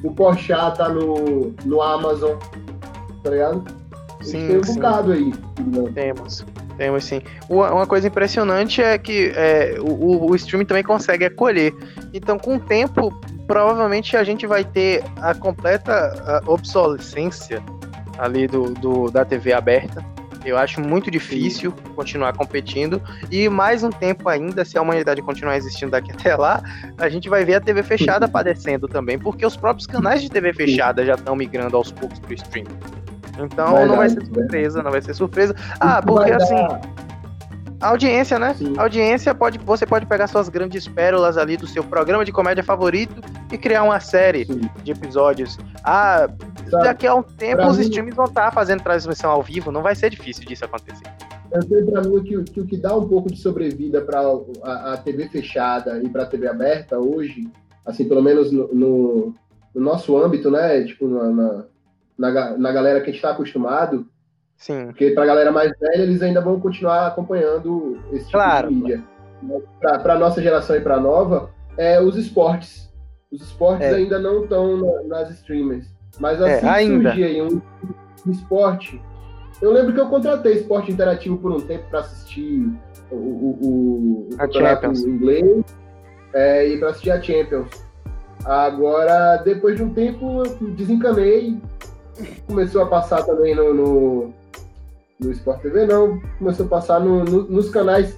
o 0.05 0.15
Porchat 0.15 0.79
tá 0.79 0.89
no, 0.89 1.55
no 1.67 1.83
Amazon, 1.83 2.39
tá 3.23 3.29
ligado? 3.29 3.84
Sim, 4.25 4.49
tem 4.49 4.59
um 4.59 4.65
sim. 4.65 4.75
bocado 4.75 5.13
aí. 5.13 5.33
Temos. 5.95 6.45
Temos 6.77 7.05
sim. 7.05 7.21
Uma 7.49 7.87
coisa 7.87 8.09
impressionante 8.09 8.83
é 8.83 8.99
que 8.99 9.33
é, 9.35 9.77
o, 9.81 10.31
o 10.31 10.35
streaming 10.35 10.65
também 10.65 10.83
consegue 10.83 11.25
acolher. 11.25 11.73
Então, 12.13 12.39
com 12.39 12.57
o 12.57 12.61
tempo, 12.61 13.13
provavelmente 13.47 14.17
a 14.17 14.25
gente 14.25 14.47
vai 14.47 14.65
ter 14.65 15.05
a 15.21 15.35
completa 15.35 16.43
obsolescência 16.47 17.63
ali 18.19 18.47
do, 18.47 18.71
do, 18.75 19.11
da 19.11 19.25
TV 19.25 19.53
aberta. 19.53 20.05
Eu 20.45 20.59
acho 20.59 20.81
muito 20.81 21.11
difícil 21.11 21.73
continuar 21.97 22.35
competindo. 22.35 23.01
E 23.31 23.49
mais 23.49 23.83
um 23.83 23.91
tempo 23.91 24.29
ainda, 24.29 24.65
se 24.65 24.77
a 24.77 24.83
humanidade 24.83 25.23
continuar 25.23 25.57
existindo 25.57 25.93
daqui 25.93 26.13
até 26.13 26.37
lá, 26.37 26.63
a 26.99 27.09
gente 27.09 27.29
vai 27.29 27.45
ver 27.45 27.55
a 27.55 27.61
TV 27.61 27.83
fechada 27.83 28.29
padecendo 28.29 28.87
também, 28.87 29.19
porque 29.19 29.45
os 29.47 29.57
próprios 29.57 29.87
canais 29.87 30.21
de 30.21 30.29
TV 30.29 30.53
fechada 30.53 31.05
já 31.05 31.15
estão 31.15 31.35
migrando 31.35 31.77
aos 31.77 31.91
poucos 31.91 32.19
para 32.19 32.31
o 32.31 32.35
streaming. 32.35 33.04
Então 33.39 33.73
vai 33.73 33.87
não 33.87 33.97
vai 33.97 34.09
ser 34.09 34.27
surpresa, 34.27 34.83
não 34.83 34.91
vai 34.91 35.03
ser 35.03 35.15
surpresa. 35.15 35.55
Ah, 35.81 36.03
porque 36.03 36.33
assim. 36.33 36.55
A 37.81 37.89
audiência, 37.89 38.39
né? 38.39 38.55
Sim. 38.55 38.73
A 38.79 38.83
audiência 38.83 39.35
pode. 39.35 39.59
Você 39.59 39.85
pode 39.85 40.07
pegar 40.07 40.27
suas 40.27 40.49
grandes 40.49 40.89
pérolas 40.89 41.37
ali 41.37 41.57
do 41.57 41.67
seu 41.67 41.85
programa 41.85 42.25
de 42.25 42.33
comédia 42.33 42.65
favorito 42.65 43.21
e 43.53 43.59
criar 43.59 43.83
uma 43.83 44.01
série 44.01 44.47
Sim. 44.47 44.61
de 44.83 44.93
episódios. 44.93 45.59
Ah, 45.83 46.27
daqui 46.71 47.07
a 47.07 47.15
um 47.15 47.23
tempo 47.23 47.67
os 47.67 47.77
mim, 47.77 47.83
streams 47.85 48.17
vão 48.17 48.25
estar 48.25 48.51
fazendo 48.53 48.83
transmissão 48.83 49.31
ao 49.31 49.43
vivo, 49.43 49.71
não 49.71 49.83
vai 49.83 49.95
ser 49.95 50.09
difícil 50.09 50.47
disso 50.47 50.65
acontecer. 50.65 51.05
Eu 51.53 51.63
sei 51.63 51.83
pra 51.85 52.01
mim 52.01 52.23
que, 52.23 52.43
que 52.45 52.61
o 52.61 52.67
que 52.67 52.77
dá 52.77 52.97
um 52.97 53.07
pouco 53.07 53.31
de 53.31 53.39
sobrevida 53.39 54.01
para 54.01 54.21
a, 54.63 54.95
a, 54.95 54.97
TV 54.97 55.29
fechada 55.29 56.03
e 56.03 56.09
para 56.09 56.23
a 56.23 56.27
TV 56.27 56.49
aberta 56.49 56.99
hoje, 56.99 57.49
assim, 57.85 58.09
pelo 58.09 58.23
menos 58.23 58.51
no, 58.51 58.69
no, 58.73 59.35
no 59.75 59.81
nosso 59.81 60.17
âmbito, 60.17 60.51
né? 60.51 60.83
Tipo, 60.85 61.07
na, 61.07 61.31
na 61.31 61.65
na, 62.19 62.57
na 62.57 62.73
galera 62.73 63.01
que 63.01 63.11
está 63.11 63.31
acostumado. 63.31 64.07
Sim. 64.57 64.87
Porque 64.87 65.11
para 65.11 65.25
a 65.25 65.27
galera 65.27 65.53
mais 65.53 65.73
velha, 65.79 66.03
eles 66.03 66.23
ainda 66.23 66.41
vão 66.41 66.61
continuar 66.61 67.07
acompanhando 67.07 67.99
esse 68.13 68.27
tipo 68.27 68.39
claro, 68.39 68.69
de 68.69 68.75
mídia. 68.75 69.05
Para 69.81 70.15
a 70.15 70.19
nossa 70.19 70.41
geração 70.41 70.77
e 70.77 70.81
para 70.81 70.97
a 70.97 71.01
nova, 71.01 71.51
é 71.77 72.01
os 72.01 72.17
esportes. 72.17 72.91
Os 73.31 73.43
esportes 73.43 73.87
é. 73.87 73.95
ainda 73.95 74.19
não 74.19 74.45
estão 74.45 74.77
na, 74.77 75.03
nas 75.03 75.31
streamers. 75.31 75.93
Mas 76.21 76.41
é, 76.41 76.55
assim 76.55 76.67
é, 76.69 76.79
que 76.79 77.03
surgir 77.03 77.25
aí 77.25 77.43
um, 77.43 77.61
um, 78.27 78.31
esporte. 78.31 79.03
Eu 79.61 79.73
lembro 79.73 79.93
que 79.93 80.01
eu 80.01 80.09
contratei 80.09 80.55
esporte 80.55 80.93
interativo 80.93 81.37
por 81.39 81.51
um 81.51 81.61
tempo 81.61 81.85
para 81.91 82.01
assistir 82.01 82.73
o, 83.11 83.17
o, 83.17 83.59
o, 83.61 84.29
o 84.33 84.37
campeonato 84.37 84.87
inglês 84.87 85.65
é, 86.33 86.69
e 86.69 86.79
para 86.79 86.91
assistir 86.91 87.11
a 87.11 87.21
Champions. 87.21 87.69
Agora, 88.45 89.39
depois 89.39 89.77
de 89.77 89.83
um 89.83 89.93
tempo, 89.93 90.43
eu 90.45 90.71
desencanei 90.73 91.59
começou 92.47 92.83
a 92.83 92.87
passar 92.87 93.23
também 93.23 93.55
no, 93.55 93.75
no, 93.75 94.35
no 95.21 95.33
Sport 95.33 95.63
TV, 95.63 95.87
não. 95.87 96.21
Começou 96.39 96.67
a 96.67 96.69
passar 96.69 97.01
no, 97.01 97.25
no, 97.25 97.43
nos 97.45 97.71
canais 97.71 98.17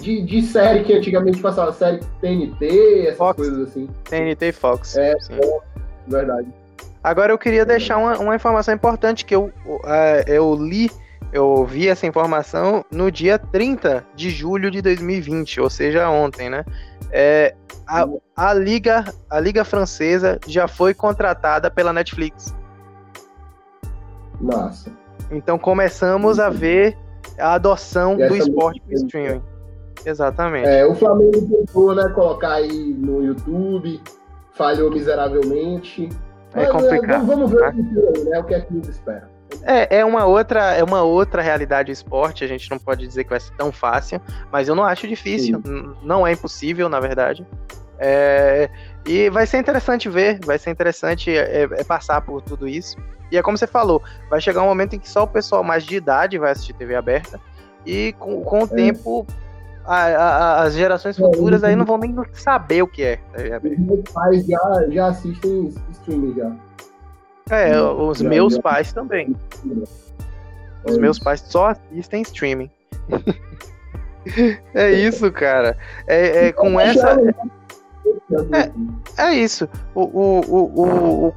de, 0.00 0.22
de 0.22 0.42
série 0.42 0.84
que 0.84 0.92
antigamente 0.92 1.40
passava, 1.40 1.72
série 1.72 2.00
TNT, 2.20 3.06
essas 3.06 3.16
Fox. 3.16 3.36
coisas 3.36 3.68
assim. 3.68 3.88
TNT 4.04 4.48
e 4.48 4.52
Fox. 4.52 4.96
É, 4.96 5.12
é, 5.12 5.60
verdade. 6.06 6.48
Agora 7.02 7.32
eu 7.32 7.38
queria 7.38 7.64
deixar 7.64 7.96
uma, 7.96 8.18
uma 8.18 8.36
informação 8.36 8.74
importante 8.74 9.24
que 9.24 9.34
eu, 9.34 9.52
uh, 9.66 10.22
eu 10.26 10.54
li 10.54 10.90
eu 11.32 11.64
vi 11.64 11.88
essa 11.88 12.06
informação 12.06 12.84
no 12.90 13.10
dia 13.10 13.38
30 13.38 14.04
de 14.14 14.30
julho 14.30 14.70
de 14.70 14.80
2020, 14.80 15.60
ou 15.60 15.68
seja, 15.68 16.08
ontem, 16.08 16.48
né? 16.48 16.64
É, 17.10 17.54
a, 17.86 18.06
a, 18.36 18.54
Liga, 18.54 19.04
a 19.30 19.40
Liga 19.40 19.64
Francesa 19.64 20.38
já 20.46 20.66
foi 20.66 20.94
contratada 20.94 21.70
pela 21.70 21.92
Netflix. 21.92 22.54
Nossa. 24.40 24.90
Então 25.30 25.58
começamos 25.58 26.38
a 26.38 26.48
ver 26.48 26.96
a 27.38 27.54
adoção 27.54 28.16
do 28.16 28.36
esporte 28.36 28.80
para 28.80 28.94
streaming. 28.94 29.42
Exatamente. 30.04 30.68
É, 30.68 30.86
o 30.86 30.94
Flamengo 30.94 31.40
tentou, 31.46 31.94
né, 31.94 32.08
colocar 32.10 32.54
aí 32.54 32.94
no 32.94 33.22
YouTube, 33.22 34.00
falhou 34.52 34.90
miseravelmente. 34.90 36.08
É 36.54 36.62
Mas, 36.62 36.70
complicado. 36.70 37.22
É, 37.22 37.26
vamos 37.26 37.50
ver 37.50 37.74
né? 37.74 37.84
né, 38.30 38.38
o 38.38 38.44
que 38.44 38.54
é 38.54 38.60
que 38.60 38.72
nos 38.72 38.88
espera. 38.88 39.28
É, 39.62 39.98
é 39.98 40.04
uma 40.04 40.24
outra, 40.26 40.74
é 40.74 40.84
uma 40.84 41.02
outra 41.02 41.42
realidade 41.42 41.86
do 41.86 41.92
esporte. 41.92 42.44
A 42.44 42.46
gente 42.46 42.70
não 42.70 42.78
pode 42.78 43.06
dizer 43.06 43.24
que 43.24 43.30
vai 43.30 43.40
ser 43.40 43.54
tão 43.54 43.72
fácil, 43.72 44.20
mas 44.52 44.68
eu 44.68 44.74
não 44.74 44.84
acho 44.84 45.06
difícil. 45.06 45.62
Não 46.02 46.26
é 46.26 46.32
impossível, 46.32 46.88
na 46.88 47.00
verdade. 47.00 47.46
É, 47.98 48.70
e 49.06 49.30
vai 49.30 49.46
ser 49.46 49.58
interessante 49.58 50.08
ver, 50.08 50.38
vai 50.44 50.58
ser 50.58 50.70
interessante 50.70 51.30
é, 51.30 51.62
é, 51.62 51.84
passar 51.84 52.20
por 52.20 52.42
tudo 52.42 52.68
isso. 52.68 52.96
E 53.30 53.36
é 53.36 53.42
como 53.42 53.58
você 53.58 53.66
falou, 53.66 54.02
vai 54.30 54.40
chegar 54.40 54.62
um 54.62 54.66
momento 54.66 54.94
em 54.94 54.98
que 54.98 55.08
só 55.08 55.24
o 55.24 55.26
pessoal 55.26 55.62
mais 55.62 55.84
de 55.84 55.96
idade 55.96 56.38
vai 56.38 56.52
assistir 56.52 56.72
TV 56.72 56.94
aberta 56.94 57.40
e 57.84 58.14
com, 58.18 58.42
com 58.42 58.60
o 58.60 58.64
é. 58.64 58.68
tempo 58.68 59.26
a, 59.84 59.96
a, 59.96 60.62
as 60.62 60.74
gerações 60.74 61.18
é, 61.18 61.22
futuras 61.22 61.64
aí 61.64 61.74
não 61.74 61.84
vão 61.84 61.98
nem 61.98 62.14
saber 62.32 62.82
o 62.82 62.86
que 62.86 63.02
é 63.02 63.16
TV 63.34 63.52
aberta. 63.52 63.80
Meus 63.80 64.10
pais 64.10 64.46
já, 64.46 64.86
já 64.90 65.06
assistem 65.08 65.74
streaming 65.90 66.34
já. 66.36 66.52
É, 67.50 67.80
os 67.80 68.18
já, 68.18 68.28
meus 68.28 68.54
já. 68.54 68.62
pais 68.62 68.92
também. 68.92 69.34
Os 70.84 70.96
é 70.96 71.00
meus 71.00 71.18
pais 71.18 71.40
só 71.40 71.68
assistem 71.68 72.22
streaming. 72.22 72.70
é 74.74 74.92
isso, 74.92 75.30
cara. 75.32 75.76
É, 76.06 76.48
é 76.48 76.52
com 76.52 76.78
essa. 76.78 77.16
É, 79.16 79.28
é 79.28 79.34
isso. 79.34 79.68
O, 79.94 80.02
o, 80.02 80.40
o, 80.46 81.34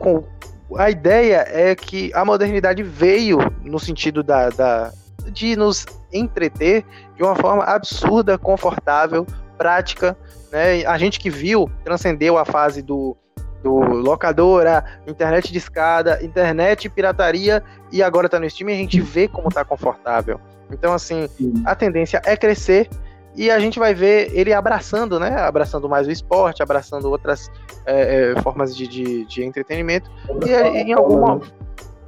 o, 0.70 0.78
a 0.78 0.90
ideia 0.90 1.46
é 1.48 1.76
que 1.76 2.12
a 2.14 2.24
modernidade 2.26 2.84
veio 2.84 3.40
no 3.64 3.80
sentido 3.80 4.22
da, 4.24 4.50
da, 4.50 4.92
de 5.32 5.56
nos 5.56 5.86
entreter 6.12 6.86
de 7.16 7.24
uma 7.24 7.36
forma 7.36 7.64
absurda, 7.64 8.38
confortável, 8.38 9.26
prática. 9.58 10.18
Né? 10.52 10.86
A 10.86 10.98
gente 10.98 11.20
que 11.20 11.30
viu, 11.30 11.70
transcendeu 11.84 12.38
a 12.38 12.46
fase 12.46 12.82
do, 12.82 13.16
do 13.64 13.74
locadora, 13.80 14.84
internet 15.08 15.52
de 15.52 15.58
escada, 15.58 16.24
internet 16.24 16.90
pirataria 16.90 17.64
e 17.92 18.04
agora 18.04 18.26
está 18.26 18.40
no 18.40 18.46
streaming, 18.46 18.74
a 18.74 18.78
gente 18.78 19.00
vê 19.00 19.28
como 19.28 19.48
está 19.48 19.64
confortável. 19.64 20.40
Então, 20.72 20.94
assim, 20.94 21.28
a 21.66 21.76
tendência 21.76 22.22
é 22.26 22.36
crescer 22.36 22.90
e 23.36 23.50
a 23.50 23.60
gente 23.60 23.80
vai 23.80 23.94
ver 23.94 24.32
ele 24.34 24.54
abraçando, 24.54 25.20
né? 25.20 25.40
Abraçando 25.40 25.88
mais 25.88 26.08
o 26.08 26.12
esporte, 26.12 26.62
abraçando 26.62 27.10
outras 27.10 27.50
é, 27.86 28.34
é, 28.34 28.42
formas 28.42 28.76
de, 28.76 28.88
de, 28.88 29.26
de, 29.26 29.44
entretenimento. 29.44 30.10
E 30.46 30.52
em 30.52 30.94
alguma. 30.94 31.40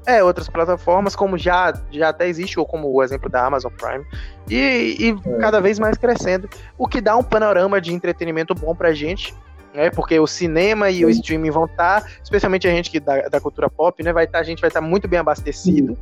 É, 0.06 0.22
outras 0.22 0.50
plataformas, 0.50 1.16
como 1.16 1.38
já, 1.38 1.74
já 1.90 2.10
até 2.10 2.28
existe, 2.28 2.60
ou 2.60 2.66
como 2.66 2.92
o 2.92 3.02
exemplo 3.02 3.30
da 3.30 3.46
Amazon 3.46 3.72
Prime, 3.72 4.04
e, 4.50 4.98
e 5.00 5.10
é. 5.12 5.38
cada 5.38 5.62
vez 5.62 5.80
mais 5.80 5.98
crescendo, 5.98 6.50
o 6.78 6.86
que 6.88 7.00
dá 7.00 7.16
um 7.16 7.24
panorama 7.24 7.80
de 7.80 7.94
entretenimento 7.94 8.54
bom 8.54 8.76
pra 8.76 8.94
gente, 8.94 9.34
né? 9.74 9.90
Porque 9.90 10.20
o 10.20 10.28
cinema 10.28 10.90
e 10.90 10.98
Sim. 10.98 11.06
o 11.06 11.10
streaming 11.10 11.52
vão 11.52 11.66
estar, 11.66 12.02
tá, 12.02 12.08
especialmente 12.22 12.68
a 12.68 12.72
gente 12.72 12.92
que 12.92 13.00
da, 13.00 13.30
da 13.30 13.40
cultura 13.40 13.70
pop, 13.70 14.04
né? 14.04 14.12
Vai 14.12 14.28
tá, 14.28 14.40
a 14.40 14.44
gente 14.44 14.60
vai 14.60 14.68
estar 14.68 14.82
tá 14.82 14.86
muito 14.86 15.08
bem 15.08 15.20
abastecido. 15.20 15.98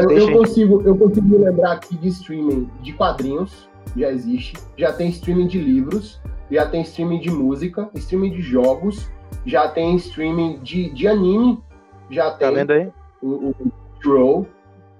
eu, 0.00 0.10
eu, 0.10 0.32
consigo, 0.32 0.82
eu 0.84 0.96
consigo 0.96 1.38
lembrar 1.38 1.74
aqui 1.74 1.96
de 1.96 2.08
streaming 2.08 2.68
de 2.82 2.92
quadrinhos, 2.92 3.68
já 3.96 4.10
existe. 4.10 4.56
Já 4.76 4.92
tem 4.92 5.08
streaming 5.08 5.46
de 5.46 5.58
livros, 5.58 6.20
já 6.50 6.68
tem 6.68 6.82
streaming 6.82 7.20
de 7.20 7.30
música, 7.30 7.88
streaming 7.94 8.32
de 8.32 8.42
jogos, 8.42 9.10
já 9.44 9.68
tem 9.68 9.96
streaming 9.96 10.60
de, 10.60 10.90
de 10.90 11.08
anime, 11.08 11.62
já 12.10 12.30
tá 12.32 12.48
tem. 12.48 12.54
Vendo 12.54 12.72
aí? 12.72 12.92
O, 13.22 13.50
o 13.50 13.54
Crunchyroll, 14.00 14.46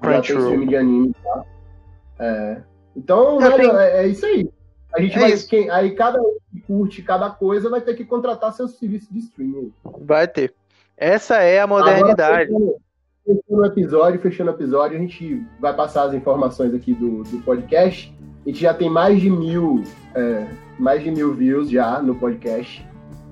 já 0.02 0.20
tem 0.20 0.20
streaming 0.20 0.66
de 0.66 0.76
anime, 0.76 1.14
tá? 1.22 1.44
É. 2.18 2.62
Então, 2.96 3.38
velho, 3.38 3.76
é, 3.76 4.04
é, 4.04 4.08
isso 4.08 4.24
aí. 4.24 4.48
A 4.94 5.00
gente 5.00 5.16
é 5.16 5.20
vai. 5.20 5.36
Quem, 5.36 5.70
aí 5.70 5.94
cada 5.94 6.20
um 6.20 6.38
que 6.50 6.60
curte 6.62 7.02
cada 7.02 7.28
coisa 7.28 7.68
vai 7.68 7.82
ter 7.82 7.94
que 7.94 8.04
contratar 8.04 8.52
seu 8.52 8.66
serviço 8.66 9.12
de 9.12 9.18
streaming. 9.18 9.72
Vai 10.00 10.26
ter. 10.26 10.54
Essa 10.96 11.42
é 11.42 11.60
a 11.60 11.66
modernidade. 11.66 12.50
Agora, 12.54 12.76
fechando 13.26 13.62
o 13.62 13.66
episódio, 13.66 14.20
fechando 14.20 14.50
o 14.50 14.54
episódio, 14.54 14.96
a 14.96 15.00
gente 15.00 15.44
vai 15.60 15.74
passar 15.74 16.04
as 16.04 16.14
informações 16.14 16.72
aqui 16.72 16.94
do, 16.94 17.24
do 17.24 17.38
podcast. 17.42 18.14
A 18.44 18.48
gente 18.48 18.60
já 18.60 18.72
tem 18.72 18.88
mais 18.88 19.20
de 19.20 19.28
mil, 19.28 19.82
é, 20.14 20.46
mais 20.78 21.02
de 21.02 21.10
mil 21.10 21.34
views 21.34 21.68
já 21.68 22.00
no 22.00 22.14
podcast, 22.14 22.86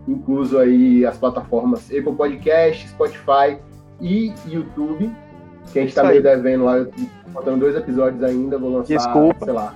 incluso 0.09 0.59
aí 0.59 1.07
as 1.07 1.16
plataformas 1.16 1.86
Apple 1.86 2.14
Podcast, 2.14 2.88
Spotify 2.88 3.59
e 4.01 4.34
YouTube, 4.47 5.11
que 5.72 5.78
a 5.78 5.82
gente 5.82 5.90
está 5.90 6.03
meio 6.03 6.22
devendo 6.22 6.64
lá, 6.64 6.84
faltando 7.32 7.61
dois 7.61 7.76
episódios 7.76 8.22
ainda, 8.22 8.59
vou 8.59 8.70
lançar, 8.70 8.97
Desculpa. 8.97 9.45
sei 9.45 9.55
lá. 9.55 9.74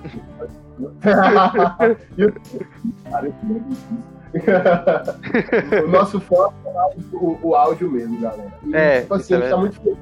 o 5.83 5.87
nosso 5.87 6.19
foco 6.19 6.53
é 6.65 7.15
o, 7.15 7.39
o, 7.41 7.55
áudio 7.55 7.89
mesmo, 7.89 8.19
galera. 8.19 8.53
E, 8.65 8.75
é, 8.75 9.01
tipo 9.01 9.13
assim, 9.15 9.33
a 9.33 9.37
gente 9.37 9.47
é 9.47 9.49
tá 9.49 9.57
muito 9.57 9.81
feliz. 9.81 9.97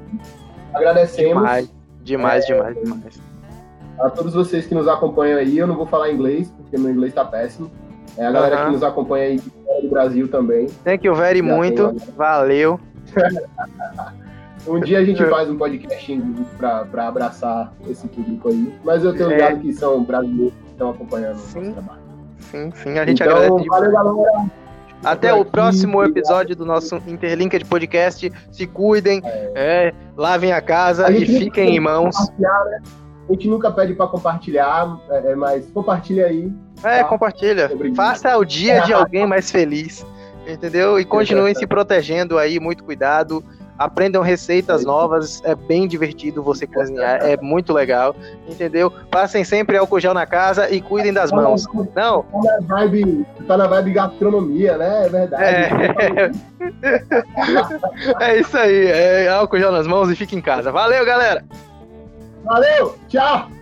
Agradecemos. 0.73 1.43
Demais, 1.43 1.73
demais, 2.03 2.43
é, 2.43 2.47
demais, 2.47 2.77
demais. 2.77 3.21
A 3.99 4.09
todos 4.09 4.33
vocês 4.33 4.67
que 4.67 4.75
nos 4.75 4.87
acompanham 4.87 5.39
aí, 5.39 5.57
eu 5.57 5.65
não 5.65 5.75
vou 5.75 5.87
falar 5.87 6.11
inglês, 6.11 6.51
porque 6.51 6.77
meu 6.77 6.91
inglês 6.91 7.13
tá 7.13 7.25
péssimo. 7.25 7.71
É 8.17 8.25
a 8.25 8.31
galera 8.31 8.65
que 8.65 8.71
nos 8.71 8.83
acompanha 8.83 9.25
aí 9.25 9.41
do 9.81 9.89
Brasil 9.89 10.27
também. 10.27 10.67
Thank 10.83 11.05
you 11.05 11.15
very 11.15 11.39
Já 11.39 11.45
muito. 11.45 11.93
Tem, 11.93 12.13
Valeu. 12.15 12.79
um 14.67 14.79
dia 14.79 14.99
a 14.99 15.05
gente 15.05 15.23
faz 15.25 15.49
um 15.49 15.57
podcast 15.57 16.21
para 16.57 17.07
abraçar 17.07 17.73
esse 17.87 18.07
público 18.07 18.49
aí. 18.49 18.73
Mas 18.83 19.03
eu 19.03 19.15
tenho 19.15 19.31
é. 19.31 19.35
ligado 19.35 19.59
que 19.61 19.73
são 19.73 20.03
brasileiros 20.03 20.53
que 20.53 20.71
estão 20.71 20.91
acompanhando 20.91 21.37
sim. 21.37 21.59
o 21.59 21.61
nosso 21.61 21.73
trabalho. 21.73 21.96
Sim, 22.51 22.71
sim, 22.71 22.97
a 22.97 23.05
gente 23.05 23.21
então, 23.21 23.37
agradece. 23.37 23.67
Valeu, 23.67 23.91
galera. 23.91 24.51
Até 25.03 25.33
o 25.33 25.45
próximo 25.45 26.03
episódio 26.03 26.55
do 26.55 26.65
nosso 26.65 26.95
Interlinked 27.07 27.65
Podcast. 27.65 28.31
Se 28.51 28.67
cuidem, 28.67 29.21
é. 29.23 29.51
É, 29.55 29.93
lavem 30.15 30.51
a 30.51 30.61
casa 30.61 31.07
a 31.07 31.11
e 31.11 31.25
fiquem 31.25 31.75
em 31.75 31.79
mãos. 31.79 32.15
Né? 32.37 32.47
A 33.29 33.33
gente 33.33 33.47
nunca 33.47 33.69
pede 33.71 33.93
para 33.93 34.07
compartilhar, 34.07 34.97
é, 35.09 35.31
é, 35.31 35.35
mas 35.35 35.69
compartilha 35.71 36.25
aí. 36.25 36.51
É, 36.83 36.99
tá? 36.99 37.03
compartilha. 37.03 37.69
Faça 37.95 38.35
o 38.37 38.45
dia 38.45 38.81
de 38.81 38.91
alguém 38.93 39.27
mais 39.27 39.51
feliz. 39.51 40.05
Entendeu? 40.47 40.97
E 40.97 41.03
continuem 41.03 41.53
se 41.53 41.67
protegendo 41.67 42.37
aí, 42.37 42.57
muito 42.57 42.83
cuidado. 42.83 43.43
Aprendam 43.77 44.21
receitas 44.21 44.83
novas, 44.83 45.41
é 45.43 45.53
bem 45.55 45.87
divertido 45.87 46.41
você 46.41 46.65
cozinhar, 46.65 47.21
é 47.21 47.37
muito 47.37 47.73
legal, 47.73 48.15
entendeu? 48.47 48.91
Passem 49.11 49.43
sempre 49.43 49.77
álcool 49.77 49.99
gel 49.99 50.13
na 50.13 50.25
casa 50.25 50.69
e 50.69 50.81
cuidem 50.81 51.13
das 51.13 51.31
mãos. 51.31 51.65
Não. 51.95 52.23
Tá 52.23 52.61
na 52.67 52.77
vibe, 52.77 53.25
tá 53.47 53.57
na 53.57 53.67
vibe 53.67 53.93
gastronomia, 53.93 54.77
né? 54.77 55.05
É 55.05 55.09
verdade. 55.09 55.43
É, 55.43 56.31
é 58.31 58.39
isso 58.39 58.57
aí, 58.57 58.87
é 58.87 59.29
álcool 59.29 59.59
gel 59.59 59.71
nas 59.71 59.87
mãos 59.87 60.09
e 60.09 60.15
fique 60.15 60.35
em 60.35 60.41
casa. 60.41 60.71
Valeu, 60.71 61.05
galera! 61.05 61.43
Valeu, 62.43 62.95
tchau! 63.07 63.56